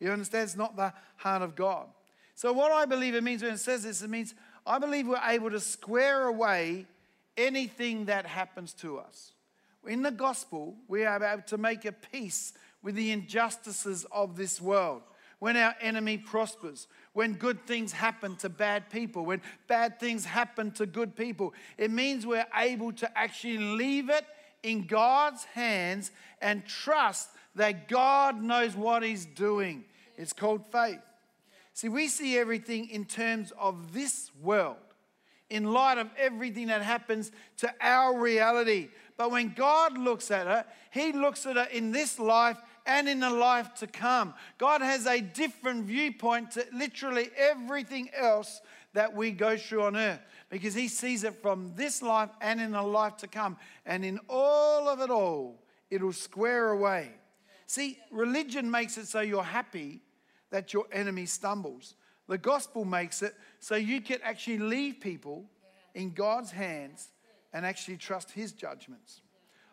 You 0.00 0.10
understand? 0.10 0.44
It's 0.44 0.56
not 0.56 0.74
the 0.74 0.94
heart 1.16 1.42
of 1.42 1.54
God. 1.54 1.88
So, 2.34 2.54
what 2.54 2.72
I 2.72 2.86
believe 2.86 3.14
it 3.14 3.22
means 3.22 3.42
when 3.42 3.52
it 3.52 3.60
says 3.60 3.82
this, 3.82 4.00
it 4.00 4.08
means 4.08 4.34
I 4.66 4.78
believe 4.78 5.06
we're 5.06 5.20
able 5.22 5.50
to 5.50 5.60
square 5.60 6.28
away 6.28 6.86
anything 7.40 8.06
that 8.06 8.26
happens 8.26 8.72
to 8.74 8.98
us. 8.98 9.32
In 9.86 10.02
the 10.02 10.10
gospel, 10.10 10.76
we 10.88 11.04
are 11.04 11.22
able 11.22 11.42
to 11.44 11.58
make 11.58 11.84
a 11.84 11.92
peace 11.92 12.52
with 12.82 12.94
the 12.94 13.10
injustices 13.10 14.06
of 14.12 14.36
this 14.36 14.60
world 14.60 15.02
when 15.38 15.56
our 15.56 15.74
enemy 15.80 16.18
prospers, 16.18 16.86
when 17.14 17.32
good 17.32 17.66
things 17.66 17.92
happen 17.92 18.36
to 18.36 18.48
bad 18.48 18.90
people, 18.90 19.24
when 19.24 19.40
bad 19.66 19.98
things 19.98 20.24
happen 20.26 20.70
to 20.72 20.84
good 20.84 21.16
people. 21.16 21.54
It 21.78 21.90
means 21.90 22.26
we're 22.26 22.46
able 22.54 22.92
to 22.92 23.18
actually 23.18 23.58
leave 23.58 24.10
it 24.10 24.26
in 24.62 24.86
God's 24.86 25.44
hands 25.44 26.10
and 26.42 26.64
trust 26.66 27.30
that 27.54 27.88
God 27.88 28.42
knows 28.42 28.76
what 28.76 29.02
He's 29.02 29.24
doing. 29.24 29.84
It's 30.16 30.34
called 30.34 30.70
faith. 30.70 31.00
See, 31.72 31.88
we 31.88 32.08
see 32.08 32.36
everything 32.36 32.90
in 32.90 33.06
terms 33.06 33.52
of 33.58 33.94
this 33.94 34.30
world, 34.42 34.76
in 35.50 35.72
light 35.72 35.98
of 35.98 36.08
everything 36.16 36.68
that 36.68 36.82
happens 36.82 37.32
to 37.58 37.72
our 37.80 38.18
reality. 38.18 38.88
But 39.16 39.30
when 39.30 39.52
God 39.52 39.98
looks 39.98 40.30
at 40.30 40.46
it, 40.46 40.66
He 40.90 41.12
looks 41.12 41.44
at 41.44 41.56
it 41.56 41.72
in 41.72 41.92
this 41.92 42.18
life 42.18 42.56
and 42.86 43.08
in 43.08 43.20
the 43.20 43.30
life 43.30 43.74
to 43.74 43.86
come. 43.86 44.32
God 44.56 44.80
has 44.80 45.06
a 45.06 45.20
different 45.20 45.84
viewpoint 45.84 46.52
to 46.52 46.64
literally 46.72 47.28
everything 47.36 48.08
else 48.16 48.60
that 48.94 49.14
we 49.14 49.30
go 49.30 49.56
through 49.56 49.82
on 49.82 49.96
earth 49.96 50.20
because 50.48 50.74
He 50.74 50.88
sees 50.88 51.24
it 51.24 51.42
from 51.42 51.72
this 51.76 52.00
life 52.00 52.30
and 52.40 52.60
in 52.60 52.72
the 52.72 52.82
life 52.82 53.16
to 53.18 53.28
come. 53.28 53.56
And 53.84 54.04
in 54.04 54.20
all 54.28 54.88
of 54.88 55.00
it 55.00 55.10
all, 55.10 55.62
it'll 55.90 56.12
square 56.12 56.70
away. 56.70 57.10
See, 57.66 57.98
religion 58.10 58.70
makes 58.70 58.96
it 58.98 59.06
so 59.06 59.20
you're 59.20 59.42
happy 59.42 60.00
that 60.50 60.72
your 60.72 60.86
enemy 60.92 61.26
stumbles. 61.26 61.94
The 62.30 62.38
gospel 62.38 62.84
makes 62.84 63.22
it 63.22 63.34
so 63.58 63.74
you 63.74 64.00
can 64.00 64.20
actually 64.22 64.58
leave 64.58 65.00
people 65.00 65.46
in 65.96 66.12
God's 66.12 66.52
hands 66.52 67.08
and 67.52 67.66
actually 67.66 67.96
trust 67.96 68.30
His 68.30 68.52
judgments. 68.52 69.20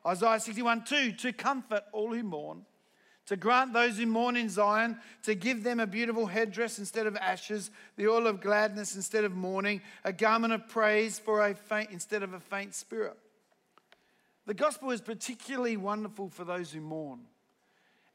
Isaiah 0.03 0.39
61 0.39 0.83
2 0.85 1.11
to 1.11 1.33
comfort 1.33 1.83
all 1.93 2.11
who 2.11 2.23
mourn, 2.23 2.65
to 3.27 3.37
grant 3.37 3.73
those 3.73 3.99
who 3.99 4.07
mourn 4.07 4.35
in 4.35 4.49
Zion, 4.49 4.97
to 5.21 5.35
give 5.35 5.63
them 5.63 5.79
a 5.79 5.85
beautiful 5.85 6.25
headdress 6.25 6.79
instead 6.79 7.05
of 7.05 7.15
ashes, 7.17 7.69
the 7.95 8.07
oil 8.07 8.25
of 8.25 8.41
gladness 8.41 8.95
instead 8.95 9.23
of 9.23 9.35
mourning, 9.35 9.79
a 10.03 10.11
garment 10.11 10.51
of 10.51 10.67
praise 10.67 11.19
for 11.19 11.45
a 11.45 11.53
faint 11.53 11.91
instead 11.91 12.23
of 12.23 12.33
a 12.33 12.39
faint 12.39 12.73
spirit. 12.73 13.19
The 14.47 14.55
gospel 14.55 14.89
is 14.89 15.01
particularly 15.01 15.77
wonderful 15.77 16.29
for 16.29 16.43
those 16.43 16.71
who 16.71 16.81
mourn. 16.81 17.19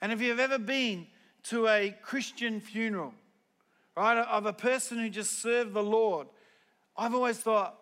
And 0.00 0.10
if 0.10 0.20
you've 0.20 0.40
ever 0.40 0.58
been 0.58 1.06
to 1.44 1.68
a 1.68 1.96
Christian 2.02 2.58
funeral, 2.58 3.14
right, 3.96 4.18
of 4.18 4.46
a 4.46 4.52
person 4.52 4.98
who 4.98 5.08
just 5.08 5.42
served 5.42 5.74
the 5.74 5.82
Lord, 5.82 6.26
I've 6.96 7.14
always 7.14 7.38
thought 7.38 7.78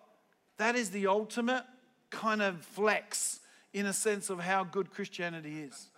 that 0.58 0.76
is 0.76 0.90
the 0.90 1.06
ultimate 1.06 1.64
kind 2.10 2.42
of 2.42 2.64
flex 2.64 3.40
in 3.72 3.86
a 3.86 3.92
sense 3.92 4.30
of 4.30 4.40
how 4.40 4.64
good 4.64 4.90
Christianity 4.90 5.60
is. 5.60 5.88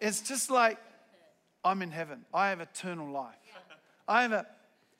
It's 0.00 0.20
just 0.20 0.50
like, 0.50 0.78
I'm 1.64 1.82
in 1.82 1.90
heaven. 1.90 2.24
I 2.32 2.48
have 2.48 2.60
eternal 2.60 3.10
life. 3.10 3.34
I 4.08 4.22
have 4.22 4.32
a 4.32 4.46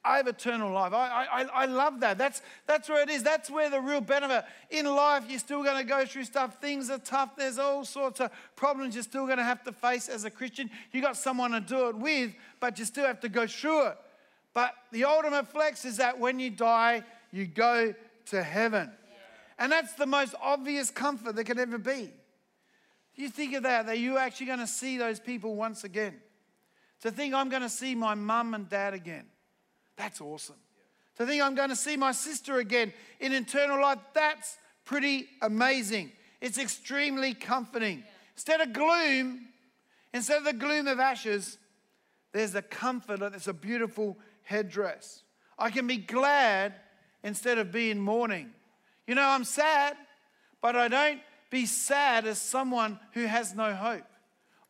I 0.03 0.17
have 0.17 0.29
eternal 0.29 0.73
life. 0.73 0.95
I, 0.95 1.27
I, 1.31 1.43
I 1.43 1.67
love 1.67 2.01
that. 2.01 2.17
That's, 2.17 2.41
that's 2.67 2.89
where 2.89 3.03
it 3.03 3.11
is. 3.11 3.23
That's 3.23 3.51
where 3.51 3.69
the 3.69 3.81
real 3.81 4.01
benefit. 4.01 4.47
In 4.71 4.87
life, 4.87 5.25
you're 5.29 5.39
still 5.39 5.63
going 5.63 5.77
to 5.77 5.85
go 5.85 6.07
through 6.07 6.25
stuff. 6.25 6.59
Things 6.59 6.89
are 6.89 6.99
tough. 6.99 7.37
There's 7.37 7.59
all 7.59 7.85
sorts 7.85 8.19
of 8.21 8.31
problems 8.57 8.95
you're 8.95 9.05
still 9.05 9.27
going 9.27 9.37
to 9.37 9.45
have 9.45 9.63
to 9.65 9.73
face 9.73 10.09
as 10.09 10.25
a 10.25 10.31
Christian. 10.31 10.71
You 10.93 11.03
got 11.03 11.19
someone 11.19 11.51
to 11.51 11.61
do 11.61 11.91
it 11.91 11.97
with, 11.97 12.33
but 12.61 12.79
you 12.79 12.87
still 12.87 13.05
have 13.05 13.21
to 13.21 13.29
go 13.29 13.47
through 13.47 13.89
it. 13.89 13.99
But 14.53 14.75
the 14.91 15.05
ultimate 15.05 15.49
flex 15.49 15.85
is 15.85 15.99
that 15.99 16.19
when 16.19 16.41
you 16.41 16.51
die, 16.51 17.05
you 17.31 17.47
go 17.47 17.95
to 18.27 18.43
heaven. 18.43 18.91
And 19.59 19.71
that's 19.71 19.93
the 19.95 20.07
most 20.07 20.35
obvious 20.43 20.91
comfort 20.91 21.37
that 21.37 21.45
could 21.45 21.59
ever 21.59 21.79
be. 21.79 22.11
You 23.15 23.29
think 23.29 23.55
of 23.55 23.65
that, 23.65 23.87
that 23.87 23.99
you're 23.99 24.19
actually 24.19 24.47
going 24.47 24.61
to 24.61 24.67
see 24.67 24.97
those 24.97 25.21
people 25.21 25.55
once 25.55 25.85
again. 25.85 26.17
To 27.03 27.11
think 27.11 27.35
I'm 27.35 27.49
going 27.49 27.63
to 27.63 27.69
see 27.69 27.95
my 27.95 28.15
mum 28.15 28.55
and 28.55 28.69
dad 28.69 28.95
again. 28.95 29.27
That's 29.97 30.21
awesome. 30.21 30.57
To 31.17 31.27
think 31.27 31.43
I'm 31.43 31.55
going 31.55 31.69
to 31.69 31.77
see 31.77 31.97
my 31.97 32.13
sister 32.13 32.59
again 32.59 32.93
in 33.21 33.33
eternal 33.33 33.81
life. 33.81 33.99
That's 34.15 34.57
pretty 34.87 35.27
amazing. 35.43 36.13
It's 36.41 36.59
extremely 36.59 37.35
comforting. 37.35 38.05
Instead 38.35 38.63
of 38.63 38.73
gloom, 38.73 39.49
instead 40.15 40.39
of 40.39 40.45
the 40.45 40.55
gloom 40.55 40.87
of 40.87 40.99
ashes, 40.99 41.59
there's 42.33 42.55
a 42.55 42.63
comfort. 42.63 43.21
It's 43.35 43.49
a 43.49 43.53
beautiful 43.53 44.17
headdress. 44.45 45.23
I 45.59 45.71
can 45.71 45.87
be 45.87 45.97
glad 45.97 46.75
instead 47.23 47.59
of 47.59 47.71
being 47.71 48.01
mourning. 48.01 48.51
You 49.07 49.15
know, 49.15 49.27
I'm 49.27 49.45
sad, 49.45 49.97
but 50.61 50.77
I 50.77 50.89
don't 50.89 51.21
be 51.51 51.67
sad 51.67 52.27
as 52.27 52.41
someone 52.41 52.99
who 53.13 53.27
has 53.27 53.55
no 53.55 53.75
hope. 53.75 54.05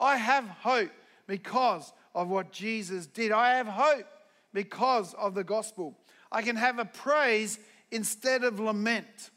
I 0.01 0.17
have 0.17 0.45
hope 0.45 0.91
because 1.27 1.93
of 2.15 2.29
what 2.29 2.53
Jesus 2.53 3.07
did. 3.07 3.33
I 3.33 3.57
have 3.57 3.67
hope 3.67 4.07
because 4.53 5.15
of 5.15 5.35
the 5.35 5.45
gospel. 5.45 5.97
I 6.33 6.43
can 6.43 6.57
have 6.57 6.79
a 6.79 6.85
praise 6.85 7.59
instead 7.91 8.45
of 8.45 8.59
lament. 8.59 9.31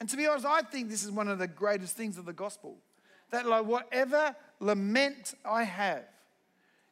And 0.00 0.08
to 0.08 0.16
be 0.16 0.26
honest, 0.26 0.46
I 0.46 0.62
think 0.62 0.90
this 0.90 1.04
is 1.04 1.10
one 1.10 1.28
of 1.28 1.38
the 1.38 1.46
greatest 1.46 1.96
things 1.96 2.18
of 2.18 2.24
the 2.24 2.32
gospel. 2.32 2.76
That, 3.30 3.46
like, 3.46 3.64
whatever 3.64 4.34
lament 4.60 5.34
I 5.44 5.64
have, 5.64 6.04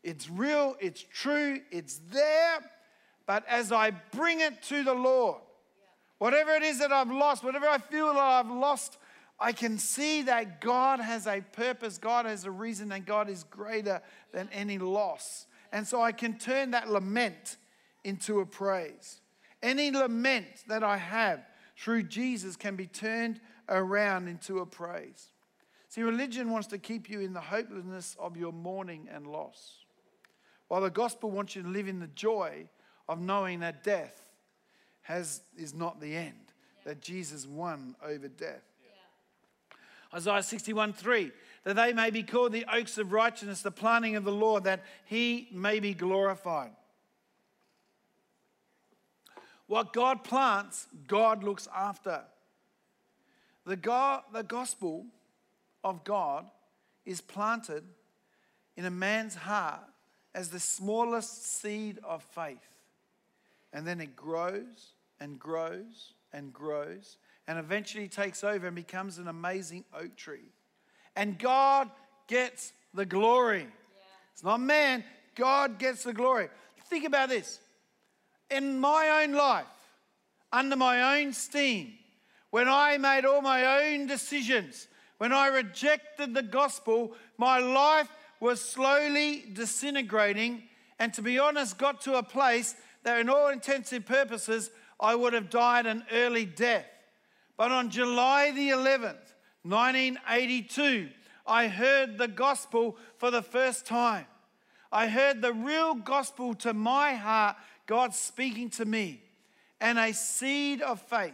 it's 0.03 0.29
real, 0.29 0.77
it's 0.81 1.05
true, 1.13 1.61
it's 1.71 2.01
there, 2.11 2.59
but 3.27 3.45
as 3.49 3.73
I 3.73 3.91
bring 3.91 4.41
it 4.41 4.63
to 4.65 4.83
the 4.83 4.95
Lord, 4.95 5.41
whatever 6.19 6.53
it 6.53 6.63
is 6.63 6.79
that 6.81 6.93
I've 6.93 7.11
lost, 7.11 7.45
whatever 7.45 7.67
I 7.67 7.79
feel 7.79 8.09
that 8.15 8.19
I've 8.19 8.51
lost 8.51 8.99
I 9.43 9.53
can 9.53 9.77
see 9.77 10.23
that 10.23 10.61
God 10.61 11.01
has 11.01 11.27
a 11.27 11.41
purpose, 11.41 11.99
God 11.99 12.27
has 12.27 12.45
a 12.45 12.51
reason, 12.51 12.93
and 12.93 13.05
God 13.05 13.29
is 13.29 13.43
greater 13.43 14.01
than 14.33 14.49
any 14.53 14.79
loss. 14.79 15.47
And 15.73 15.87
so 15.87 16.01
I 16.01 16.13
can 16.13 16.39
turn 16.39 16.71
that 16.71 16.89
lament 16.89 17.57
into 18.05 18.39
a 18.39 18.47
praise. 18.47 19.21
Any 19.61 19.91
lament 19.91 20.47
that 20.69 20.85
I 20.85 20.97
have 20.97 21.45
through 21.77 22.05
Jesus 22.05 22.55
can 22.55 22.77
be 22.77 22.87
turned 22.87 23.41
around 23.69 24.29
into 24.29 24.61
a 24.61 24.67
praise. 24.67 25.33
See, 25.89 26.03
religion 26.03 26.51
wants 26.51 26.69
to 26.69 26.79
keep 26.79 27.11
you 27.11 27.21
in 27.21 27.33
the 27.33 27.41
hopelessness 27.41 28.17
of 28.21 28.37
your 28.37 28.53
mourning 28.53 29.09
and 29.13 29.27
loss, 29.27 29.79
while 30.73 30.81
the 30.81 30.89
gospel 30.89 31.31
wants 31.31 31.55
you 31.55 31.63
to 31.63 31.69
live 31.69 31.87
in 31.87 32.01
the 32.01 32.07
joy 32.07 32.67
of 33.07 33.21
knowing 33.21 33.61
that 33.61 33.85
death 33.85 34.25
has, 35.03 35.43
is 35.55 35.75
not 35.75 36.01
the 36.01 36.17
end, 36.17 36.51
that 36.87 37.03
Jesus 37.03 37.47
won 37.47 37.95
over 38.03 38.27
death. 38.27 38.63
Isaiah 40.15 40.43
61 40.43 40.95
3, 40.95 41.31
that 41.65 41.77
they 41.77 41.93
may 41.93 42.09
be 42.09 42.23
called 42.23 42.53
the 42.53 42.65
oaks 42.73 42.97
of 42.97 43.13
righteousness, 43.13 43.61
the 43.61 43.71
planting 43.71 44.17
of 44.17 44.25
the 44.25 44.33
Lord, 44.33 44.65
that 44.65 44.83
he 45.05 45.47
may 45.53 45.79
be 45.79 45.93
glorified. 45.93 46.71
What 49.67 49.93
God 49.93 50.25
plants, 50.25 50.87
God 51.07 51.45
looks 51.45 51.69
after. 51.77 52.23
The, 53.67 53.77
God, 53.77 54.23
the 54.33 54.43
gospel 54.43 55.05
of 55.85 56.03
God 56.03 56.47
is 57.05 57.21
planted 57.21 57.85
in 58.75 58.87
a 58.87 58.91
man's 58.91 59.35
heart 59.35 59.83
as 60.35 60.49
the 60.49 60.61
smallest 60.61 61.61
seed 61.61 61.99
of 62.05 62.23
faith. 62.23 62.59
And 63.73 63.87
then 63.87 64.01
it 64.01 64.17
grows 64.17 64.95
and 65.21 65.39
grows 65.39 66.15
and 66.33 66.53
grows 66.53 67.17
and 67.47 67.59
eventually 67.59 68.09
takes 68.09 68.45
over 68.45 68.67
and 68.67 68.77
becomes 68.77 69.19
an 69.19 69.29
amazing 69.29 69.85
oak 69.95 70.17
tree. 70.17 70.51
And 71.17 71.39
God 71.39 71.91
gets 72.27 72.73
the 72.95 73.05
glory. 73.05 73.61
Yeah. 73.61 73.69
It's 74.33 74.45
not 74.45 74.61
man, 74.61 75.05
God 75.35 75.79
gets 75.79 76.05
the 76.05 76.13
glory. 76.13 76.49
Think 76.87 77.05
about 77.05 77.29
this. 77.29 77.59
In 78.51 78.79
my 78.79 79.23
own 79.23 79.33
life, 79.33 79.67
under 80.53 80.77
my 80.77 81.21
own 81.21 81.33
steam, 81.33 81.95
when 82.51 82.69
I 82.69 82.99
made 82.99 83.25
all 83.25 83.41
my 83.41 83.85
own 83.85 84.07
decisions, 84.07 84.89
when 85.19 85.33
I 85.33 85.49
rejected 85.49 86.35
the 86.35 86.43
gospel, 86.43 87.15
my 87.39 87.59
life 87.59 88.09
was 88.43 88.61
slowly 88.61 89.45
disintegrating, 89.53 90.65
and 90.99 91.15
to 91.15 91.23
be 91.23 91.39
honest, 91.39 91.79
got 91.79 92.01
to 92.01 92.15
a 92.15 92.25
place 92.25 92.75
that, 93.05 93.21
in 93.21 93.29
all 93.29 93.51
intensive 93.51 94.05
purposes, 94.05 94.73
I 94.99 95.15
would 95.15 95.33
have 95.33 95.49
died 95.49 95.87
an 95.87 96.05
early 96.11 96.45
death. 96.45 96.87
But 97.57 97.71
on 97.71 97.89
July 97.89 98.51
the 98.51 98.71
11th, 98.71 99.33
1982, 99.63 101.11
I 101.47 101.69
heard 101.69 102.19
the 102.19 102.27
gospel 102.27 102.97
for 103.17 103.31
the 103.31 103.43
first 103.43 103.87
time. 103.87 104.27
I 104.91 105.07
heard 105.07 105.41
the 105.41 105.53
real 105.53 105.95
gospel 105.95 106.55
to 106.57 106.75
my 106.75 107.15
heart, 107.15 107.55
God 107.87 108.13
speaking 108.13 108.71
to 108.71 108.85
me, 108.85 109.23
and 109.81 110.01
a 110.01 110.13
seed 110.13 110.83
of 110.83 111.01
faith. 111.01 111.33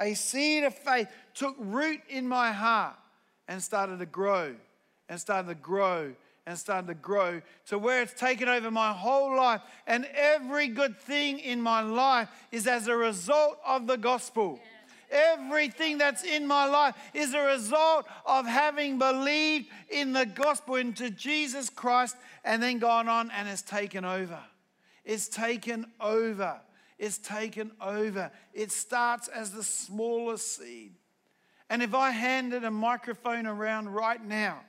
Yeah. 0.00 0.06
A 0.06 0.14
seed 0.14 0.64
of 0.64 0.74
faith 0.74 1.06
took 1.32 1.54
root 1.60 2.00
in 2.08 2.26
my 2.26 2.50
heart 2.50 2.96
and 3.46 3.62
started 3.62 4.00
to 4.00 4.06
grow 4.06 4.56
and 5.08 5.20
started 5.20 5.48
to 5.48 5.54
grow 5.54 6.14
and 6.46 6.56
started 6.56 6.86
to 6.86 6.94
grow 6.94 7.42
to 7.66 7.78
where 7.78 8.02
it's 8.02 8.12
taken 8.12 8.48
over 8.48 8.70
my 8.70 8.92
whole 8.92 9.36
life. 9.36 9.60
And 9.86 10.06
every 10.14 10.68
good 10.68 10.96
thing 10.96 11.40
in 11.40 11.60
my 11.60 11.80
life 11.80 12.28
is 12.52 12.66
as 12.66 12.86
a 12.86 12.96
result 12.96 13.58
of 13.66 13.86
the 13.86 13.96
gospel. 13.96 14.60
Yeah. 14.62 15.32
Everything 15.34 15.98
that's 15.98 16.24
in 16.24 16.46
my 16.46 16.66
life 16.66 16.94
is 17.14 17.34
a 17.34 17.40
result 17.40 18.06
of 18.24 18.46
having 18.46 18.98
believed 18.98 19.66
in 19.90 20.12
the 20.12 20.26
gospel, 20.26 20.76
into 20.76 21.10
Jesus 21.10 21.68
Christ, 21.68 22.16
and 22.44 22.62
then 22.62 22.78
gone 22.78 23.08
on 23.08 23.30
and 23.30 23.48
has 23.48 23.62
taken 23.62 24.04
over. 24.04 24.40
It's 25.04 25.28
taken 25.28 25.86
over. 26.00 26.60
It's 26.98 27.18
taken 27.18 27.72
over. 27.80 28.30
It 28.54 28.72
starts 28.72 29.28
as 29.28 29.50
the 29.50 29.62
smallest 29.62 30.58
seed. 30.58 30.94
And 31.68 31.82
if 31.82 31.94
I 31.94 32.10
handed 32.10 32.64
a 32.64 32.70
microphone 32.70 33.46
around 33.46 33.88
right 33.88 34.24
now, 34.24 34.60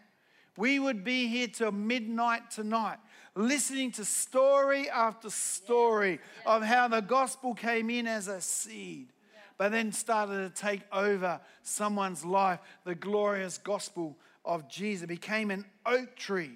we 0.57 0.79
would 0.79 1.03
be 1.03 1.27
here 1.27 1.47
till 1.47 1.71
midnight 1.71 2.51
tonight, 2.51 2.97
listening 3.35 3.91
to 3.93 4.03
story 4.03 4.89
after 4.89 5.29
story 5.29 6.19
of 6.45 6.63
how 6.63 6.87
the 6.87 7.01
gospel 7.01 7.53
came 7.53 7.89
in 7.89 8.07
as 8.07 8.27
a 8.27 8.41
seed 8.41 9.13
but 9.57 9.71
then 9.71 9.91
started 9.91 10.55
to 10.55 10.61
take 10.61 10.81
over 10.91 11.39
someone's 11.63 12.23
life. 12.23 12.59
The 12.85 12.95
glorious 12.95 13.57
gospel 13.57 14.17
of 14.45 14.69
Jesus 14.69 15.07
became 15.07 15.51
an 15.51 15.65
oak 15.85 16.15
tree. 16.15 16.51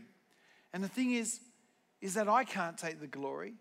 And 0.74 0.84
the 0.84 0.88
thing 0.88 1.14
is, 1.14 1.40
is 2.00 2.14
that 2.14 2.30
I 2.30 2.44
can't 2.44 2.78
take 2.78 3.00
the 3.00 3.08
glory. 3.08 3.54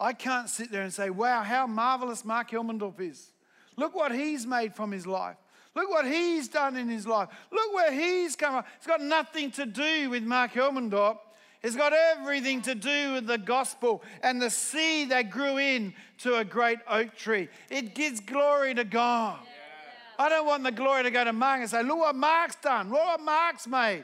I 0.00 0.12
can't 0.12 0.48
sit 0.48 0.70
there 0.70 0.82
and 0.82 0.92
say, 0.92 1.10
wow, 1.10 1.42
how 1.42 1.66
marvelous 1.66 2.24
Mark 2.24 2.50
Helmendorf 2.50 3.00
is. 3.00 3.32
Look 3.76 3.94
what 3.94 4.14
he's 4.14 4.46
made 4.46 4.74
from 4.74 4.92
his 4.92 5.06
life. 5.06 5.36
Look 5.78 5.90
what 5.90 6.06
he's 6.06 6.48
done 6.48 6.76
in 6.76 6.88
his 6.88 7.06
life. 7.06 7.28
Look 7.52 7.72
where 7.72 7.92
he's 7.92 8.34
come 8.34 8.52
from. 8.52 8.64
It's 8.78 8.86
got 8.86 9.00
nothing 9.00 9.52
to 9.52 9.64
do 9.64 10.10
with 10.10 10.24
Mark 10.24 10.52
Helmendorf. 10.52 11.18
It's 11.62 11.76
got 11.76 11.92
everything 11.92 12.62
to 12.62 12.74
do 12.74 13.12
with 13.12 13.28
the 13.28 13.38
gospel 13.38 14.02
and 14.24 14.42
the 14.42 14.50
seed 14.50 15.10
that 15.10 15.30
grew 15.30 15.56
in 15.58 15.94
to 16.18 16.38
a 16.38 16.44
great 16.44 16.80
oak 16.88 17.14
tree. 17.14 17.48
It 17.70 17.94
gives 17.94 18.18
glory 18.18 18.74
to 18.74 18.82
God. 18.82 19.38
I 20.18 20.28
don't 20.28 20.46
want 20.46 20.64
the 20.64 20.72
glory 20.72 21.04
to 21.04 21.12
go 21.12 21.22
to 21.22 21.32
Mark 21.32 21.60
and 21.60 21.70
say, 21.70 21.84
look 21.84 21.98
what 21.98 22.16
Mark's 22.16 22.56
done, 22.56 22.90
look 22.90 22.98
what 22.98 23.20
Mark's 23.20 23.68
made. 23.68 24.02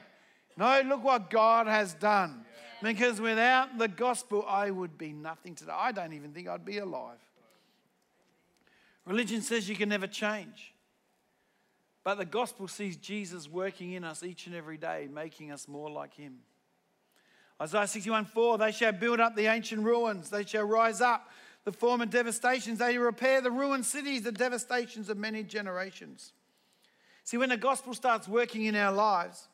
No, 0.57 0.81
look 0.87 1.03
what 1.03 1.29
God 1.29 1.67
has 1.67 1.95
done. 1.95 2.45
Because 2.85 3.21
without 3.21 3.79
the 3.79 3.89
gospel, 3.89 4.45
I 4.47 4.71
would 4.71 4.97
be 4.97 5.13
nothing 5.13 5.57
today. 5.57 5.73
I 5.75 5.91
don't 5.91 6.13
even 6.13 6.31
think 6.31 6.47
I'd 6.47 6.65
be 6.65 6.79
alive. 6.79 7.19
Religion 9.07 9.43
says 9.43 9.69
you 9.69 9.75
can 9.75 9.89
never 9.89 10.07
change. 10.07 10.74
But 12.05 12.19
the 12.19 12.27
gospel 12.27 12.69
sees 12.69 12.97
Jesus 12.99 13.49
working 13.49 13.93
in 13.93 14.05
us 14.05 14.23
each 14.23 14.47
and 14.47 14.55
every 14.55 14.77
day, 14.77 15.09
making 15.11 15.51
us 15.51 15.67
more 15.67 15.91
like 15.91 16.15
him. 16.15 16.41
Isaiah 17.61 17.87
61 17.87 18.27
4 18.27 18.59
They 18.59 18.73
shall 18.73 18.93
build 18.93 19.21
up 19.21 19.35
the 19.35 19.47
ancient 19.47 19.83
ruins, 19.83 20.29
they 20.29 20.45
shall 20.45 20.65
rise 20.65 21.01
up 21.01 21.31
the 21.65 21.73
former 21.73 22.05
devastations, 22.05 22.79
they 22.79 22.99
repair 22.99 23.41
the 23.41 23.51
ruined 23.51 23.87
cities, 23.87 24.23
the 24.23 24.33
devastations 24.33 25.09
of 25.09 25.17
many 25.17 25.43
generations. 25.43 26.35
See, 27.25 27.39
when 27.39 27.49
the 27.49 27.57
gospel 27.57 27.95
starts 27.95 28.29
working 28.29 28.67
in 28.67 28.77
our 28.77 28.93
lives, 28.93 29.49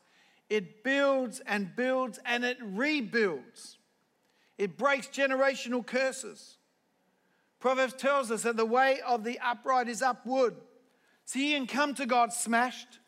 it 0.49 0.83
builds 0.83 1.39
and 1.47 1.73
builds 1.73 2.19
and 2.25 2.43
it 2.43 2.57
rebuilds. 2.61 3.77
It 4.57 4.77
breaks 4.77 5.07
generational 5.07 5.85
curses. 5.85 6.57
Proverbs 7.61 7.93
tells 7.93 8.29
us 8.29 8.43
that 8.43 8.57
the 8.57 8.65
way 8.65 8.99
of 9.07 9.23
the 9.23 9.39
upright 9.39 9.87
is 9.87 10.01
upward. 10.01 10.55
So 11.25 11.39
you 11.39 11.55
can 11.55 11.67
come 11.67 11.93
to 11.95 12.05
God 12.05 12.33
smashed, 12.33 12.99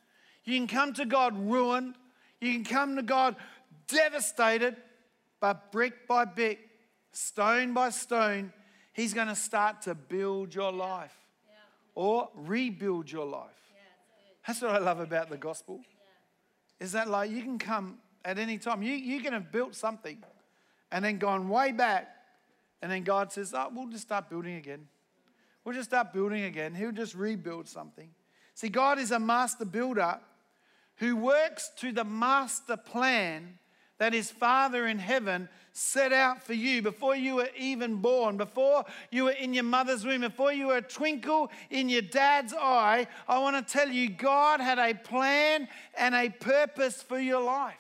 you 0.46 0.58
can 0.58 0.68
come 0.68 0.94
to 0.94 1.06
God 1.06 1.38
ruined, 1.38 1.96
you 2.40 2.54
can 2.54 2.64
come 2.64 2.96
to 2.96 3.04
God 3.04 3.36
devastated, 3.88 4.76
but 5.40 5.72
brick 5.72 6.08
by 6.08 6.26
brick, 6.26 6.60
stone 7.12 7.74
by 7.74 7.90
stone, 7.90 8.54
He's 8.94 9.14
going 9.14 9.28
to 9.28 9.36
start 9.36 9.82
to 9.84 9.96
build 9.96 10.54
your 10.54 10.72
life 10.72 11.16
yeah. 11.48 11.56
or 11.96 12.30
rebuild 12.36 13.12
your 13.12 13.26
life. 13.26 13.50
Yeah, 13.74 13.80
that's 14.48 14.62
what 14.62 14.72
I 14.72 14.78
love 14.78 15.00
about 15.00 15.30
the 15.30 15.38
gospel. 15.38 15.80
Yeah. 15.82 16.86
Is 16.86 16.92
that 16.92 17.10
like 17.10 17.32
you 17.32 17.42
can 17.42 17.58
come 17.58 17.98
at 18.26 18.38
any 18.38 18.58
time. 18.58 18.84
You, 18.84 18.94
you 18.94 19.22
can 19.22 19.34
have 19.34 19.52
built 19.52 19.76
something 19.76 20.24
and 20.92 21.04
then 21.04 21.18
gone 21.18 21.50
way 21.50 21.72
back, 21.72 22.08
and 22.82 22.92
then 22.92 23.04
God 23.04 23.32
says, 23.32 23.54
Oh, 23.56 23.70
we'll 23.74 23.88
just 23.88 24.04
start 24.04 24.30
building 24.30 24.56
again. 24.56 24.88
We'll 25.64 25.76
just 25.76 25.90
start 25.90 26.14
building 26.14 26.44
again. 26.44 26.74
He'll 26.74 26.92
just 26.92 27.16
rebuild 27.16 27.68
something. 27.68 28.10
See, 28.54 28.70
God 28.70 29.00
is 29.00 29.12
a 29.12 29.20
master 29.20 29.66
builder 29.66 30.20
who 30.98 31.16
works 31.16 31.72
to 31.78 31.92
the 31.92 32.04
master 32.04 32.78
plan 32.78 33.58
that 33.98 34.14
his 34.14 34.30
Father 34.30 34.88
in 34.88 35.00
heaven 35.00 35.48
set 35.72 36.12
out 36.12 36.44
for 36.44 36.54
you 36.54 36.82
before 36.82 37.16
you 37.16 37.36
were 37.36 37.50
even 37.58 37.98
born, 37.98 38.38
before 38.38 38.86
you 39.12 39.26
were 39.26 39.32
in 39.32 39.54
your 39.54 39.64
mother's 39.64 40.06
womb, 40.06 40.22
before 40.22 40.52
you 40.52 40.68
were 40.68 40.78
a 40.78 40.82
twinkle 40.82 41.50
in 41.70 41.90
your 41.90 42.02
dad's 42.02 42.54
eye. 42.54 43.08
I 43.28 43.40
want 43.40 43.66
to 43.66 43.74
tell 43.74 43.90
you, 43.90 44.10
God 44.10 44.60
had 44.60 44.78
a 44.78 44.94
plan 44.94 45.68
and 45.98 46.14
a 46.14 46.30
purpose 46.30 47.02
for 47.02 47.20
your 47.20 47.42
life. 47.42 47.76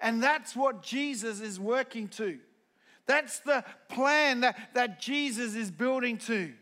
And 0.00 0.22
that's 0.22 0.54
what 0.54 0.82
Jesus 0.82 1.40
is 1.40 1.58
working 1.58 2.08
to. 2.08 2.38
That's 3.06 3.40
the 3.40 3.64
plan 3.88 4.40
that, 4.40 4.56
that 4.74 5.00
Jesus 5.00 5.54
is 5.54 5.70
building 5.70 6.18
to. 6.18 6.52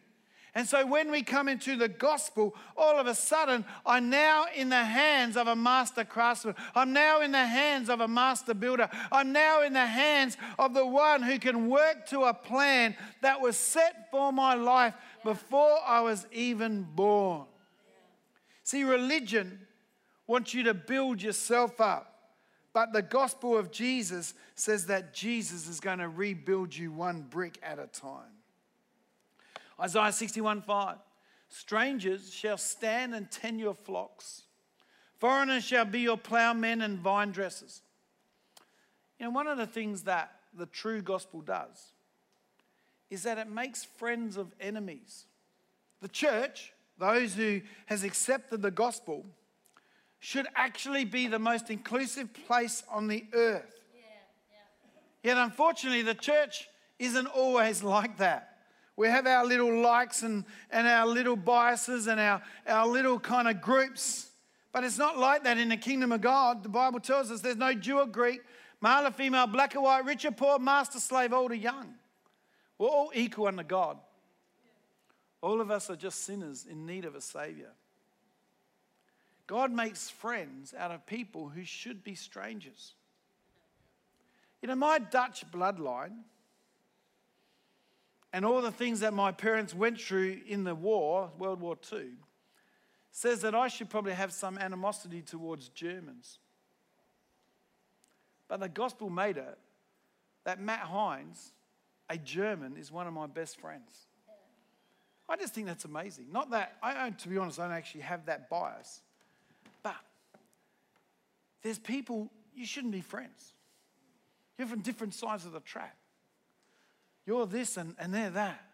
And 0.54 0.68
so 0.68 0.84
when 0.86 1.10
we 1.10 1.22
come 1.22 1.48
into 1.48 1.76
the 1.76 1.88
gospel, 1.88 2.54
all 2.76 2.98
of 2.98 3.06
a 3.06 3.14
sudden, 3.14 3.64
I'm 3.86 4.10
now 4.10 4.44
in 4.54 4.68
the 4.68 4.84
hands 4.84 5.38
of 5.38 5.46
a 5.46 5.56
master 5.56 6.04
craftsman. 6.04 6.56
I'm 6.74 6.92
now 6.92 7.22
in 7.22 7.32
the 7.32 7.46
hands 7.46 7.88
of 7.88 8.00
a 8.00 8.08
master 8.08 8.52
builder. 8.52 8.90
I'm 9.10 9.32
now 9.32 9.62
in 9.62 9.72
the 9.72 9.86
hands 9.86 10.36
of 10.58 10.74
the 10.74 10.86
one 10.86 11.22
who 11.22 11.38
can 11.38 11.70
work 11.70 12.06
to 12.08 12.24
a 12.24 12.34
plan 12.34 12.94
that 13.22 13.40
was 13.40 13.56
set 13.56 14.10
for 14.10 14.30
my 14.30 14.52
life 14.52 14.92
before 15.24 15.78
I 15.86 16.02
was 16.02 16.26
even 16.32 16.82
born. 16.82 17.46
See, 18.62 18.84
religion 18.84 19.58
wants 20.26 20.52
you 20.52 20.64
to 20.64 20.74
build 20.74 21.22
yourself 21.22 21.80
up. 21.80 22.08
But 22.74 22.92
the 22.92 23.02
gospel 23.02 23.56
of 23.56 23.70
Jesus 23.70 24.34
says 24.54 24.86
that 24.86 25.14
Jesus 25.14 25.66
is 25.66 25.80
going 25.80 25.98
to 25.98 26.08
rebuild 26.08 26.74
you 26.74 26.92
one 26.92 27.22
brick 27.22 27.58
at 27.62 27.78
a 27.78 27.86
time. 27.86 28.41
Isaiah 29.82 30.12
61 30.12 30.62
5. 30.62 30.96
Strangers 31.48 32.32
shall 32.32 32.56
stand 32.56 33.14
and 33.14 33.30
tend 33.30 33.60
your 33.60 33.74
flocks, 33.74 34.42
foreigners 35.18 35.64
shall 35.64 35.84
be 35.84 36.00
your 36.00 36.16
plowmen 36.16 36.80
and 36.82 36.98
vine 36.98 37.32
dressers. 37.32 37.82
You 39.18 39.26
know, 39.26 39.32
one 39.32 39.46
of 39.46 39.58
the 39.58 39.66
things 39.66 40.02
that 40.02 40.32
the 40.54 40.66
true 40.66 41.02
gospel 41.02 41.40
does 41.40 41.92
is 43.10 43.24
that 43.24 43.38
it 43.38 43.48
makes 43.48 43.84
friends 43.84 44.36
of 44.36 44.54
enemies. 44.60 45.26
The 46.00 46.08
church, 46.08 46.72
those 46.98 47.34
who 47.34 47.60
has 47.86 48.04
accepted 48.04 48.62
the 48.62 48.70
gospel, 48.70 49.26
should 50.18 50.46
actually 50.56 51.04
be 51.04 51.26
the 51.26 51.38
most 51.38 51.70
inclusive 51.70 52.32
place 52.46 52.82
on 52.90 53.08
the 53.08 53.24
earth. 53.34 53.80
Yeah, 53.94 54.00
yeah. 55.22 55.34
Yet 55.34 55.36
unfortunately, 55.36 56.02
the 56.02 56.14
church 56.14 56.68
isn't 56.98 57.26
always 57.26 57.82
like 57.82 58.18
that. 58.18 58.51
We 58.96 59.08
have 59.08 59.26
our 59.26 59.44
little 59.44 59.80
likes 59.80 60.22
and, 60.22 60.44
and 60.70 60.86
our 60.86 61.06
little 61.06 61.36
biases 61.36 62.06
and 62.06 62.20
our, 62.20 62.42
our 62.66 62.86
little 62.86 63.18
kind 63.18 63.48
of 63.48 63.60
groups. 63.60 64.28
But 64.72 64.84
it's 64.84 64.98
not 64.98 65.18
like 65.18 65.44
that 65.44 65.58
in 65.58 65.68
the 65.68 65.76
kingdom 65.76 66.12
of 66.12 66.20
God. 66.20 66.62
The 66.62 66.68
Bible 66.68 67.00
tells 67.00 67.30
us 67.30 67.40
there's 67.40 67.56
no 67.56 67.74
Jew 67.74 67.98
or 67.98 68.06
Greek, 68.06 68.42
male 68.80 69.06
or 69.06 69.10
female, 69.10 69.46
black 69.46 69.74
or 69.76 69.82
white, 69.82 70.04
rich 70.04 70.24
or 70.24 70.30
poor, 70.30 70.58
master, 70.58 70.98
slave, 70.98 71.32
old 71.32 71.52
or 71.52 71.56
young. 71.56 71.94
We're 72.78 72.88
all 72.88 73.10
equal 73.14 73.46
under 73.46 73.62
God. 73.62 73.98
All 75.40 75.60
of 75.60 75.70
us 75.70 75.90
are 75.90 75.96
just 75.96 76.24
sinners 76.24 76.66
in 76.70 76.86
need 76.86 77.04
of 77.04 77.14
a 77.14 77.20
Savior. 77.20 77.70
God 79.46 79.72
makes 79.72 80.08
friends 80.08 80.72
out 80.76 80.90
of 80.90 81.04
people 81.04 81.48
who 81.48 81.64
should 81.64 82.04
be 82.04 82.14
strangers. 82.14 82.94
You 84.62 84.68
know, 84.68 84.76
my 84.76 84.98
Dutch 84.98 85.44
bloodline 85.50 86.18
and 88.32 88.44
all 88.44 88.62
the 88.62 88.72
things 88.72 89.00
that 89.00 89.12
my 89.12 89.30
parents 89.30 89.74
went 89.74 90.00
through 90.00 90.40
in 90.46 90.64
the 90.64 90.74
war, 90.74 91.30
World 91.38 91.60
War 91.60 91.76
II, 91.92 92.06
says 93.10 93.42
that 93.42 93.54
I 93.54 93.68
should 93.68 93.90
probably 93.90 94.14
have 94.14 94.32
some 94.32 94.56
animosity 94.56 95.20
towards 95.20 95.68
Germans. 95.68 96.38
But 98.48 98.60
the 98.60 98.68
gospel 98.68 99.10
made 99.10 99.36
it 99.36 99.58
that 100.44 100.60
Matt 100.60 100.80
Hines, 100.80 101.52
a 102.08 102.16
German, 102.16 102.76
is 102.76 102.90
one 102.90 103.06
of 103.06 103.12
my 103.12 103.26
best 103.26 103.60
friends. 103.60 104.06
I 105.28 105.36
just 105.36 105.54
think 105.54 105.66
that's 105.66 105.84
amazing. 105.84 106.26
Not 106.32 106.50
that, 106.50 106.76
I, 106.82 107.10
to 107.10 107.28
be 107.28 107.38
honest, 107.38 107.60
I 107.60 107.64
don't 107.64 107.76
actually 107.76 108.02
have 108.02 108.26
that 108.26 108.50
bias. 108.50 109.02
But 109.82 109.96
there's 111.62 111.78
people, 111.78 112.30
you 112.54 112.66
shouldn't 112.66 112.92
be 112.92 113.00
friends. 113.00 113.54
You're 114.58 114.68
from 114.68 114.80
different 114.80 115.14
sides 115.14 115.46
of 115.46 115.52
the 115.52 115.60
track. 115.60 115.96
You're 117.26 117.46
this 117.46 117.76
and, 117.76 117.94
and 117.98 118.12
they're 118.12 118.30
that. 118.30 118.64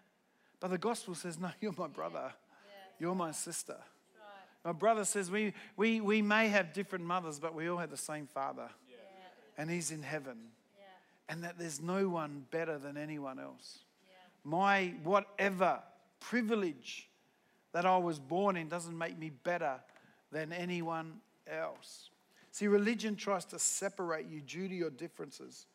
But 0.61 0.71
the 0.71 0.79
gospel 0.79 1.15
says, 1.15 1.39
No, 1.39 1.51
you're 1.61 1.75
my 1.77 1.89
brother. 1.89 2.33
You're 2.99 3.15
my 3.15 3.31
sister. 3.31 3.77
My 4.65 4.73
brother 4.73 5.05
says, 5.05 5.31
we, 5.31 5.55
we, 5.77 6.01
we 6.01 6.21
may 6.21 6.49
have 6.49 6.73
different 6.73 7.05
mothers, 7.05 7.39
but 7.39 7.55
we 7.55 7.69
all 7.71 7.79
have 7.79 7.91
the 7.91 7.97
same 7.97 8.27
father. 8.27 8.69
And 9.57 9.71
he's 9.71 9.91
in 9.91 10.03
heaven. 10.03 10.37
And 11.29 11.45
that 11.45 11.59
there's 11.59 11.81
no 11.81 12.09
one 12.09 12.45
better 12.51 12.79
than 12.79 12.97
anyone 12.97 13.39
else. 13.39 13.79
My 14.45 14.95
whatever 15.03 15.81
privilege 16.21 17.09
that 17.73 17.85
I 17.87 17.97
was 17.99 18.19
born 18.19 18.57
in 18.57 18.69
doesn't 18.69 18.97
make 18.97 19.19
me 19.19 19.31
better 19.31 19.77
than 20.33 20.53
anyone 20.53 21.21
else. 21.47 22.11
See, 22.51 22.67
religion 22.67 23.15
tries 23.17 23.45
to 23.47 23.59
separate 23.59 24.27
you 24.27 24.41
due 24.41 24.69
to 24.69 24.75
your 24.75 24.91
differences. 24.91 25.67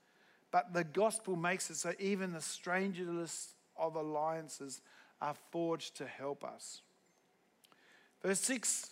But 0.54 0.72
the 0.72 0.84
gospel 0.84 1.36
makes 1.36 1.72
it 1.72 1.78
so 1.78 1.93
even 1.97 2.32
the 2.32 2.39
strangest 2.39 3.56
of 3.76 3.95
alliances 3.95 4.82
are 5.20 5.34
forged 5.51 5.97
to 5.97 6.06
help 6.06 6.43
us. 6.43 6.82
Verse 8.22 8.39
6 8.41 8.91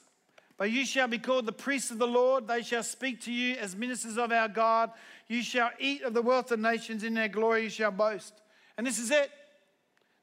But 0.57 0.71
you 0.71 0.87
shall 0.87 1.07
be 1.07 1.19
called 1.19 1.45
the 1.45 1.51
priests 1.51 1.91
of 1.91 1.99
the 1.99 2.07
Lord. 2.07 2.47
They 2.47 2.63
shall 2.63 2.81
speak 2.81 3.21
to 3.21 3.31
you 3.31 3.57
as 3.57 3.75
ministers 3.75 4.17
of 4.17 4.31
our 4.31 4.47
God. 4.47 4.89
You 5.27 5.43
shall 5.43 5.69
eat 5.77 6.01
of 6.01 6.15
the 6.15 6.23
wealth 6.23 6.51
of 6.51 6.59
nations. 6.59 7.03
In 7.03 7.13
their 7.13 7.27
glory 7.27 7.65
you 7.65 7.69
shall 7.69 7.91
boast. 7.91 8.33
And 8.75 8.87
this 8.87 8.97
is 8.97 9.11
it. 9.11 9.29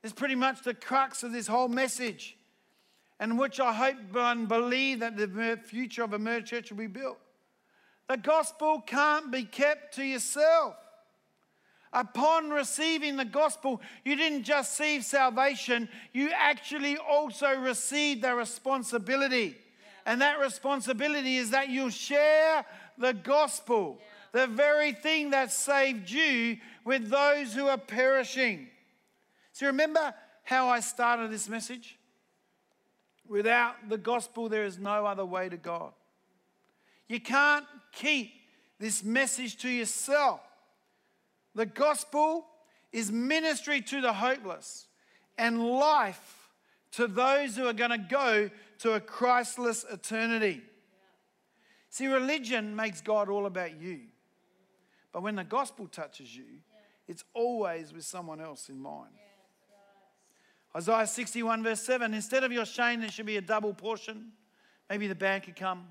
It's 0.03 0.12
pretty 0.12 0.34
much 0.34 0.64
the 0.64 0.74
crux 0.74 1.22
of 1.22 1.30
this 1.30 1.47
whole 1.47 1.68
message, 1.68 2.36
and 3.20 3.39
which 3.39 3.61
I 3.61 3.72
hope 3.72 3.97
and 4.16 4.49
believe 4.49 5.01
that 5.01 5.16
the 5.16 5.61
future 5.64 6.03
of 6.03 6.12
a 6.12 6.16
Emerge 6.16 6.51
Church 6.51 6.70
will 6.72 6.78
be 6.78 6.89
built. 6.89 7.18
The 8.09 8.16
gospel 8.16 8.80
can't 8.80 9.30
be 9.30 9.45
kept 9.45 9.95
to 9.95 10.03
yourself. 10.05 10.74
Upon 11.93 12.51
receiving 12.51 13.16
the 13.16 13.24
gospel, 13.24 13.80
you 14.05 14.14
didn't 14.14 14.45
just 14.45 14.78
receive 14.78 15.05
salvation, 15.05 15.89
you 16.12 16.30
actually 16.34 16.97
also 16.99 17.59
received 17.59 18.22
the 18.22 18.34
responsibility. 18.34 19.47
Yeah. 19.47 20.12
And 20.12 20.20
that 20.20 20.39
responsibility 20.39 21.36
is 21.36 21.51
that 21.51 21.70
you'll 21.70 21.91
share 21.91 22.64
the 22.99 23.14
gospel, 23.14 23.99
yeah. 24.34 24.47
the 24.47 24.53
very 24.53 24.93
thing 24.93 25.30
that 25.30 25.51
saved 25.51 26.11
you, 26.11 26.59
with 26.84 27.09
those 27.09 27.55
who 27.55 27.68
are 27.68 27.78
perishing. 27.78 28.68
So, 29.53 29.66
remember 29.66 30.14
how 30.45 30.68
I 30.68 30.80
started 30.80 31.30
this 31.30 31.49
message? 31.49 31.99
Without 33.26 33.89
the 33.89 33.99
gospel, 33.99 34.49
there 34.49 34.64
is 34.64 34.78
no 34.78 35.05
other 35.05 35.24
way 35.24 35.49
to 35.49 35.57
God. 35.57 35.93
You 37.09 37.20
can't 37.20 37.66
keep 37.93 38.32
this 38.78 39.03
message 39.03 39.57
to 39.59 39.68
yourself. 39.68 40.41
The 41.55 41.66
gospel 41.66 42.46
is 42.92 43.11
ministry 43.11 43.80
to 43.82 44.01
the 44.01 44.12
hopeless 44.12 44.86
and 45.36 45.64
life 45.64 46.51
to 46.92 47.07
those 47.07 47.57
who 47.57 47.66
are 47.66 47.72
going 47.72 47.90
to 47.90 47.99
go 47.99 48.51
to 48.78 48.92
a 48.92 49.01
Christless 49.01 49.84
eternity. 49.90 50.62
See, 51.90 52.07
religion 52.07 52.76
makes 52.76 53.01
God 53.01 53.28
all 53.28 53.46
about 53.46 53.80
you. 53.80 54.01
But 55.12 55.22
when 55.22 55.36
the 55.36 55.44
gospel 55.44 55.86
touches 55.86 56.36
you, 56.36 56.44
it's 57.07 57.24
always 57.34 57.92
with 57.92 58.05
someone 58.05 58.40
else 58.40 58.68
in 58.68 58.78
mind. 58.78 59.11
Isaiah 60.76 61.07
61, 61.07 61.62
verse 61.62 61.80
7 61.80 62.12
Instead 62.14 62.44
of 62.44 62.53
your 62.53 62.66
shame, 62.66 63.01
there 63.01 63.11
should 63.11 63.26
be 63.26 63.38
a 63.38 63.42
double 63.42 63.72
portion. 63.72 64.32
Maybe 64.90 65.07
the 65.07 65.14
band 65.14 65.44
could 65.44 65.57
come. 65.57 65.86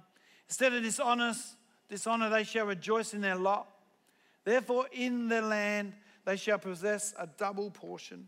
Instead 0.48 0.74
of 0.74 0.84
dishonest, 0.84 1.56
dishonor, 1.90 2.30
they 2.30 2.44
shall 2.44 2.66
rejoice 2.66 3.14
in 3.14 3.22
their 3.22 3.36
lot. 3.36 3.68
Therefore, 4.48 4.88
in 4.94 5.28
the 5.28 5.42
land 5.42 5.92
they 6.24 6.38
shall 6.38 6.58
possess 6.58 7.14
a 7.20 7.28
double 7.28 7.70
portion, 7.70 8.26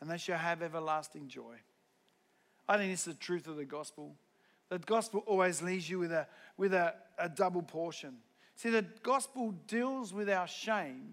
and 0.00 0.08
they 0.08 0.16
shall 0.16 0.38
have 0.38 0.62
everlasting 0.62 1.26
joy. 1.26 1.56
I 2.68 2.76
think 2.76 2.92
is 2.92 3.04
the 3.04 3.14
truth 3.14 3.48
of 3.48 3.56
the 3.56 3.64
gospel. 3.64 4.14
The 4.68 4.78
gospel 4.78 5.24
always 5.26 5.60
leaves 5.60 5.90
you 5.90 5.98
with 5.98 6.12
a, 6.12 6.28
with 6.56 6.72
a, 6.72 6.94
a 7.18 7.28
double 7.28 7.62
portion. 7.62 8.18
See, 8.54 8.70
the 8.70 8.86
gospel 9.02 9.50
deals 9.66 10.14
with 10.14 10.30
our 10.30 10.46
shame 10.46 11.12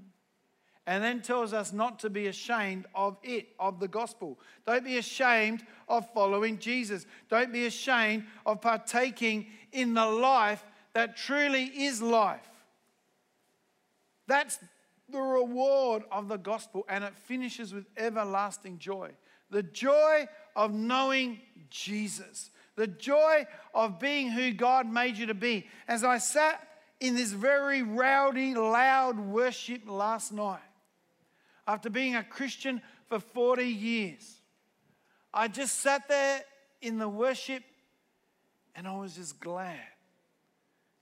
and 0.85 1.03
then 1.03 1.23
tells 1.23 1.51
us 1.51 1.73
not 1.73 1.97
to 2.01 2.11
be 2.11 2.27
ashamed 2.27 2.85
of 2.93 3.17
it, 3.23 3.47
of 3.59 3.79
the 3.79 3.87
gospel. 3.87 4.39
Don't 4.63 4.83
be 4.83 4.99
ashamed 4.99 5.65
of 5.87 6.07
following 6.13 6.59
Jesus. 6.59 7.07
Don't 7.29 7.51
be 7.51 7.65
ashamed 7.65 8.25
of 8.45 8.61
partaking 8.61 9.47
in 9.71 9.95
the 9.95 10.05
life 10.05 10.63
that 10.93 11.17
truly 11.17 11.63
is 11.63 11.99
life. 11.99 12.47
That's 14.29 14.59
the 15.11 15.19
reward 15.19 16.03
of 16.11 16.27
the 16.27 16.37
gospel, 16.37 16.85
and 16.87 17.03
it 17.03 17.17
finishes 17.25 17.73
with 17.73 17.85
everlasting 17.97 18.77
joy. 18.77 19.09
The 19.49 19.63
joy 19.63 20.27
of 20.55 20.71
knowing 20.71 21.39
Jesus, 21.71 22.51
the 22.75 22.85
joy 22.85 23.47
of 23.73 23.99
being 23.99 24.29
who 24.29 24.53
God 24.53 24.87
made 24.87 25.17
you 25.17 25.25
to 25.25 25.33
be. 25.33 25.65
As 25.87 26.03
I 26.03 26.19
sat 26.19 26.65
in 26.99 27.15
this 27.15 27.31
very 27.31 27.81
rowdy, 27.81 28.53
loud 28.53 29.19
worship 29.19 29.81
last 29.87 30.31
night, 30.31 30.59
after 31.67 31.89
being 31.89 32.15
a 32.15 32.23
Christian 32.23 32.83
for 33.07 33.19
40 33.19 33.63
years. 33.63 34.35
I 35.33 35.47
just 35.47 35.79
sat 35.79 36.07
there 36.07 36.43
in 36.83 36.99
the 36.99 37.09
worship 37.09 37.63
and 38.75 38.87
I 38.87 38.95
was 38.95 39.15
just 39.15 39.39
glad 39.39 39.79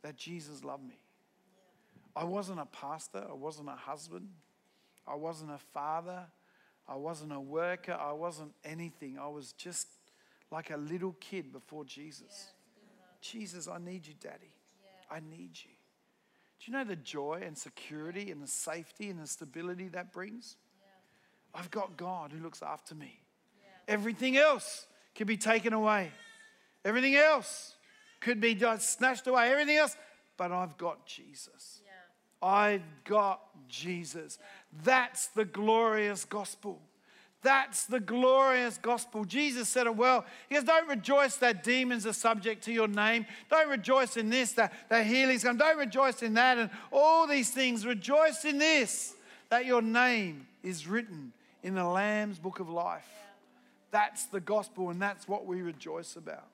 that 0.01 0.15
Jesus 0.15 0.63
loved 0.63 0.88
me. 0.88 0.97
I 2.18 2.24
wasn't 2.24 2.59
a 2.59 2.65
pastor, 2.65 3.24
I 3.30 3.34
wasn't 3.34 3.70
a 3.70 3.76
husband, 3.76 4.30
I 5.07 5.15
wasn't 5.15 5.51
a 5.51 5.59
father, 5.59 6.26
I 6.88 6.95
wasn't 6.95 7.32
a 7.32 7.39
worker, 7.39 7.93
I 7.93 8.13
wasn't 8.13 8.53
anything. 8.65 9.20
I 9.20 9.28
was 9.28 9.51
just 9.53 9.88
like 10.51 10.72
a 10.72 10.78
little 10.78 11.15
kid 11.20 11.51
before 11.51 11.86
Jesus. 11.86 12.53
Jesus, 13.22 13.68
I 13.68 13.78
need 13.78 14.07
you, 14.07 14.15
Daddy. 14.20 14.51
I 15.11 15.20
need 15.20 15.51
you. 15.53 15.72
Do 16.59 16.72
you 16.72 16.74
know 16.74 16.84
the 16.84 16.95
joy 16.95 17.43
and 17.45 17.55
security 17.55 18.32
and 18.32 18.41
the 18.41 18.47
safety 18.47 19.09
and 19.09 19.20
the 19.20 19.28
stability 19.28 19.89
that 19.89 20.11
brings? 20.11 20.55
Yeah. 20.80 21.59
I've 21.59 21.70
got 21.70 21.97
God 21.97 22.32
who 22.32 22.41
looks 22.41 22.63
after 22.63 22.95
me. 22.95 23.22
Yeah. 23.61 23.93
Everything 23.93 24.38
else 24.38 24.88
could 25.13 25.28
be 25.28 25.38
taken 25.38 25.74
away, 25.74 26.11
everything 26.84 27.15
else 27.15 27.76
could 28.22 28.41
be 28.41 28.59
snatched 28.80 29.28
away, 29.28 29.51
everything 29.51 29.78
else, 29.78 29.95
but 30.36 30.51
I've 30.51 30.78
got 30.78 31.05
Jesus. 31.05 31.76
Yeah. 32.41 32.49
I've 32.49 33.03
got 33.03 33.41
Jesus. 33.67 34.38
That's 34.83 35.27
the 35.27 35.45
glorious 35.45 36.25
gospel. 36.25 36.81
That's 37.43 37.85
the 37.85 37.99
glorious 37.99 38.77
gospel. 38.77 39.23
Jesus 39.23 39.69
said 39.69 39.85
it 39.85 39.95
well. 39.95 40.25
He 40.49 40.55
goes, 40.55 40.63
Don't 40.63 40.88
rejoice 40.89 41.38
that 41.38 41.63
demons 41.63 42.05
are 42.05 42.13
subject 42.13 42.63
to 42.65 42.73
your 42.73 42.88
name. 42.88 43.25
Don't 43.49 43.69
rejoice 43.69 44.17
in 44.17 44.29
this, 44.29 44.53
that, 44.53 44.73
that 44.89 45.05
healing's 45.05 45.43
come. 45.43 45.57
Don't 45.57 45.77
rejoice 45.77 46.23
in 46.23 46.33
that 46.33 46.57
and 46.57 46.69
all 46.91 47.27
these 47.27 47.51
things. 47.51 47.85
Rejoice 47.85 48.43
in 48.43 48.57
this, 48.57 49.13
that 49.49 49.65
your 49.65 49.81
name 49.81 50.47
is 50.63 50.88
written 50.88 51.31
in 51.63 51.75
the 51.75 51.85
Lamb's 51.85 52.39
book 52.39 52.59
of 52.59 52.69
life. 52.69 53.07
That's 53.91 54.25
the 54.25 54.41
gospel, 54.41 54.89
and 54.89 55.01
that's 55.01 55.27
what 55.27 55.45
we 55.45 55.61
rejoice 55.61 56.15
about. 56.15 56.47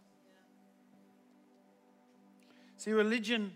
See, 2.77 2.91
religion 2.91 3.53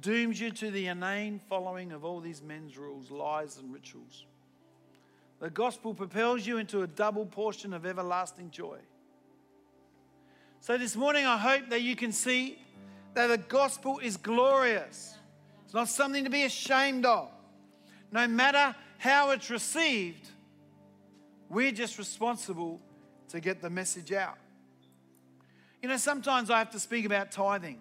dooms 0.00 0.40
you 0.40 0.50
to 0.50 0.70
the 0.70 0.86
inane 0.86 1.40
following 1.48 1.92
of 1.92 2.04
all 2.04 2.20
these 2.20 2.42
men's 2.42 2.76
rules, 2.76 3.10
lies, 3.10 3.58
and 3.58 3.72
rituals. 3.72 4.26
The 5.40 5.50
gospel 5.50 5.94
propels 5.94 6.46
you 6.46 6.58
into 6.58 6.82
a 6.82 6.86
double 6.86 7.24
portion 7.24 7.72
of 7.72 7.86
everlasting 7.86 8.50
joy. 8.50 8.78
So, 10.60 10.76
this 10.76 10.96
morning, 10.96 11.24
I 11.24 11.38
hope 11.38 11.70
that 11.70 11.82
you 11.82 11.94
can 11.94 12.12
see 12.12 12.58
that 13.14 13.28
the 13.28 13.38
gospel 13.38 14.00
is 14.00 14.16
glorious. 14.16 15.14
It's 15.64 15.74
not 15.74 15.88
something 15.88 16.24
to 16.24 16.30
be 16.30 16.44
ashamed 16.44 17.06
of. 17.06 17.30
No 18.10 18.26
matter 18.26 18.74
how 18.98 19.30
it's 19.30 19.50
received, 19.50 20.28
we're 21.48 21.72
just 21.72 21.98
responsible 21.98 22.80
to 23.28 23.40
get 23.40 23.62
the 23.62 23.70
message 23.70 24.12
out. 24.12 24.38
You 25.82 25.88
know, 25.88 25.96
sometimes 25.96 26.50
I 26.50 26.58
have 26.58 26.70
to 26.70 26.80
speak 26.80 27.04
about 27.04 27.30
tithing 27.30 27.78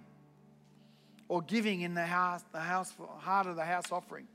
or 1.30 1.42
giving 1.42 1.82
in 1.82 1.94
the 1.94 2.06
house, 2.06 2.44
the 2.52 2.60
house, 2.60 2.94
heart 3.20 3.48
of 3.48 3.56
the 3.56 3.66
house 3.66 3.92
offering. 3.92 4.28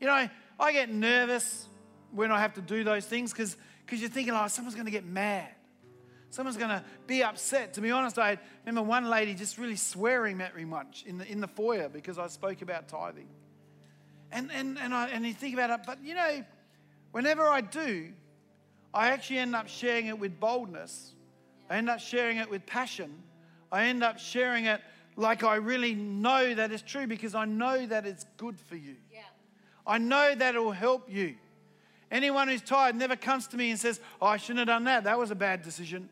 You 0.00 0.06
know, 0.06 0.28
I 0.60 0.72
get 0.72 0.90
nervous 0.90 1.68
when 2.12 2.30
I 2.30 2.40
have 2.40 2.54
to 2.54 2.60
do 2.60 2.84
those 2.84 3.06
things 3.06 3.32
because 3.32 3.56
you're 3.90 4.10
thinking, 4.10 4.34
oh, 4.34 4.46
someone's 4.48 4.74
going 4.74 4.86
to 4.86 4.92
get 4.92 5.04
mad. 5.04 5.48
Someone's 6.30 6.56
going 6.56 6.70
to 6.70 6.84
be 7.06 7.22
upset. 7.22 7.74
To 7.74 7.80
be 7.80 7.90
honest, 7.90 8.18
I 8.18 8.38
remember 8.64 8.86
one 8.86 9.08
lady 9.08 9.34
just 9.34 9.58
really 9.58 9.76
swearing 9.76 10.40
at 10.42 10.54
me 10.54 10.64
much 10.64 11.04
in 11.06 11.18
the, 11.18 11.30
in 11.30 11.40
the 11.40 11.48
foyer 11.48 11.88
because 11.88 12.18
I 12.18 12.26
spoke 12.26 12.62
about 12.62 12.88
tithing. 12.88 13.28
And, 14.32 14.50
and, 14.52 14.78
and, 14.78 14.92
I, 14.92 15.08
and 15.08 15.24
you 15.24 15.32
think 15.32 15.54
about 15.54 15.70
it, 15.70 15.86
but 15.86 16.04
you 16.04 16.14
know, 16.14 16.44
whenever 17.12 17.48
I 17.48 17.60
do, 17.60 18.12
I 18.92 19.08
actually 19.08 19.38
end 19.38 19.54
up 19.54 19.68
sharing 19.68 20.06
it 20.06 20.18
with 20.18 20.38
boldness. 20.40 21.12
I 21.70 21.76
end 21.76 21.88
up 21.88 22.00
sharing 22.00 22.38
it 22.38 22.50
with 22.50 22.66
passion. 22.66 23.22
I 23.70 23.86
end 23.86 24.02
up 24.02 24.18
sharing 24.18 24.66
it 24.66 24.80
like 25.16 25.42
I 25.42 25.56
really 25.56 25.94
know 25.94 26.54
that 26.54 26.70
it's 26.70 26.82
true 26.82 27.06
because 27.06 27.34
I 27.34 27.46
know 27.46 27.86
that 27.86 28.06
it's 28.06 28.26
good 28.36 28.60
for 28.60 28.76
you. 28.76 28.96
Yeah. 29.12 29.20
I 29.86 29.98
know 29.98 30.34
that 30.34 30.54
it 30.54 30.58
will 30.58 30.72
help 30.72 31.10
you. 31.10 31.36
Anyone 32.10 32.48
who's 32.48 32.62
tired 32.62 32.94
never 32.94 33.16
comes 33.16 33.46
to 33.48 33.56
me 33.56 33.70
and 33.70 33.80
says, 33.80 34.00
Oh, 34.20 34.26
I 34.26 34.36
shouldn't 34.36 34.60
have 34.60 34.68
done 34.68 34.84
that. 34.84 35.04
That 35.04 35.18
was 35.18 35.30
a 35.30 35.34
bad 35.34 35.62
decision. 35.62 36.08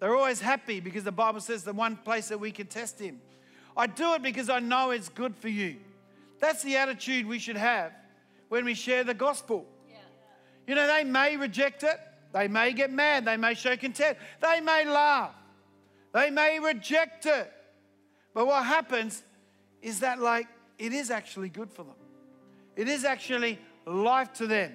They're 0.00 0.16
always 0.16 0.40
happy 0.40 0.80
because 0.80 1.04
the 1.04 1.12
Bible 1.12 1.40
says 1.40 1.62
the 1.62 1.72
one 1.72 1.96
place 1.96 2.28
that 2.28 2.38
we 2.38 2.50
can 2.50 2.66
test 2.66 2.98
Him. 2.98 3.20
I 3.76 3.86
do 3.86 4.14
it 4.14 4.22
because 4.22 4.50
I 4.50 4.58
know 4.58 4.90
it's 4.90 5.08
good 5.08 5.36
for 5.36 5.48
you. 5.48 5.76
That's 6.40 6.62
the 6.62 6.76
attitude 6.76 7.26
we 7.26 7.38
should 7.38 7.56
have 7.56 7.92
when 8.48 8.64
we 8.64 8.74
share 8.74 9.04
the 9.04 9.14
gospel. 9.14 9.66
Yeah. 9.88 9.96
You 10.66 10.74
know, 10.74 10.86
they 10.86 11.04
may 11.04 11.36
reject 11.36 11.82
it, 11.82 11.98
they 12.32 12.48
may 12.48 12.72
get 12.72 12.90
mad, 12.90 13.26
they 13.26 13.36
may 13.36 13.54
show 13.54 13.76
contempt, 13.76 14.20
they 14.40 14.60
may 14.60 14.86
laugh, 14.86 15.34
they 16.12 16.30
may 16.30 16.58
reject 16.58 17.26
it. 17.26 17.52
But 18.34 18.46
what 18.46 18.64
happens 18.64 19.22
is 19.82 20.00
that, 20.00 20.20
like, 20.20 20.46
it 20.78 20.92
is 20.92 21.10
actually 21.10 21.48
good 21.48 21.70
for 21.70 21.84
them, 21.84 21.94
it 22.76 22.88
is 22.88 23.04
actually 23.04 23.58
life 23.86 24.32
to 24.34 24.46
them 24.46 24.72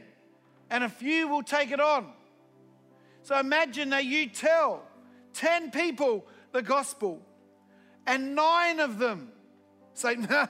and 0.69 0.83
a 0.83 0.89
few 0.89 1.27
will 1.27 1.43
take 1.43 1.71
it 1.71 1.79
on. 1.79 2.11
So 3.23 3.39
imagine 3.39 3.89
that 3.89 4.05
you 4.05 4.27
tell 4.27 4.83
10 5.33 5.71
people 5.71 6.25
the 6.51 6.61
gospel, 6.61 7.21
and 8.05 8.35
nine 8.35 8.79
of 8.79 8.99
them 8.99 9.31
say, 9.93 10.15
nah, 10.15 10.47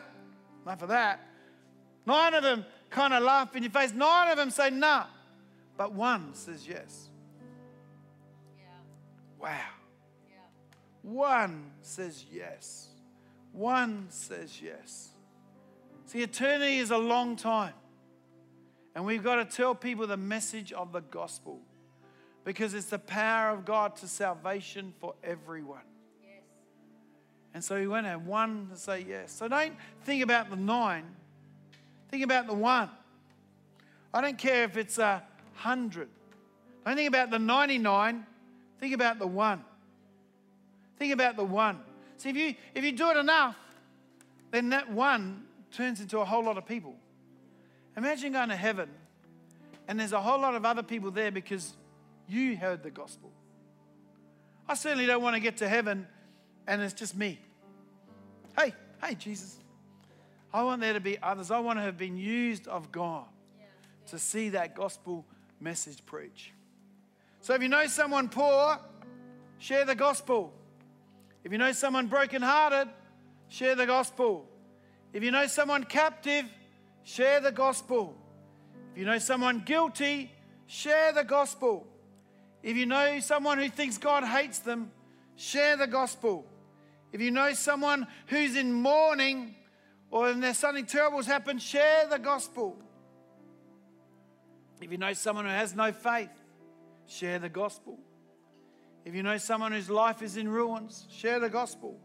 not 0.66 0.80
for 0.80 0.88
that. 0.88 1.20
Nine 2.06 2.34
of 2.34 2.43
them 2.43 2.66
kind 2.89 3.14
of 3.14 3.24
laugh 3.24 3.56
in 3.56 3.64
your 3.64 3.72
face. 3.72 3.93
Nine 3.93 4.30
of 4.30 4.38
them 4.38 4.51
say, 4.51 4.70
nah. 4.70 5.06
But 5.78 5.93
one 5.93 6.34
says 6.34 6.68
yes. 6.68 7.10
Yeah. 8.58 8.66
Wow. 9.39 9.49
Yeah. 10.30 10.38
One 11.01 11.72
says 11.82 12.26
yes. 12.32 12.89
One 13.56 14.08
says 14.10 14.62
yes. 14.62 15.10
See, 16.08 16.22
eternity 16.22 16.78
is 16.78 16.91
a 16.91 16.97
long 16.97 17.38
time. 17.38 17.74
And 18.93 19.06
we've 19.06 19.24
got 19.24 19.36
to 19.36 19.45
tell 19.45 19.74
people 19.74 20.08
the 20.08 20.18
message 20.18 20.74
of 20.74 20.91
the 20.91 21.01
gospel 21.01 21.60
because 22.43 22.74
it's 22.74 22.88
the 22.88 22.99
power 22.99 23.49
of 23.49 23.66
God 23.66 23.95
to 23.97 24.08
salvation 24.08 24.93
for 24.99 25.16
everyone. 25.24 25.82
Yes. 26.24 26.43
And 27.53 27.64
so 27.64 27.76
we 27.76 27.88
went 27.88 28.08
and 28.08 28.26
one 28.26 28.68
to 28.72 28.78
say 28.78 29.06
yes. 29.08 29.32
So 29.32 29.47
don't 29.47 29.74
think 30.03 30.22
about 30.22 30.49
the 30.49 30.56
nine, 30.56 31.06
think 32.10 32.24
about 32.24 32.47
the 32.47 32.53
one. 32.53 32.89
I 34.14 34.22
don't 34.22 34.38
care 34.38 34.64
if 34.64 34.78
it's 34.78 34.97
a 34.97 35.24
hundred. 35.56 36.08
Don't 36.86 36.95
think 36.95 37.08
about 37.08 37.32
the 37.32 37.39
99, 37.39 38.26
think 38.80 38.93
about 38.93 39.18
the 39.18 39.28
one. 39.28 39.64
Think 40.97 41.14
about 41.14 41.36
the 41.36 41.43
one. 41.43 41.80
See, 42.18 42.30
if 42.30 42.36
you, 42.36 42.55
if 42.74 42.84
you 42.84 42.91
do 42.91 43.09
it 43.09 43.18
enough, 43.18 43.55
then 44.51 44.70
that 44.70 44.89
one 44.89 45.43
turns 45.72 45.99
into 45.99 46.20
a 46.20 46.26
whole 46.26 46.43
lot 46.43 46.57
of 46.57 46.66
people. 46.66 46.95
Imagine 47.97 48.34
going 48.34 48.49
to 48.49 48.55
heaven 48.55 48.89
and 49.88 49.99
there's 49.99 50.13
a 50.13 50.22
whole 50.22 50.39
lot 50.39 50.55
of 50.55 50.66
other 50.66 50.84
people 50.84 51.11
there 51.11 51.32
because 51.32 51.74
you 52.28 52.57
heard 52.57 52.84
the 52.84 52.89
gospel. 52.89 53.32
I 54.68 54.74
certainly 54.74 55.05
don't 55.05 55.22
want 55.22 55.36
to 55.36 55.39
get 55.39 55.57
to 55.57 55.68
heaven 55.68 56.07
and 56.68 56.82
it's 56.82 56.93
just 56.93 57.16
me. 57.16 57.39
Hey, 58.57 58.74
hey, 59.03 59.16
Jesus. 59.16 59.57
I 60.53 60.63
want 60.63 60.82
there 60.82 60.93
to 60.93 60.99
be 60.99 61.22
others. 61.22 61.51
I 61.51 61.59
want 61.59 61.80
to 61.80 61.84
have 61.84 61.97
been 61.97 62.18
used 62.18 62.68
of 62.68 62.91
God 62.91 63.26
to 64.07 64.18
see 64.18 64.49
that 64.49 64.76
gospel 64.76 65.26
message 65.59 66.05
preach. 66.05 66.53
So 67.41 67.53
if 67.53 67.61
you 67.61 67.68
know 67.68 67.86
someone 67.88 68.30
poor, 68.30 68.80
share 69.59 69.86
the 69.86 69.95
gospel. 69.95 70.53
If 71.46 71.52
you 71.52 71.60
know 71.60 71.72
someone 71.74 72.08
brokenhearted, 72.08 72.89
share 73.50 73.76
the 73.76 73.86
gospel. 73.86 74.50
If 75.14 75.24
you 75.24 75.30
know 75.30 75.46
someone 75.46 75.84
captive, 75.84 76.46
share 77.04 77.39
the 77.39 77.52
gospel. 77.52 78.18
If 78.91 78.98
you 78.98 79.06
know 79.06 79.20
someone 79.20 79.60
guilty, 79.60 80.32
share 80.66 81.14
the 81.14 81.24
gospel. 81.24 81.86
If 82.64 82.76
you 82.76 82.88
know 82.88 83.20
someone 83.20 83.60
who 83.60 83.70
thinks 83.70 84.00
God 84.00 84.24
hates 84.24 84.58
them, 84.58 84.91
share 85.36 85.78
the 85.78 85.86
gospel. 85.86 86.48
If 87.14 87.22
you 87.22 87.30
know 87.30 87.54
someone 87.54 88.08
who's 88.26 88.56
in 88.56 88.74
mourning 88.74 89.54
or 90.10 90.24
when 90.24 90.39
there's 90.39 90.58
something 90.58 90.88
terrible 90.88 91.18
has 91.18 91.28
happened, 91.28 91.62
share 91.62 92.08
the 92.08 92.18
gospel. 92.18 92.76
If 94.82 94.91
you 94.91 94.98
know 94.98 95.14
someone 95.14 95.46
who 95.46 95.52
has 95.52 95.76
no 95.76 95.91
faith, 95.91 96.32
share 97.06 97.38
the 97.38 97.50
gospel. 97.50 98.00
If 99.06 99.14
you 99.14 99.22
know 99.22 99.38
someone 99.38 99.72
whose 99.72 99.89
life 99.89 100.24
is 100.24 100.36
in 100.36 100.49
ruins, 100.49 101.06
share 101.12 101.39
the 101.39 101.49
gospel. 101.49 101.99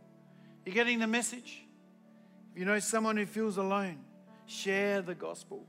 You're 0.67 0.75
getting 0.75 0.99
the 0.99 1.07
message? 1.07 1.65
If 2.53 2.59
you 2.59 2.67
know 2.67 2.79
someone 2.79 3.17
who 3.17 3.25
feels 3.25 3.57
alone, 3.57 3.99
share 4.47 5.01
the 5.01 5.15
gospel. 5.15 5.67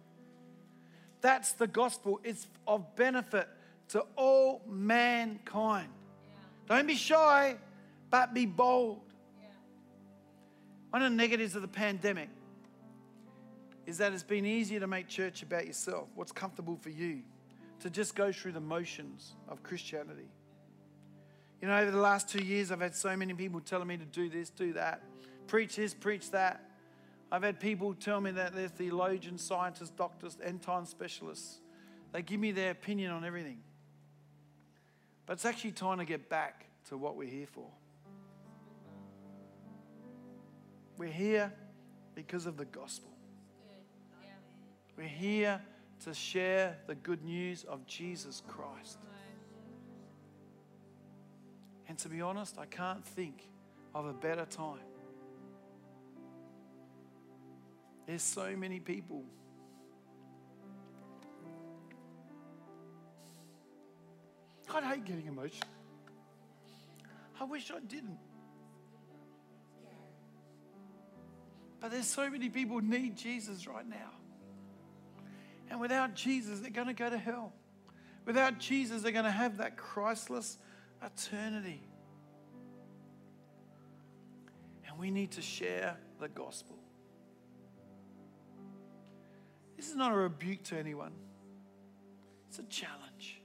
That's 1.22 1.54
the 1.54 1.68
gospel. 1.68 2.20
It's 2.24 2.48
of 2.68 2.96
benefit 2.96 3.48
to 3.90 4.06
all 4.18 4.62
mankind. 4.68 5.88
Yeah. 6.28 6.76
Don't 6.76 6.88
be 6.88 6.96
shy, 6.96 7.56
but 8.10 8.34
be 8.34 8.46
bold. 8.46 9.02
Yeah. 9.42 9.48
One 10.90 11.02
of 11.02 11.12
the 11.12 11.16
negatives 11.16 11.56
of 11.56 11.62
the 11.62 11.68
pandemic 11.68 12.30
is 13.86 13.98
that 14.00 14.12
it's 14.12 14.24
been 14.24 14.46
easier 14.46 14.80
to 14.80 14.88
make 14.88 15.08
church 15.08 15.44
about 15.44 15.66
yourself, 15.66 16.10
what's 16.16 16.32
comfortable 16.32 16.76
for 16.76 16.90
you, 16.90 17.22
to 17.80 17.90
just 17.90 18.16
go 18.16 18.32
through 18.32 18.52
the 18.52 18.60
motions 18.60 19.34
of 19.48 19.64
Christianity. 19.64 20.30
You 21.62 21.68
know, 21.68 21.78
over 21.78 21.92
the 21.92 22.00
last 22.00 22.28
two 22.28 22.44
years, 22.44 22.72
I've 22.72 22.82
had 22.82 22.96
so 22.96 23.16
many 23.16 23.34
people 23.34 23.60
telling 23.60 23.88
me 23.88 23.98
to 23.98 24.06
do 24.06 24.30
this, 24.30 24.50
do 24.50 24.74
that, 24.74 25.04
preach 25.46 25.76
this, 25.76 25.94
preach 25.94 26.32
that. 26.32 26.66
I've 27.32 27.44
had 27.44 27.60
people 27.60 27.94
tell 27.94 28.20
me 28.20 28.32
that 28.32 28.56
they're 28.56 28.68
theologians, 28.68 29.44
scientists, 29.44 29.92
doctors, 29.92 30.38
end 30.44 30.64
time 30.64 30.86
specialists. 30.86 31.60
They 32.12 32.24
give 32.24 32.40
me 32.40 32.52
their 32.52 32.72
opinion 32.72 33.12
on 33.12 33.24
everything. 33.24 33.60
But 35.26 35.34
it's 35.34 35.46
actually 35.46 35.72
time 35.72 36.00
to 36.00 36.06
get 36.06 36.30
back 36.30 36.66
to 36.90 36.98
what 36.98 37.16
we're 37.16 37.30
here 37.30 37.48
for. 37.48 37.68
We're 40.98 41.10
here 41.10 41.54
because 42.16 42.48
of 42.48 42.58
the 42.58 42.66
gospel. 42.66 43.12
We're 44.98 45.08
here 45.08 45.62
to 46.04 46.14
share 46.14 46.78
the 46.88 46.96
good 46.96 47.24
news 47.24 47.64
of 47.64 47.86
Jesus 47.86 48.42
Christ. 48.48 48.98
And 51.92 52.00
to 52.00 52.08
be 52.08 52.22
honest, 52.22 52.58
I 52.58 52.66
can't 52.68 53.04
think 53.04 53.50
of 53.94 54.06
a 54.06 54.14
better 54.14 54.46
time. 54.46 54.80
There's 58.08 58.22
so 58.22 58.56
many 58.56 58.80
people. 58.80 59.26
I 64.74 64.94
hate 64.94 65.04
getting 65.04 65.28
emotional. 65.28 65.68
I 67.42 67.44
wish 67.44 67.70
I 67.70 67.82
didn't. 67.82 68.20
But 71.82 71.92
there's 71.92 72.08
so 72.08 72.30
many 72.30 72.48
people 72.48 72.80
need 72.80 73.18
Jesus 73.18 73.68
right 73.68 73.86
now. 73.86 74.12
And 75.70 75.82
without 75.82 76.16
Jesus, 76.16 76.62
they're 76.62 76.72
going 76.72 76.88
to 76.88 76.94
go 76.94 77.10
to 77.10 77.18
hell. 77.18 77.52
Without 78.26 78.60
Jesus, 78.60 79.02
they're 79.02 79.12
going 79.12 79.26
to 79.26 79.30
have 79.30 79.58
that 79.58 79.76
Christless 79.76 80.58
eternity. 81.04 81.82
And 84.88 84.98
we 84.98 85.12
need 85.12 85.32
to 85.32 85.42
share 85.42 85.98
the 86.20 86.30
gospel. 86.30 86.78
This 89.78 89.90
is 89.90 89.96
not 89.96 90.12
a 90.12 90.16
rebuke 90.16 90.64
to 90.66 90.78
anyone, 90.78 91.14
it's 92.48 92.60
a 92.60 92.64
challenge. 92.64 93.42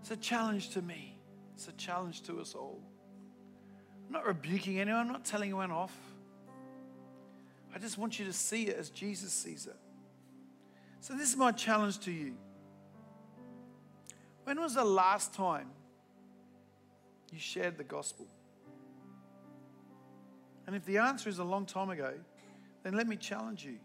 It's 0.00 0.10
a 0.10 0.16
challenge 0.16 0.70
to 0.70 0.82
me, 0.82 1.16
it's 1.54 1.68
a 1.68 1.72
challenge 1.72 2.22
to 2.22 2.40
us 2.40 2.54
all. 2.54 2.80
I'm 4.06 4.12
not 4.12 4.26
rebuking 4.26 4.80
anyone, 4.80 5.00
I'm 5.00 5.12
not 5.12 5.24
telling 5.24 5.50
anyone 5.50 5.70
off. 5.70 5.96
I 7.74 7.78
just 7.78 7.96
want 7.98 8.18
you 8.18 8.24
to 8.26 8.32
see 8.32 8.64
it 8.64 8.76
as 8.76 8.90
Jesus 8.90 9.32
sees 9.32 9.66
it. 9.66 9.76
So, 11.00 11.14
this 11.14 11.30
is 11.30 11.36
my 11.36 11.52
challenge 11.52 11.98
to 12.00 12.12
you. 12.12 12.34
When 14.44 14.60
was 14.60 14.74
the 14.74 14.84
last 14.84 15.34
time 15.34 15.68
you 17.32 17.38
shared 17.38 17.78
the 17.78 17.84
gospel? 17.84 18.26
And 20.66 20.76
if 20.76 20.84
the 20.84 20.98
answer 20.98 21.28
is 21.28 21.38
a 21.38 21.44
long 21.44 21.66
time 21.66 21.90
ago, 21.90 22.12
then 22.82 22.94
let 22.94 23.08
me 23.08 23.16
challenge 23.16 23.64
you. 23.64 23.78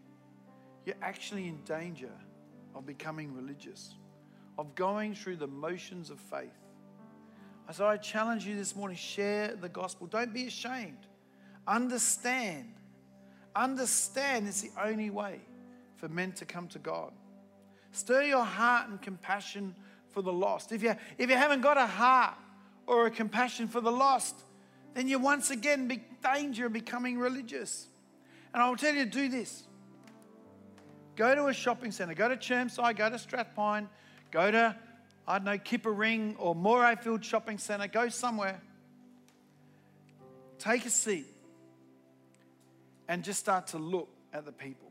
You're 0.84 0.96
actually 1.02 1.48
in 1.48 1.58
danger 1.64 2.12
of 2.74 2.86
becoming 2.86 3.34
religious, 3.34 3.94
of 4.58 4.74
going 4.74 5.14
through 5.14 5.36
the 5.36 5.46
motions 5.46 6.10
of 6.10 6.20
faith. 6.20 6.52
So 7.72 7.86
I 7.86 7.98
challenge 7.98 8.46
you 8.46 8.56
this 8.56 8.74
morning 8.74 8.96
share 8.96 9.54
the 9.54 9.68
gospel. 9.68 10.06
Don't 10.06 10.32
be 10.32 10.46
ashamed. 10.46 11.06
Understand. 11.66 12.72
Understand 13.54 14.48
it's 14.48 14.62
the 14.62 14.70
only 14.82 15.10
way 15.10 15.40
for 15.96 16.08
men 16.08 16.32
to 16.32 16.46
come 16.46 16.68
to 16.68 16.78
God. 16.78 17.12
Stir 17.92 18.22
your 18.22 18.44
heart 18.44 18.88
and 18.88 19.02
compassion 19.02 19.74
for 20.10 20.22
the 20.22 20.32
lost. 20.32 20.72
If 20.72 20.82
you, 20.82 20.94
if 21.18 21.28
you 21.28 21.36
haven't 21.36 21.60
got 21.60 21.76
a 21.76 21.86
heart 21.86 22.34
or 22.88 23.06
a 23.06 23.10
compassion 23.10 23.68
for 23.68 23.82
the 23.82 23.92
lost, 23.92 24.34
then 24.94 25.08
you're 25.08 25.20
once 25.20 25.50
again 25.50 25.90
in 25.90 26.00
danger 26.22 26.66
of 26.66 26.72
becoming 26.72 27.18
religious. 27.18 27.86
And 28.52 28.62
I 28.62 28.68
will 28.68 28.76
tell 28.76 28.94
you 28.94 29.04
to 29.04 29.10
do 29.10 29.28
this. 29.28 29.64
Go 31.14 31.34
to 31.34 31.46
a 31.46 31.52
shopping 31.52 31.92
centre, 31.92 32.14
go 32.14 32.28
to 32.28 32.36
Chermside, 32.36 32.96
go 32.96 33.10
to 33.10 33.16
Strathpine, 33.16 33.88
go 34.30 34.50
to, 34.50 34.74
I 35.26 35.38
don't 35.38 35.44
know, 35.44 35.58
Kippa 35.58 35.96
Ring 35.96 36.34
or 36.38 36.56
Morayfield 36.56 37.22
Shopping 37.22 37.58
Centre, 37.58 37.88
go 37.88 38.08
somewhere. 38.08 38.60
Take 40.58 40.86
a 40.86 40.90
seat 40.90 41.26
and 43.06 43.22
just 43.22 43.38
start 43.38 43.68
to 43.68 43.78
look 43.78 44.08
at 44.32 44.46
the 44.46 44.52
people. 44.52 44.90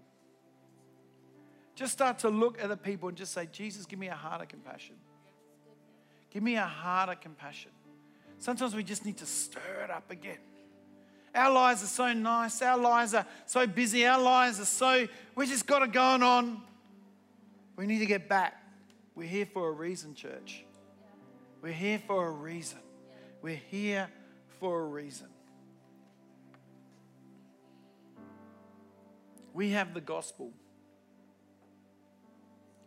Just 1.75 1.93
start 1.93 2.19
to 2.19 2.29
look 2.29 2.61
at 2.61 2.69
the 2.69 2.77
people 2.77 3.09
and 3.09 3.17
just 3.17 3.33
say, 3.33 3.47
Jesus, 3.51 3.85
give 3.85 3.99
me 3.99 4.07
a 4.07 4.15
heart 4.15 4.41
of 4.41 4.49
compassion. 4.49 4.95
Give 6.29 6.43
me 6.43 6.55
a 6.55 6.65
heart 6.65 7.09
of 7.09 7.21
compassion. 7.21 7.71
Sometimes 8.39 8.75
we 8.75 8.83
just 8.83 9.05
need 9.05 9.17
to 9.17 9.25
stir 9.25 9.83
it 9.83 9.89
up 9.89 10.09
again. 10.11 10.37
Our 11.33 11.51
lives 11.51 11.83
are 11.83 11.87
so 11.87 12.13
nice. 12.13 12.61
Our 12.61 12.77
lives 12.77 13.13
are 13.13 13.25
so 13.45 13.67
busy. 13.67 14.05
Our 14.05 14.21
lives 14.21 14.59
are 14.59 14.65
so, 14.65 15.07
we 15.35 15.45
just 15.45 15.67
got 15.67 15.83
it 15.83 15.91
going 15.91 16.23
on. 16.23 16.61
We 17.75 17.85
need 17.85 17.99
to 17.99 18.05
get 18.05 18.27
back. 18.27 18.63
We're 19.15 19.27
here 19.27 19.45
for 19.45 19.69
a 19.69 19.71
reason, 19.71 20.15
church. 20.15 20.63
We're 21.61 21.73
here 21.73 21.99
for 22.05 22.27
a 22.27 22.31
reason. 22.31 22.79
We're 23.41 23.61
here 23.69 24.09
for 24.59 24.81
a 24.81 24.85
reason. 24.85 25.27
We 29.53 29.71
have 29.71 29.93
the 29.93 30.01
gospel. 30.01 30.51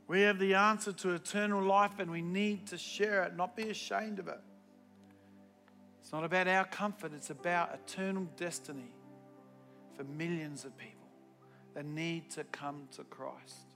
We 0.07 0.22
have 0.22 0.38
the 0.38 0.55
answer 0.55 0.92
to 0.92 1.11
eternal 1.11 1.62
life, 1.62 1.98
and 1.98 2.11
we 2.11 2.22
need 2.22 2.66
to 2.68 2.78
share 2.78 3.22
it, 3.24 3.36
not 3.36 3.57
be 3.57 3.70
ashamed 3.70 4.18
of 4.18 4.28
it. 4.28 4.40
It's 6.11 6.12
not 6.12 6.24
about 6.24 6.48
our 6.48 6.64
comfort, 6.64 7.12
it's 7.14 7.30
about 7.30 7.72
eternal 7.72 8.26
destiny 8.36 8.92
for 9.96 10.02
millions 10.02 10.64
of 10.64 10.76
people 10.76 11.06
that 11.72 11.84
need 11.84 12.32
to 12.32 12.42
come 12.42 12.88
to 12.96 13.04
Christ. 13.04 13.69